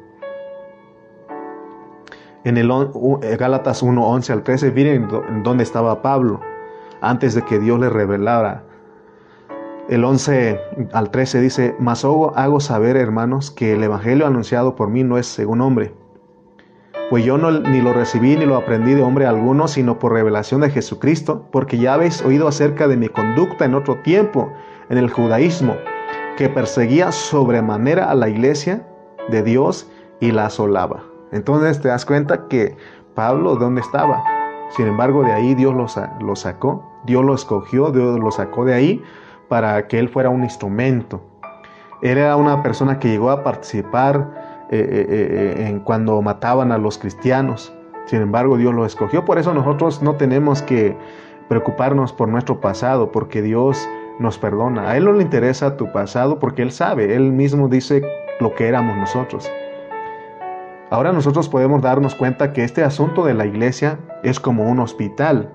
en 2.44 2.58
el 2.58 2.72
eh, 2.72 3.38
Gálatas 3.38 3.84
1, 3.84 4.08
11 4.08 4.34
al 4.34 4.44
13, 4.44 4.72
miren 4.72 5.08
dónde 5.44 5.64
estaba 5.64 6.02
Pablo 6.02 6.40
antes 7.02 7.36
de 7.36 7.44
que 7.44 7.60
Dios 7.60 7.80
le 7.80 7.90
revelara. 7.90 8.64
El 9.90 10.06
11 10.06 10.60
al 10.94 11.10
13 11.10 11.42
dice, 11.42 11.76
mas 11.80 12.06
hago 12.06 12.60
saber, 12.60 12.96
hermanos, 12.96 13.50
que 13.50 13.74
el 13.74 13.84
Evangelio 13.84 14.28
anunciado 14.28 14.76
por 14.76 14.90
mí 14.90 15.04
no 15.04 15.18
es 15.18 15.26
según 15.26 15.62
hombre. 15.62 15.94
Pues 17.10 17.26
yo 17.26 17.40
no, 17.40 17.50
ni 17.50 17.82
lo 17.82 17.92
recibí 17.92 18.36
ni 18.36 18.46
lo 18.46 18.56
aprendí 18.56 18.94
de 18.94 19.02
hombre 19.02 19.26
alguno, 19.26 19.68
sino 19.68 19.98
por 19.98 20.14
revelación 20.14 20.62
de 20.62 20.70
Jesucristo, 20.70 21.48
porque 21.52 21.80
ya 21.80 21.96
habéis 21.96 22.22
oído 22.22 22.48
acerca 22.48 22.88
de 22.88 22.98
mi 22.98 23.10
conducta 23.10 23.66
en 23.66 23.74
otro 23.74 23.96
tiempo, 24.02 24.52
en 24.90 25.00
el 25.00 25.10
judaísmo, 25.10 25.76
que 26.38 26.50
perseguía 26.50 27.12
sobremanera 27.12 28.12
a 28.12 28.16
la 28.16 28.30
iglesia 28.30 28.88
de 29.30 29.42
Dios 29.42 29.90
y 30.20 30.32
la 30.32 30.46
asolaba. 30.46 31.09
Entonces 31.32 31.82
te 31.82 31.90
das 31.90 32.06
cuenta 32.06 32.48
que 32.48 32.76
Pablo, 33.16 33.56
¿dónde 33.56 33.82
estaba? 33.82 34.24
Sin 34.70 34.88
embargo, 34.88 35.24
de 35.24 35.32
ahí 35.32 35.56
Dios 35.56 35.74
lo, 35.74 36.36
sacó, 36.36 36.84
Dios 37.06 37.26
lo 37.26 37.34
escogió, 37.34 37.92
Dios 37.92 38.20
lo 38.20 38.32
sacó 38.32 38.66
de 38.66 38.74
ahí 38.74 39.04
para 39.48 39.88
que 39.88 40.00
él 40.00 40.10
fuera 40.10 40.30
un 40.30 40.44
instrumento. 40.44 41.22
Él 42.02 42.18
era 42.18 42.36
una 42.36 42.64
persona 42.64 43.00
que 43.00 43.10
llegó 43.10 43.32
a 43.32 43.44
participar 43.44 44.68
eh, 44.72 44.78
eh, 44.80 45.56
eh, 45.60 45.68
en 45.68 45.80
cuando 45.80 46.22
mataban 46.22 46.72
a 46.72 46.78
los 46.78 46.98
cristianos. 46.98 47.74
Sin 48.06 48.22
embargo, 48.22 48.58
Dios 48.58 48.74
lo 48.74 48.86
escogió. 48.86 49.26
Por 49.26 49.40
eso 49.40 49.54
nosotros 49.54 50.02
no 50.02 50.16
tenemos 50.16 50.62
que 50.62 50.96
preocuparnos 51.50 52.14
por 52.14 52.30
nuestro 52.30 52.62
pasado, 52.62 53.12
porque 53.12 53.42
Dios 53.42 53.90
nos 54.20 54.38
perdona. 54.38 54.92
A 54.92 54.98
Él 54.98 55.06
no 55.06 55.14
le 55.14 55.24
interesa 55.24 55.78
tu 55.78 55.92
pasado 55.92 56.40
porque 56.40 56.62
Él 56.62 56.72
sabe, 56.72 57.16
Él 57.16 57.32
mismo 57.32 57.68
dice 57.68 58.04
lo 58.40 58.54
que 58.54 58.68
éramos 58.68 58.96
nosotros. 58.98 59.52
Ahora 60.92 61.12
nosotros 61.12 61.50
podemos 61.50 61.82
darnos 61.84 62.16
cuenta 62.16 62.52
que 62.52 62.64
este 62.64 62.84
asunto 62.84 63.24
de 63.24 63.36
la 63.36 63.46
iglesia 63.46 64.00
es 64.24 64.40
como 64.40 64.64
un 64.70 64.80
hospital. 64.80 65.54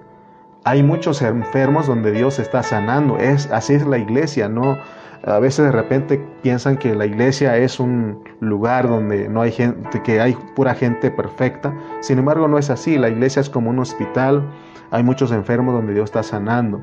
Hay 0.62 0.82
muchos 0.82 1.22
enfermos 1.22 1.89
donde 1.89 2.12
Dios 2.12 2.39
está 2.39 2.62
sanando. 2.62 3.18
Es, 3.18 3.51
así 3.51 3.74
es 3.74 3.85
la 3.85 3.99
iglesia, 3.99 4.49
¿no? 4.49 4.78
A 5.26 5.39
veces 5.39 5.64
de 5.64 5.72
repente 5.72 6.24
piensan 6.43 6.76
que 6.76 6.95
la 6.95 7.07
iglesia 7.07 7.57
es 7.57 7.80
un 7.80 8.22
lugar 8.41 8.89
donde 8.89 9.28
no 9.28 9.41
hay 9.41 9.51
gente, 9.51 10.03
que 10.03 10.20
hay 10.20 10.37
pura 10.55 10.74
gente 10.74 11.11
perfecta. 11.11 11.74
Sin 12.01 12.18
embargo, 12.18 12.47
no 12.47 12.57
es 12.57 12.70
así. 12.70 12.97
La 12.97 13.09
iglesia 13.09 13.41
es 13.41 13.51
como 13.51 13.70
un 13.70 13.80
hospital. 13.80 14.45
Hay 14.91 15.03
muchos 15.03 15.32
enfermos 15.32 15.74
donde 15.74 15.95
Dios 15.95 16.05
está 16.05 16.22
sanando. 16.22 16.80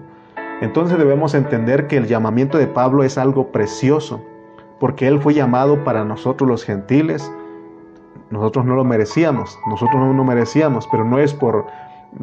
Entonces 0.59 0.97
debemos 0.97 1.33
entender 1.35 1.87
que 1.87 1.97
el 1.97 2.07
llamamiento 2.07 2.57
de 2.57 2.67
Pablo 2.67 3.03
es 3.03 3.17
algo 3.17 3.51
precioso, 3.51 4.21
porque 4.79 5.07
él 5.07 5.19
fue 5.21 5.33
llamado 5.33 5.83
para 5.83 6.03
nosotros 6.03 6.49
los 6.49 6.65
gentiles. 6.65 7.31
Nosotros 8.31 8.65
no 8.65 8.75
lo 8.75 8.83
merecíamos, 8.83 9.59
nosotros 9.67 10.01
no 10.01 10.13
lo 10.13 10.23
merecíamos, 10.23 10.87
pero 10.89 11.03
no 11.03 11.19
es 11.19 11.33
por, 11.33 11.67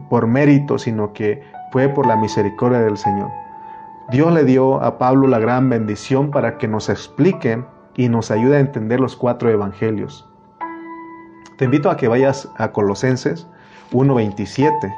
por 0.09 0.27
mérito, 0.27 0.79
sino 0.79 1.13
que 1.13 1.43
fue 1.71 1.89
por 1.89 2.07
la 2.07 2.17
misericordia 2.17 2.81
del 2.81 2.97
Señor. 2.97 3.31
Dios 4.11 4.33
le 4.33 4.45
dio 4.45 4.83
a 4.83 4.97
Pablo 4.97 5.29
la 5.29 5.39
gran 5.39 5.69
bendición 5.69 6.31
para 6.31 6.57
que 6.57 6.67
nos 6.67 6.89
explique 6.89 7.63
y 7.95 8.09
nos 8.09 8.31
ayude 8.31 8.57
a 8.57 8.61
entender 8.61 9.01
los 9.01 9.17
cuatro 9.17 9.51
evangelios. 9.51 10.27
Te 11.59 11.67
invito 11.67 11.91
a 11.91 11.97
que 11.97 12.09
vayas 12.09 12.49
a 12.57 12.73
Colosenses 12.73 13.47
1.27. 13.93 14.95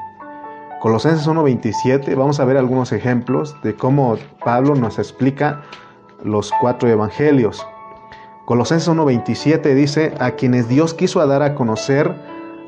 Colosenses 0.81 1.27
1.27, 1.27 2.15
vamos 2.15 2.39
a 2.39 2.45
ver 2.45 2.57
algunos 2.57 2.93
ejemplos 2.93 3.57
de 3.63 3.75
cómo 3.75 4.17
Pablo 4.45 4.75
nos 4.75 4.99
explica 4.99 5.63
los 6.23 6.53
cuatro 6.61 6.89
evangelios. 6.89 7.67
Colosenses 8.51 8.89
1.27 8.89 9.75
dice, 9.75 10.13
a 10.19 10.33
quienes 10.33 10.69
Dios 10.69 10.93
quiso 10.93 11.25
dar 11.25 11.41
a 11.41 11.55
conocer 11.55 12.13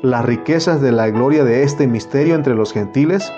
las 0.01 0.23
riquezas 0.23 0.79
de 0.79 0.93
la 0.93 1.09
gloria 1.09 1.43
de 1.43 1.63
este 1.63 1.87
misterio 1.87 2.35
entre 2.35 2.55
los 2.55 2.71
gentiles, 2.71 3.29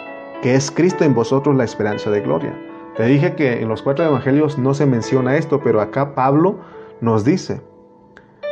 que 0.43 0.53
es 0.53 0.69
Cristo 0.69 1.03
en 1.03 1.15
vosotros 1.15 1.55
la 1.55 1.63
esperanza 1.63 2.11
de 2.11 2.21
gloria. 2.21 2.55
Te 2.97 3.05
dije 3.07 3.33
que 3.33 3.63
en 3.63 3.67
los 3.67 3.81
cuatro 3.81 4.05
evangelios 4.05 4.59
no 4.59 4.75
se 4.75 4.85
menciona 4.85 5.37
esto, 5.37 5.59
pero 5.63 5.81
acá 5.81 6.13
Pablo 6.13 6.59
nos 7.01 7.25
dice, 7.25 7.61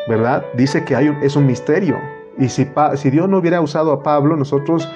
¿verdad? 0.09 0.43
Dice 0.55 0.83
que 0.85 0.95
hay 0.95 1.15
es 1.21 1.35
un 1.35 1.45
misterio. 1.45 1.99
Y 2.39 2.49
si, 2.49 2.67
si 2.95 3.11
Dios 3.11 3.29
no 3.29 3.37
hubiera 3.37 3.61
usado 3.61 3.91
a 3.91 4.01
Pablo, 4.01 4.35
nosotros 4.35 4.89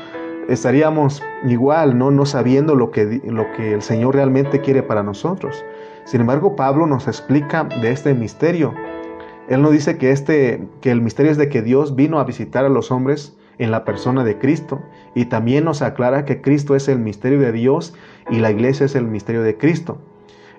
estaríamos 0.47 1.21
igual, 1.45 1.97
¿no? 1.97 2.11
no 2.11 2.25
sabiendo 2.25 2.75
lo 2.75 2.91
que, 2.91 3.21
lo 3.25 3.51
que 3.53 3.73
el 3.73 3.81
Señor 3.81 4.15
realmente 4.15 4.61
quiere 4.61 4.83
para 4.83 5.03
nosotros. 5.03 5.63
Sin 6.05 6.21
embargo, 6.21 6.55
Pablo 6.55 6.87
nos 6.87 7.07
explica 7.07 7.65
de 7.65 7.91
este 7.91 8.13
misterio. 8.13 8.73
Él 9.49 9.61
nos 9.61 9.71
dice 9.71 9.97
que, 9.97 10.11
este, 10.11 10.67
que 10.81 10.91
el 10.91 11.01
misterio 11.01 11.31
es 11.31 11.37
de 11.37 11.49
que 11.49 11.61
Dios 11.61 11.95
vino 11.95 12.19
a 12.19 12.23
visitar 12.23 12.65
a 12.65 12.69
los 12.69 12.91
hombres 12.91 13.37
en 13.57 13.71
la 13.71 13.85
persona 13.85 14.23
de 14.23 14.37
Cristo 14.37 14.81
y 15.15 15.25
también 15.25 15.65
nos 15.65 15.81
aclara 15.81 16.25
que 16.25 16.41
Cristo 16.41 16.75
es 16.75 16.87
el 16.87 16.99
misterio 16.99 17.39
de 17.39 17.51
Dios 17.51 17.93
y 18.29 18.39
la 18.39 18.51
iglesia 18.51 18.85
es 18.85 18.95
el 18.95 19.05
misterio 19.05 19.41
de 19.41 19.57
Cristo. 19.57 19.97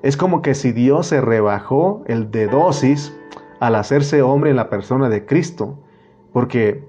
Es 0.03 0.16
como 0.16 0.43
que 0.43 0.55
si 0.55 0.72
Dios 0.72 1.07
se 1.09 1.20
rebajó 1.20 2.03
el 2.07 2.30
de 2.30 2.47
dosis 2.47 3.14
al 3.61 3.74
hacerse 3.74 4.22
hombre 4.22 4.51
en 4.51 4.57
la 4.57 4.70
persona 4.70 5.09
de 5.09 5.26
Cristo, 5.26 5.78
porque 6.32 6.88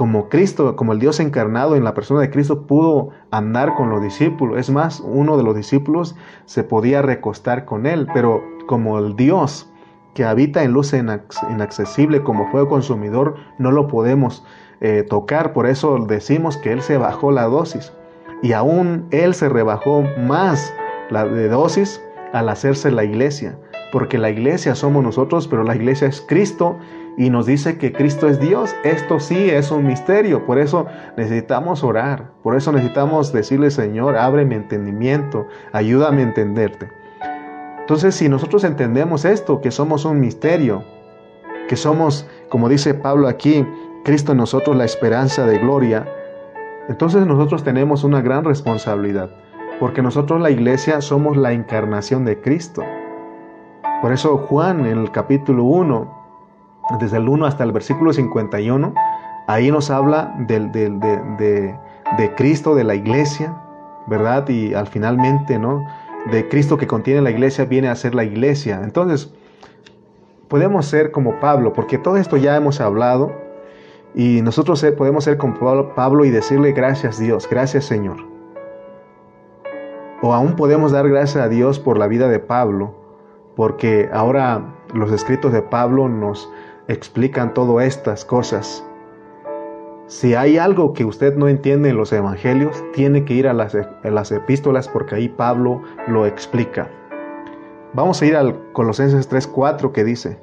como 0.00 0.30
Cristo, 0.30 0.76
como 0.76 0.94
el 0.94 0.98
Dios 0.98 1.20
encarnado 1.20 1.76
en 1.76 1.84
la 1.84 1.92
persona 1.92 2.22
de 2.22 2.30
Cristo 2.30 2.66
pudo 2.66 3.10
andar 3.30 3.74
con 3.74 3.90
los 3.90 4.00
discípulos, 4.00 4.56
es 4.56 4.70
más, 4.70 5.00
uno 5.00 5.36
de 5.36 5.42
los 5.42 5.54
discípulos 5.54 6.16
se 6.46 6.64
podía 6.64 7.02
recostar 7.02 7.66
con 7.66 7.84
él, 7.84 8.06
pero 8.14 8.42
como 8.66 8.98
el 8.98 9.14
Dios 9.14 9.70
que 10.14 10.24
habita 10.24 10.62
en 10.62 10.72
luz 10.72 10.94
inaccesible 10.94 12.22
como 12.22 12.50
fuego 12.50 12.70
consumidor, 12.70 13.34
no 13.58 13.72
lo 13.72 13.88
podemos 13.88 14.42
eh, 14.80 15.04
tocar, 15.06 15.52
por 15.52 15.66
eso 15.66 15.98
decimos 16.08 16.56
que 16.56 16.72
Él 16.72 16.80
se 16.80 16.96
bajó 16.96 17.30
la 17.30 17.44
dosis. 17.44 17.92
Y 18.42 18.54
aún 18.54 19.06
Él 19.10 19.34
se 19.34 19.50
rebajó 19.50 20.04
más 20.16 20.72
la 21.10 21.26
de 21.26 21.50
dosis 21.50 22.02
al 22.32 22.48
hacerse 22.48 22.90
la 22.90 23.04
iglesia, 23.04 23.58
porque 23.92 24.16
la 24.16 24.30
iglesia 24.30 24.74
somos 24.74 25.04
nosotros, 25.04 25.46
pero 25.46 25.62
la 25.62 25.76
iglesia 25.76 26.08
es 26.08 26.22
Cristo 26.22 26.78
y 27.16 27.30
nos 27.30 27.46
dice 27.46 27.78
que 27.78 27.92
Cristo 27.92 28.28
es 28.28 28.40
Dios. 28.40 28.74
Esto 28.84 29.20
sí 29.20 29.50
es 29.50 29.70
un 29.70 29.86
misterio, 29.86 30.46
por 30.46 30.58
eso 30.58 30.86
necesitamos 31.16 31.84
orar, 31.84 32.30
por 32.42 32.56
eso 32.56 32.72
necesitamos 32.72 33.32
decirle, 33.32 33.70
Señor, 33.70 34.16
abre 34.16 34.44
mi 34.44 34.54
entendimiento, 34.54 35.46
ayúdame 35.72 36.22
a 36.22 36.24
entenderte. 36.24 36.88
Entonces, 37.80 38.14
si 38.14 38.28
nosotros 38.28 38.64
entendemos 38.64 39.24
esto, 39.24 39.60
que 39.60 39.70
somos 39.70 40.04
un 40.04 40.20
misterio, 40.20 40.84
que 41.68 41.76
somos, 41.76 42.26
como 42.48 42.68
dice 42.68 42.94
Pablo 42.94 43.28
aquí, 43.28 43.66
Cristo 44.04 44.32
en 44.32 44.38
nosotros 44.38 44.76
la 44.76 44.84
esperanza 44.84 45.46
de 45.46 45.58
gloria, 45.58 46.06
entonces 46.88 47.26
nosotros 47.26 47.62
tenemos 47.64 48.04
una 48.04 48.20
gran 48.20 48.44
responsabilidad 48.44 49.30
porque 49.80 50.02
nosotros 50.02 50.40
la 50.42 50.50
iglesia 50.50 51.00
somos 51.00 51.38
la 51.38 51.52
encarnación 51.52 52.26
de 52.26 52.38
Cristo. 52.38 52.84
Por 54.02 54.12
eso 54.12 54.36
Juan 54.36 54.84
en 54.84 54.98
el 54.98 55.10
capítulo 55.10 55.64
1, 55.64 56.19
desde 56.98 57.18
el 57.18 57.28
1 57.28 57.46
hasta 57.46 57.64
el 57.64 57.72
versículo 57.72 58.12
51, 58.12 58.94
ahí 59.46 59.70
nos 59.70 59.90
habla 59.90 60.34
de, 60.38 60.60
de, 60.68 62.34
Cristo, 62.36 62.74
de 62.74 62.84
la 62.84 62.94
iglesia, 62.94 63.54
¿verdad? 64.06 64.48
Y 64.48 64.74
al 64.74 64.86
finalmente, 64.86 65.58
¿no? 65.58 65.86
De 66.30 66.48
Cristo 66.48 66.76
que 66.76 66.86
contiene 66.86 67.22
la 67.22 67.30
iglesia 67.30 67.64
viene 67.64 67.88
a 67.88 67.94
ser 67.94 68.14
la 68.14 68.24
iglesia. 68.24 68.80
Entonces, 68.82 69.32
podemos 70.48 70.86
ser 70.86 71.10
como 71.12 71.38
Pablo, 71.40 71.72
porque 71.72 71.98
todo 71.98 72.16
esto 72.16 72.36
ya 72.36 72.56
hemos 72.56 72.80
hablado, 72.80 73.32
y 74.14 74.42
nosotros 74.42 74.84
podemos 74.98 75.24
ser 75.24 75.36
como 75.36 75.94
Pablo 75.94 76.24
y 76.24 76.30
decirle 76.30 76.72
gracias 76.72 77.18
Dios, 77.18 77.48
gracias 77.48 77.84
Señor. 77.84 78.16
O 80.22 80.34
aún 80.34 80.56
podemos 80.56 80.92
dar 80.92 81.08
gracias 81.08 81.44
a 81.44 81.48
Dios 81.48 81.78
por 81.78 81.96
la 81.96 82.06
vida 82.06 82.28
de 82.28 82.40
Pablo, 82.40 82.94
porque 83.56 84.10
ahora 84.12 84.74
los 84.92 85.12
escritos 85.12 85.52
de 85.52 85.62
Pablo 85.62 86.08
nos 86.08 86.50
explican 86.88 87.54
todas 87.54 87.86
estas 87.86 88.24
cosas. 88.24 88.84
Si 90.06 90.34
hay 90.34 90.58
algo 90.58 90.92
que 90.92 91.04
usted 91.04 91.36
no 91.36 91.46
entiende 91.46 91.90
en 91.90 91.96
los 91.96 92.12
evangelios, 92.12 92.82
tiene 92.92 93.24
que 93.24 93.34
ir 93.34 93.46
a 93.46 93.52
las, 93.52 93.76
las 94.02 94.32
epístolas 94.32 94.88
porque 94.88 95.14
ahí 95.14 95.28
Pablo 95.28 95.82
lo 96.08 96.26
explica. 96.26 96.90
Vamos 97.92 98.20
a 98.20 98.26
ir 98.26 98.34
al 98.34 98.72
Colosenses 98.72 99.30
3:4 99.30 99.92
que 99.92 100.02
dice, 100.02 100.38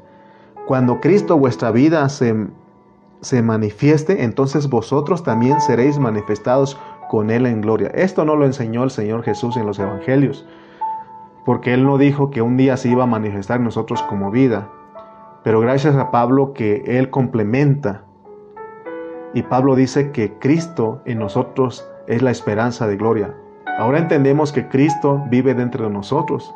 Cuando 0.67 1.01
Cristo 1.01 1.37
vuestra 1.37 1.71
vida 1.71 2.07
se, 2.07 2.47
se 3.19 3.41
manifieste, 3.41 4.23
entonces 4.23 4.69
vosotros 4.69 5.23
también 5.23 5.59
seréis 5.59 5.99
manifestados 5.99 6.79
con 7.09 7.29
Él 7.29 7.45
en 7.45 7.59
gloria. 7.59 7.89
Esto 7.93 8.25
no 8.25 8.35
lo 8.35 8.45
enseñó 8.45 8.83
el 8.83 8.91
Señor 8.91 9.23
Jesús 9.23 9.57
en 9.57 9.65
los 9.65 9.79
Evangelios, 9.79 10.45
porque 11.45 11.73
Él 11.73 11.85
no 11.85 11.97
dijo 11.97 12.31
que 12.31 12.41
un 12.41 12.57
día 12.57 12.77
se 12.77 12.89
iba 12.89 13.03
a 13.03 13.07
manifestar 13.07 13.59
nosotros 13.59 14.01
como 14.03 14.31
vida, 14.31 14.69
pero 15.47 15.61
gracias 15.61 15.95
a 15.95 16.11
Pablo 16.11 16.51
que 16.51 16.83
Él 16.85 17.09
complementa. 17.09 18.03
Y 19.33 19.43
Pablo 19.43 19.77
dice 19.77 20.11
que 20.11 20.33
Cristo 20.39 21.01
en 21.05 21.19
nosotros 21.19 21.89
es 22.05 22.21
la 22.21 22.31
esperanza 22.31 22.85
de 22.85 22.97
gloria. 22.97 23.33
Ahora 23.79 23.99
entendemos 23.99 24.51
que 24.51 24.67
Cristo 24.67 25.23
vive 25.29 25.53
dentro 25.53 25.85
de 25.85 25.89
nosotros 25.89 26.53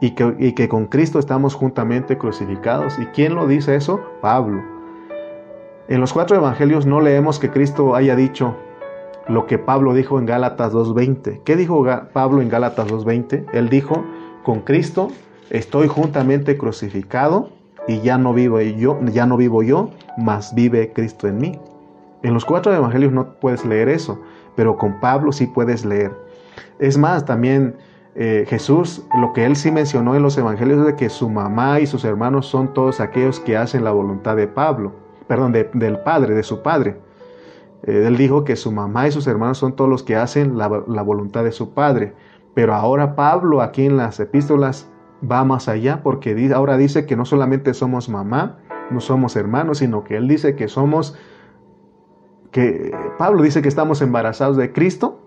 y 0.00 0.12
que, 0.12 0.68
con 0.68 0.86
Cristo 0.86 1.18
estamos 1.18 1.56
juntamente 1.56 2.16
crucificados. 2.16 2.96
¿Y 3.00 3.06
quién 3.06 3.34
lo 3.34 3.48
dice 3.48 3.74
eso? 3.74 4.00
Pablo. 4.20 4.62
En 5.88 6.00
los 6.00 6.12
cuatro 6.12 6.36
evangelios 6.36 6.86
no 6.86 7.00
leemos 7.00 7.40
que 7.40 7.50
Cristo 7.50 7.96
haya 7.96 8.14
dicho, 8.14 8.54
lo 9.26 9.48
que 9.48 9.58
Pablo 9.58 9.94
dijo 9.94 10.16
en 10.20 10.26
Gálatas 10.26 10.72
2.20. 10.72 11.42
¿Qué 11.42 11.56
dijo 11.56 11.84
Pablo 12.12 12.40
en 12.40 12.50
Gálatas 12.50 12.86
2.20? 12.86 13.46
Él 13.52 13.68
dijo, 13.68 14.04
con 14.44 14.60
Cristo 14.60 15.08
estoy 15.50 15.88
juntamente 15.88 16.56
crucificado 16.56 17.57
y 17.88 18.00
ya 18.02 18.18
no 18.18 18.32
vivo 18.32 18.60
yo, 18.60 19.00
ya 19.06 19.26
no 19.26 19.36
vivo 19.36 19.62
yo, 19.62 19.90
mas 20.16 20.54
vive 20.54 20.92
Cristo 20.92 21.26
en 21.26 21.38
mí. 21.38 21.58
En 22.22 22.34
los 22.34 22.44
cuatro 22.44 22.72
evangelios 22.72 23.12
no 23.12 23.34
puedes 23.40 23.64
leer 23.64 23.88
eso, 23.88 24.20
pero 24.54 24.76
con 24.76 25.00
Pablo 25.00 25.32
sí 25.32 25.46
puedes 25.46 25.84
leer. 25.84 26.12
Es 26.78 26.96
más, 26.96 27.24
también 27.24 27.76
eh, 28.14 28.44
Jesús, 28.48 29.04
lo 29.20 29.32
que 29.32 29.44
él 29.44 29.56
sí 29.56 29.70
mencionó 29.70 30.14
en 30.14 30.22
los 30.22 30.36
evangelios 30.36 30.80
es 30.80 30.86
de 30.86 30.96
que 30.96 31.08
su 31.08 31.28
mamá 31.28 31.80
y 31.80 31.86
sus 31.86 32.04
hermanos 32.04 32.46
son 32.46 32.74
todos 32.74 33.00
aquellos 33.00 33.40
que 33.40 33.56
hacen 33.56 33.84
la 33.84 33.92
voluntad 33.92 34.36
de 34.36 34.46
Pablo, 34.46 34.92
perdón, 35.26 35.52
del 35.52 36.00
Padre, 36.00 36.34
de 36.34 36.42
su 36.42 36.62
Padre. 36.62 36.96
Eh, 37.84 38.04
él 38.06 38.16
dijo 38.16 38.44
que 38.44 38.56
su 38.56 38.72
mamá 38.72 39.06
y 39.06 39.12
sus 39.12 39.26
hermanos 39.26 39.58
son 39.58 39.76
todos 39.76 39.88
los 39.88 40.02
que 40.02 40.16
hacen 40.16 40.58
la, 40.58 40.68
voluntad 40.68 41.44
de 41.44 41.52
su 41.52 41.72
Padre. 41.74 42.14
Pero 42.54 42.74
ahora 42.74 43.14
Pablo 43.14 43.62
aquí 43.62 43.86
en 43.86 43.96
las 43.96 44.18
epístolas 44.18 44.90
va 45.22 45.44
más 45.44 45.68
allá 45.68 46.02
porque 46.02 46.50
ahora 46.54 46.76
dice 46.76 47.06
que 47.06 47.16
no 47.16 47.24
solamente 47.24 47.74
somos 47.74 48.08
mamá, 48.08 48.58
no 48.90 49.00
somos 49.00 49.36
hermanos, 49.36 49.78
sino 49.78 50.04
que 50.04 50.16
él 50.16 50.28
dice 50.28 50.56
que 50.56 50.68
somos, 50.68 51.16
que 52.50 52.94
Pablo 53.18 53.42
dice 53.42 53.62
que 53.62 53.68
estamos 53.68 54.00
embarazados 54.00 54.56
de 54.56 54.72
Cristo 54.72 55.20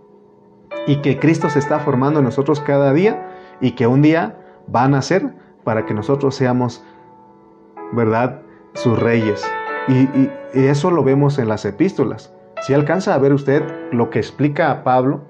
y 0.87 0.97
que 0.97 1.19
Cristo 1.19 1.49
se 1.49 1.59
está 1.59 1.79
formando 1.79 2.19
en 2.19 2.25
nosotros 2.25 2.59
cada 2.59 2.93
día 2.93 3.29
y 3.59 3.71
que 3.71 3.87
un 3.87 4.01
día 4.01 4.37
va 4.73 4.83
a 4.83 4.87
nacer 4.87 5.33
para 5.63 5.85
que 5.85 5.93
nosotros 5.93 6.35
seamos, 6.35 6.83
¿verdad?, 7.91 8.41
sus 8.73 8.97
reyes. 8.99 9.43
y 9.87 10.29
eso 10.53 10.91
lo 10.91 11.03
vemos 11.03 11.37
en 11.39 11.49
las 11.49 11.65
epístolas. 11.65 12.33
Si 12.61 12.73
alcanza 12.73 13.15
a 13.15 13.17
ver 13.17 13.33
usted 13.33 13.63
lo 13.91 14.09
que 14.09 14.19
explica 14.19 14.69
a 14.69 14.83
Pablo, 14.83 15.21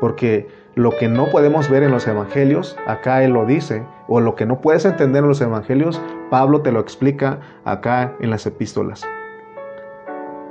porque 0.00 0.48
lo 0.76 0.90
que 0.98 1.08
no 1.08 1.30
podemos 1.30 1.70
ver 1.70 1.82
en 1.82 1.90
los 1.90 2.06
evangelios, 2.06 2.76
acá 2.86 3.24
él 3.24 3.32
lo 3.32 3.46
dice, 3.46 3.82
o 4.08 4.20
lo 4.20 4.34
que 4.34 4.44
no 4.44 4.60
puedes 4.60 4.84
entender 4.84 5.22
en 5.22 5.28
los 5.28 5.40
evangelios, 5.40 6.02
Pablo 6.28 6.60
te 6.60 6.70
lo 6.70 6.80
explica 6.80 7.40
acá 7.64 8.14
en 8.20 8.28
las 8.28 8.44
epístolas. 8.44 9.02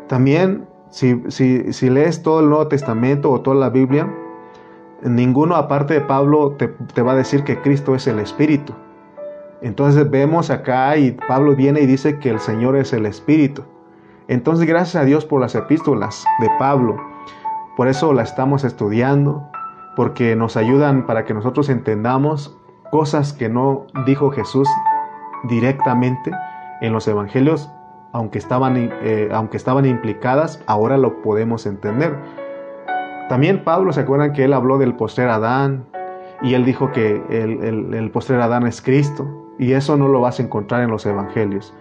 También, 0.07 0.67
si, 0.89 1.23
si, 1.29 1.89
lees 1.91 2.23
todo 2.23 2.39
el 2.39 2.49
Nuevo 2.49 2.67
Testamento 2.67 3.31
o 3.31 3.41
toda 3.41 3.55
la 3.55 3.69
Biblia, 3.69 4.11
ninguno 5.03 5.55
aparte 5.55 5.93
de 5.93 6.01
Pablo 6.01 6.55
te, 6.57 6.69
te 6.69 7.03
va 7.03 7.11
a 7.11 7.15
decir 7.15 7.43
que 7.43 7.61
Cristo 7.61 7.93
es 7.93 8.07
el 8.07 8.17
Espíritu. 8.17 8.73
Entonces 9.61 10.09
vemos 10.09 10.49
acá 10.49 10.97
y 10.97 11.11
Pablo 11.11 11.55
viene 11.55 11.81
y 11.81 11.85
dice 11.85 12.17
que 12.17 12.31
el 12.31 12.39
Señor 12.39 12.75
es 12.77 12.93
el 12.93 13.05
Espíritu. 13.05 13.63
Entonces 14.27 14.67
gracias 14.67 14.95
a 15.03 15.05
Dios 15.05 15.23
por 15.23 15.39
las 15.39 15.53
epístolas 15.53 16.25
de 16.41 16.49
Pablo. 16.57 16.97
Por 17.77 17.87
eso 17.87 18.11
las 18.13 18.29
estamos 18.29 18.63
estudiando, 18.63 19.47
porque 19.95 20.35
nos 20.35 20.57
ayudan 20.57 21.05
para 21.05 21.25
que 21.25 21.33
nosotros 21.33 21.69
entendamos 21.69 22.57
cosas 22.91 23.33
que 23.33 23.49
no 23.49 23.87
dijo 24.05 24.31
Jesús 24.31 24.67
directamente 25.49 26.31
en 26.81 26.93
los 26.93 27.07
evangelios, 27.07 27.69
aunque 28.11 28.37
estaban, 28.37 28.75
eh, 28.77 29.29
aunque 29.31 29.57
estaban 29.57 29.85
implicadas, 29.85 30.63
ahora 30.67 30.97
lo 30.97 31.21
podemos 31.21 31.65
entender. 31.65 32.15
También 33.29 33.63
Pablo, 33.63 33.91
¿se 33.91 34.01
acuerdan 34.01 34.33
que 34.33 34.45
él 34.45 34.53
habló 34.53 34.77
del 34.77 34.95
postrer 34.95 35.29
Adán? 35.29 35.85
Y 36.41 36.53
él 36.53 36.63
dijo 36.65 36.91
que 36.91 37.21
el, 37.29 37.63
el, 37.63 37.93
el 37.93 38.11
postrer 38.11 38.39
Adán 38.39 38.67
es 38.67 38.81
Cristo. 38.81 39.25
Y 39.57 39.71
eso 39.71 39.95
no 39.97 40.07
lo 40.07 40.21
vas 40.21 40.39
a 40.39 40.43
encontrar 40.43 40.83
en 40.83 40.91
los 40.91 41.05
evangelios. 41.05 41.73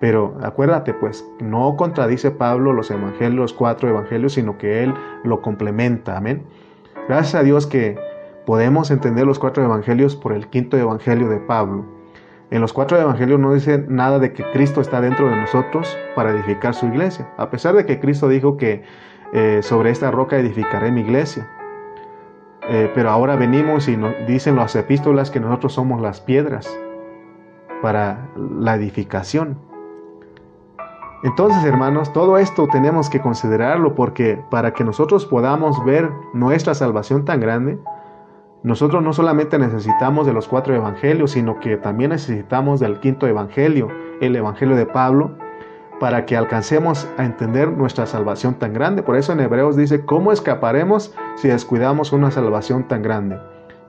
Pero 0.00 0.36
acuérdate, 0.42 0.92
pues, 0.92 1.24
no 1.40 1.76
contradice 1.76 2.32
Pablo 2.32 2.72
los 2.72 2.90
evangelios, 2.90 3.34
los 3.34 3.52
cuatro 3.52 3.88
evangelios, 3.88 4.32
sino 4.32 4.58
que 4.58 4.82
él 4.82 4.92
lo 5.22 5.40
complementa. 5.40 6.16
Amén. 6.16 6.44
Gracias 7.08 7.34
a 7.34 7.42
Dios 7.42 7.66
que 7.66 7.98
podemos 8.46 8.90
entender 8.90 9.26
los 9.26 9.38
cuatro 9.38 9.64
evangelios 9.64 10.14
por 10.14 10.32
el 10.32 10.48
quinto 10.48 10.76
evangelio 10.76 11.28
de 11.28 11.38
Pablo. 11.38 11.84
En 12.50 12.60
los 12.60 12.72
cuatro 12.72 12.98
evangelios 13.00 13.40
no 13.40 13.52
dice 13.52 13.84
nada 13.88 14.18
de 14.18 14.32
que 14.32 14.44
Cristo 14.52 14.80
está 14.80 15.00
dentro 15.00 15.28
de 15.28 15.36
nosotros 15.36 15.98
para 16.14 16.30
edificar 16.30 16.74
su 16.74 16.86
iglesia, 16.86 17.28
a 17.38 17.50
pesar 17.50 17.74
de 17.74 17.86
que 17.86 17.98
Cristo 17.98 18.28
dijo 18.28 18.56
que 18.56 18.84
eh, 19.32 19.60
sobre 19.62 19.90
esta 19.90 20.10
roca 20.10 20.38
edificaré 20.38 20.92
mi 20.92 21.00
iglesia. 21.00 21.48
Eh, 22.68 22.90
pero 22.94 23.10
ahora 23.10 23.34
venimos 23.34 23.88
y 23.88 23.96
nos 23.96 24.14
dicen 24.26 24.54
las 24.56 24.76
epístolas 24.76 25.30
que 25.30 25.40
nosotros 25.40 25.72
somos 25.72 26.00
las 26.00 26.20
piedras 26.20 26.68
para 27.80 28.28
la 28.36 28.76
edificación. 28.76 29.71
Entonces, 31.22 31.64
hermanos, 31.64 32.12
todo 32.12 32.36
esto 32.36 32.66
tenemos 32.66 33.08
que 33.08 33.20
considerarlo 33.20 33.94
porque 33.94 34.42
para 34.50 34.72
que 34.72 34.82
nosotros 34.82 35.24
podamos 35.24 35.84
ver 35.84 36.10
nuestra 36.32 36.74
salvación 36.74 37.24
tan 37.24 37.38
grande, 37.38 37.78
nosotros 38.64 39.04
no 39.04 39.12
solamente 39.12 39.58
necesitamos 39.58 40.26
de 40.26 40.32
los 40.32 40.48
cuatro 40.48 40.74
evangelios, 40.74 41.32
sino 41.32 41.60
que 41.60 41.76
también 41.76 42.10
necesitamos 42.10 42.80
del 42.80 42.98
quinto 42.98 43.28
evangelio, 43.28 43.88
el 44.20 44.34
evangelio 44.34 44.74
de 44.74 44.86
Pablo, 44.86 45.36
para 46.00 46.26
que 46.26 46.36
alcancemos 46.36 47.08
a 47.16 47.24
entender 47.24 47.70
nuestra 47.70 48.06
salvación 48.06 48.54
tan 48.54 48.72
grande. 48.72 49.04
Por 49.04 49.16
eso 49.16 49.32
en 49.32 49.40
Hebreos 49.40 49.76
dice, 49.76 50.04
¿cómo 50.04 50.32
escaparemos 50.32 51.14
si 51.36 51.46
descuidamos 51.46 52.12
una 52.12 52.32
salvación 52.32 52.88
tan 52.88 53.02
grande? 53.02 53.38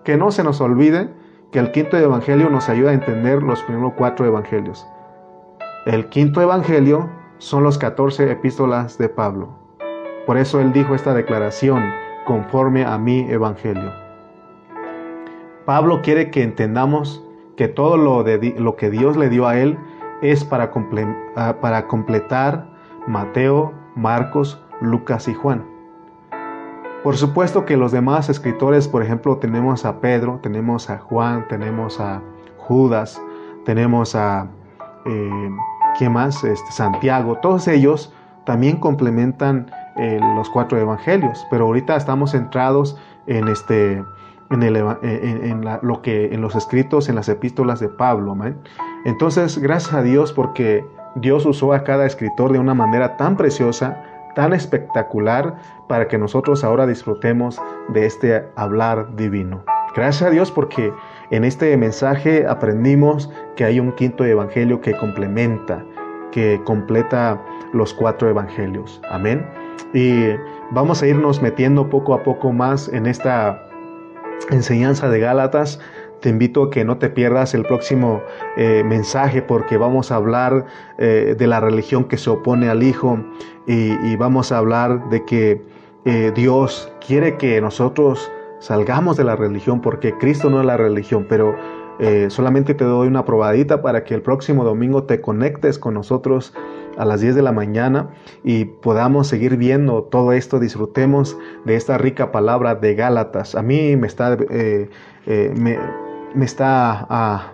Que 0.04 0.18
no 0.18 0.30
se 0.30 0.44
nos 0.44 0.62
olvide 0.62 1.10
que 1.52 1.58
el 1.58 1.72
quinto 1.72 1.98
evangelio 1.98 2.52
nos 2.52 2.70
ayuda 2.70 2.92
a 2.92 2.94
entender 2.94 3.42
los 3.42 3.64
primeros 3.64 3.94
cuatro 3.96 4.28
evangelios. 4.28 4.88
El 5.88 6.08
quinto 6.10 6.40
evangelio 6.42 7.10
son 7.44 7.62
los 7.62 7.78
14 7.78 8.32
epístolas 8.32 8.98
de 8.98 9.10
Pablo. 9.10 9.50
Por 10.26 10.38
eso 10.38 10.62
él 10.62 10.72
dijo 10.72 10.96
esta 10.96 11.14
declaración 11.14 11.84
conforme 12.26 12.86
a 12.86 12.98
mi 12.98 13.30
evangelio. 13.30 13.92
Pablo 15.66 16.02
quiere 16.02 16.32
que 16.32 16.42
entendamos 16.42 17.22
que 17.58 17.68
todo 17.68 17.98
lo, 17.98 18.24
de, 18.24 18.56
lo 18.58 18.78
que 18.78 18.90
Dios 18.90 19.18
le 19.18 19.28
dio 19.28 19.46
a 19.46 19.60
él 19.60 19.78
es 20.22 20.46
para, 20.46 20.72
comple 20.72 21.06
ah, 21.36 21.58
para 21.60 21.86
completar 21.88 22.66
Mateo, 23.08 23.74
Marcos, 23.96 24.64
Lucas 24.80 25.28
y 25.28 25.34
Juan. 25.34 25.66
Por 27.04 27.18
supuesto 27.18 27.66
que 27.66 27.76
los 27.76 27.92
demás 27.92 28.30
escritores, 28.30 28.88
por 28.88 29.04
ejemplo, 29.04 29.36
tenemos 29.36 29.84
a 29.84 30.00
Pedro, 30.00 30.40
tenemos 30.42 30.90
a 30.90 30.98
Juan, 30.98 31.46
tenemos 31.50 32.00
a 32.00 32.22
Judas, 32.56 33.22
tenemos 33.66 34.16
a 34.16 34.48
eh, 35.06 35.50
¿Qué 35.98 36.10
más? 36.10 36.44
Este, 36.44 36.72
Santiago, 36.72 37.38
todos 37.38 37.68
ellos 37.68 38.14
también 38.46 38.78
complementan 38.78 39.72
eh, 39.96 40.20
los 40.36 40.50
cuatro 40.50 40.80
evangelios, 40.80 41.46
pero 41.50 41.66
ahorita 41.66 41.96
estamos 41.96 42.32
centrados 42.32 42.98
en 43.28 43.48
este 43.48 44.04
en, 44.50 44.64
el, 44.64 44.76
en, 44.76 45.66
lo 45.82 46.02
que 46.02 46.34
en 46.34 46.42
los 46.42 46.56
escritos 46.56 47.10
en 47.10 47.16
las 47.16 47.30
epístolas 47.30 47.80
de 47.80 47.90
Pablo. 47.90 48.36
Entonces, 49.06 49.58
gracias 49.58 49.94
a 49.94 50.04
Dios 50.04 50.32
porque 50.32 50.86
Dios 51.16 51.46
usó 51.46 51.74
a 51.74 51.84
cada 51.84 52.06
escritor 52.06 52.52
de 52.52 52.60
una 52.60 52.74
manera 52.74 53.18
tan 53.18 53.36
preciosa, 53.38 54.04
tan 54.36 54.54
espectacular, 54.54 55.56
para 55.88 56.08
que 56.08 56.18
nosotros 56.18 56.64
ahora 56.64 56.88
disfrutemos 56.88 57.62
de 57.90 58.06
este 58.06 58.46
hablar 58.56 59.16
divino. 59.16 59.64
Gracias 59.96 60.28
a 60.28 60.32
Dios 60.32 60.52
porque 60.52 60.92
en 61.34 61.44
este 61.44 61.76
mensaje 61.78 62.46
aprendimos 62.46 63.28
que 63.56 63.64
hay 63.64 63.80
un 63.80 63.92
quinto 63.94 64.24
evangelio 64.24 64.80
que 64.82 64.96
complementa, 64.96 65.84
que 66.32 66.62
completa 66.64 67.44
los 67.74 67.92
cuatro 67.92 68.30
evangelios. 68.30 69.02
Amén. 69.10 69.44
Y 69.96 70.28
vamos 70.70 71.02
a 71.02 71.08
irnos 71.08 71.42
metiendo 71.42 71.90
poco 71.90 72.14
a 72.14 72.22
poco 72.22 72.52
más 72.52 72.88
en 72.88 73.08
esta 73.08 73.68
enseñanza 74.52 75.10
de 75.10 75.22
Gálatas. 75.22 75.80
Te 76.22 76.30
invito 76.30 76.66
a 76.66 76.70
que 76.70 76.86
no 76.86 77.00
te 77.00 77.10
pierdas 77.10 77.56
el 77.56 77.64
próximo 77.64 78.22
eh, 78.56 78.84
mensaje 78.86 79.42
porque 79.42 79.78
vamos 79.78 80.12
a 80.12 80.18
hablar 80.18 80.68
eh, 81.00 81.34
de 81.36 81.48
la 81.48 81.60
religión 81.60 82.04
que 82.04 82.18
se 82.18 82.30
opone 82.30 82.70
al 82.70 82.84
Hijo 82.84 83.18
y, 83.66 84.16
vamos 84.18 84.52
a 84.52 84.60
hablar 84.60 85.10
de 85.10 85.26
que 85.26 85.66
eh, 86.06 86.32
Dios 86.36 86.94
quiere 87.04 87.38
que 87.38 87.60
nosotros 87.60 88.32
salgamos 88.64 89.18
de 89.18 89.26
la 89.26 89.36
religión, 89.36 89.82
porque 89.82 90.18
Cristo 90.18 90.50
no 90.50 90.62
es 90.62 90.66
la 90.66 90.78
religión, 90.78 91.26
pero 91.28 91.54
eh, 92.00 92.28
solamente 92.30 92.74
te 92.74 92.86
doy 92.86 93.10
una 93.10 93.26
probadita 93.26 93.82
para 93.82 94.06
que 94.06 94.14
el 94.14 94.22
próximo 94.22 94.64
domingo 94.64 95.04
te 95.04 95.20
conectes 95.20 95.78
con 95.78 95.94
nosotros 95.96 96.54
a 96.98 97.04
las 97.04 97.20
10 97.20 97.36
de 97.36 97.42
la 97.42 97.52
mañana 97.52 98.12
y 98.42 98.64
podamos 98.66 99.28
seguir 99.28 99.58
viendo 99.58 100.04
todo 100.04 100.32
esto, 100.32 100.60
disfrutemos 100.60 101.38
de 101.66 101.76
esta 101.76 101.98
rica 101.98 102.32
palabra 102.32 102.76
de 102.76 102.96
Gálatas. 102.96 103.54
A 103.54 103.62
mí 103.62 103.98
me 103.98 104.08
está, 104.08 104.38
eh, 104.50 104.90
eh, 105.26 105.54
me, 105.58 106.46
está 106.46 107.06
ah, 107.10 107.52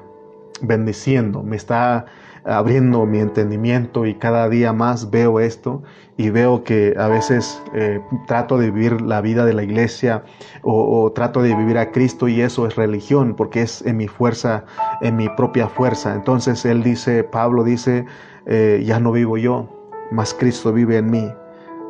bendiciendo, 0.61 1.41
me 1.41 1.55
está 1.55 2.05
abriendo 2.45 3.07
mi 3.07 3.19
entendimiento 3.19 4.05
y 4.05 4.13
cada 4.13 4.47
día 4.47 4.73
más 4.73 5.09
veo 5.09 5.39
esto 5.39 5.81
y 6.19 6.31
veo 6.31 6.65
que 6.65 6.95
a 6.97 7.07
veces 7.07 7.63
eh, 7.73 8.01
trato 8.27 8.57
de 8.57 8.71
vivir 8.71 8.99
la 8.99 9.21
vida 9.21 9.45
de 9.45 9.53
la 9.53 9.63
iglesia 9.63 10.25
o, 10.63 11.09
trato 11.13 11.41
de 11.41 11.55
vivir 11.55 11.77
a 11.77 11.91
Cristo 11.91 12.27
y 12.27 12.41
eso 12.41 12.67
es 12.67 12.75
religión 12.75 13.35
porque 13.37 13.61
es 13.61 13.81
en 13.83 13.95
mi 13.95 14.09
fuerza, 14.09 14.65
en 14.99 15.15
mi 15.15 15.29
propia 15.29 15.69
fuerza. 15.69 16.13
Entonces 16.13 16.65
él 16.65 16.83
dice, 16.83 17.23
Pablo 17.23 17.63
dice, 17.63 18.05
eh, 18.47 18.83
ya 18.85 18.99
no 18.99 19.13
vivo 19.13 19.37
yo, 19.37 19.69
mas 20.11 20.33
Cristo 20.33 20.73
vive 20.73 20.97
en 20.97 21.09
mí. 21.09 21.31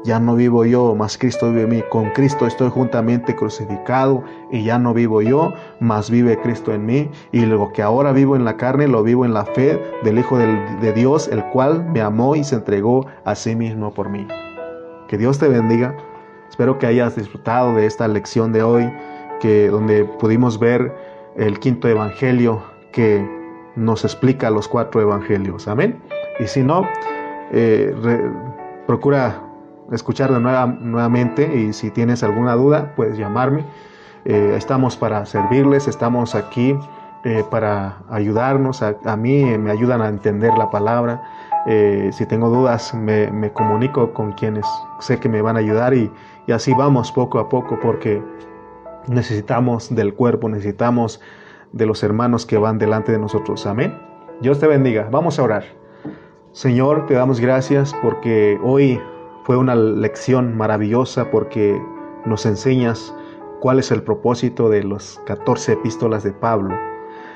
Ya 0.06 0.20
no 0.20 0.36
vivo 0.36 0.64
yo, 0.64 0.96
mas 0.96 1.18
Cristo 1.18 1.50
vive 1.50 1.64
en 1.64 1.70
mí. 1.70 1.84
Con 1.90 2.10
Cristo 2.12 2.48
estoy 2.48 2.70
juntamente 2.70 3.36
crucificado 3.36 4.24
y 4.50 4.64
ya 4.64 4.80
no 4.80 4.94
vivo 4.94 5.22
yo, 5.22 5.54
mas 5.80 6.10
vive 6.10 6.40
Cristo 6.42 6.74
en 6.74 6.86
mí. 6.86 7.10
Y 7.32 7.46
lo 7.46 7.72
que 7.74 7.82
ahora 7.82 8.14
vivo 8.14 8.36
en 8.36 8.46
la 8.46 8.56
carne, 8.56 8.88
lo 8.88 9.04
vivo 9.04 9.26
en 9.26 9.34
la 9.34 9.46
fe 9.46 9.82
del 10.04 10.20
Hijo 10.20 10.38
de 10.38 10.94
Dios, 10.94 11.28
el 11.28 11.44
cual 11.46 11.86
me 11.92 12.02
amó 12.02 12.36
y 12.36 12.44
se 12.44 12.56
entregó 12.56 13.06
a 13.26 13.36
sí 13.36 13.56
mismo 13.56 13.94
por 13.94 14.10
mí. 14.10 14.26
Que 15.08 15.18
Dios 15.18 15.38
te 15.38 15.50
bendiga. 15.50 15.96
Espero 16.50 16.78
que 16.78 16.88
hayas 16.88 17.16
disfrutado 17.16 17.76
de 17.76 17.86
esta 17.86 18.08
lección 18.08 18.54
de 18.54 18.64
hoy, 18.64 18.92
que 19.42 19.68
donde 19.68 20.06
pudimos 20.06 20.60
ver 20.60 20.94
el 21.36 21.60
quinto 21.60 21.88
evangelio 21.88 22.64
que 22.92 23.28
nos 23.76 24.04
explica 24.04 24.50
los 24.50 24.68
cuatro 24.68 25.02
evangelios. 25.02 25.68
Amén. 25.68 26.02
Y 26.40 26.48
si 26.48 26.64
no, 26.64 26.88
eh, 27.52 27.94
procura 28.88 29.49
escuchar 29.92 30.32
de 30.32 30.40
nueva, 30.40 30.66
nuevamente 30.68 31.56
y 31.58 31.74
si 31.74 31.92
tienes 31.92 32.24
alguna 32.24 32.56
duda 32.56 32.94
puedes 32.96 33.18
llamarme. 33.18 33.66
Eh, 34.26 34.54
estamos 34.58 34.98
para 34.98 35.26
servirles, 35.26 35.88
estamos 35.88 36.36
aquí 36.36 36.78
eh, 37.24 37.44
para 37.50 38.00
ayudarnos. 38.10 38.82
A, 38.82 39.16
mí 39.18 39.44
me 39.58 39.72
ayudan 39.72 40.02
a 40.02 40.08
entender 40.08 40.58
la 40.58 40.70
palabra. 40.70 41.22
Eh, 41.68 42.10
si 42.14 42.26
tengo 42.26 42.50
dudas 42.50 42.94
me, 42.94 43.30
me, 43.32 43.52
comunico 43.52 44.14
con 44.14 44.32
quienes 44.32 44.66
sé 45.00 45.20
que 45.20 45.28
me 45.28 45.42
van 45.42 45.58
a 45.58 45.60
ayudar 45.60 45.94
y, 45.94 46.10
y 46.48 46.52
así 46.52 46.74
vamos 46.74 47.12
poco 47.12 47.40
a 47.40 47.50
poco 47.50 47.78
porque 47.82 48.24
necesitamos 49.08 49.94
del 49.94 50.14
cuerpo, 50.14 50.48
necesitamos 50.48 51.20
de 51.74 51.86
los 51.86 52.02
hermanos 52.04 52.46
que 52.46 52.58
van 52.58 52.78
delante 52.78 53.12
de 53.12 53.20
nosotros. 53.20 53.66
Amén. 53.66 53.98
Dios 54.42 54.60
te 54.60 54.68
bendiga. 54.68 55.08
Vamos 55.12 55.38
a 55.40 55.44
orar. 55.44 55.64
Señor, 56.52 57.06
te 57.06 57.14
damos 57.14 57.40
gracias 57.40 57.94
porque 58.02 58.60
hoy 58.64 59.00
fue 59.44 59.58
una 59.58 59.76
lección 59.76 60.56
maravillosa 60.58 61.30
porque 61.32 61.82
nos 62.26 62.46
enseñas 62.46 63.14
cuál 63.60 63.80
es 63.80 63.92
el 63.92 64.04
propósito 64.04 64.70
de 64.70 64.84
las 64.84 65.22
14 65.26 65.74
epístolas 65.74 66.24
de 66.24 66.32
Pablo. 66.32 66.76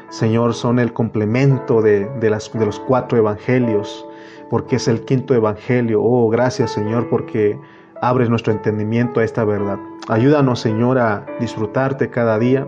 Señor, 0.09 0.53
son 0.53 0.79
el 0.79 0.93
complemento 0.93 1.81
de, 1.81 2.07
las, 2.21 2.51
de 2.53 2.65
los 2.65 2.79
cuatro 2.79 3.17
evangelios, 3.17 4.05
porque 4.49 4.75
es 4.75 4.87
el 4.87 5.05
quinto 5.05 5.33
evangelio. 5.33 6.01
Oh, 6.03 6.29
gracias 6.29 6.71
Señor, 6.71 7.09
porque 7.09 7.59
abres 8.01 8.29
nuestro 8.29 8.53
entendimiento 8.53 9.19
a 9.19 9.23
esta 9.23 9.43
verdad. 9.43 9.79
Ayúdanos, 10.09 10.59
Señor, 10.59 10.99
a 10.99 11.25
disfrutarte 11.39 12.09
cada 12.09 12.37
día 12.37 12.67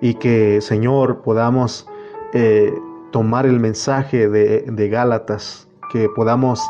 y 0.00 0.14
que, 0.14 0.60
Señor, 0.60 1.22
podamos 1.22 1.88
eh, 2.32 2.74
tomar 3.10 3.46
el 3.46 3.60
mensaje 3.60 4.28
de, 4.28 4.62
de 4.62 4.88
Gálatas, 4.88 5.68
que 5.92 6.08
podamos, 6.08 6.60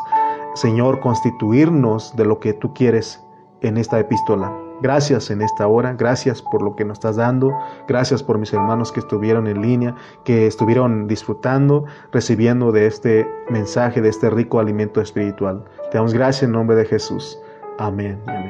Señor, 0.55 0.99
constituirnos 1.01 2.15
de 2.15 2.25
lo 2.25 2.39
que 2.39 2.53
tú 2.53 2.73
quieres 2.73 3.21
en 3.61 3.77
esta 3.77 3.99
epístola. 3.99 4.53
Gracias 4.81 5.29
en 5.29 5.41
esta 5.41 5.67
hora, 5.67 5.93
gracias 5.93 6.41
por 6.41 6.61
lo 6.61 6.75
que 6.75 6.83
nos 6.83 6.97
estás 6.97 7.15
dando, 7.15 7.51
gracias 7.87 8.21
por 8.21 8.37
mis 8.37 8.51
hermanos 8.53 8.91
que 8.91 8.99
estuvieron 8.99 9.47
en 9.47 9.61
línea, 9.61 9.95
que 10.25 10.47
estuvieron 10.47 11.07
disfrutando, 11.07 11.85
recibiendo 12.11 12.71
de 12.73 12.87
este 12.87 13.27
mensaje, 13.49 14.01
de 14.01 14.09
este 14.09 14.29
rico 14.29 14.59
alimento 14.59 14.99
espiritual. 14.99 15.63
Te 15.91 15.97
damos 15.97 16.13
gracias 16.13 16.43
en 16.43 16.51
nombre 16.51 16.75
de 16.75 16.85
Jesús. 16.85 17.39
Amén. 17.77 18.21
Amén. 18.27 18.43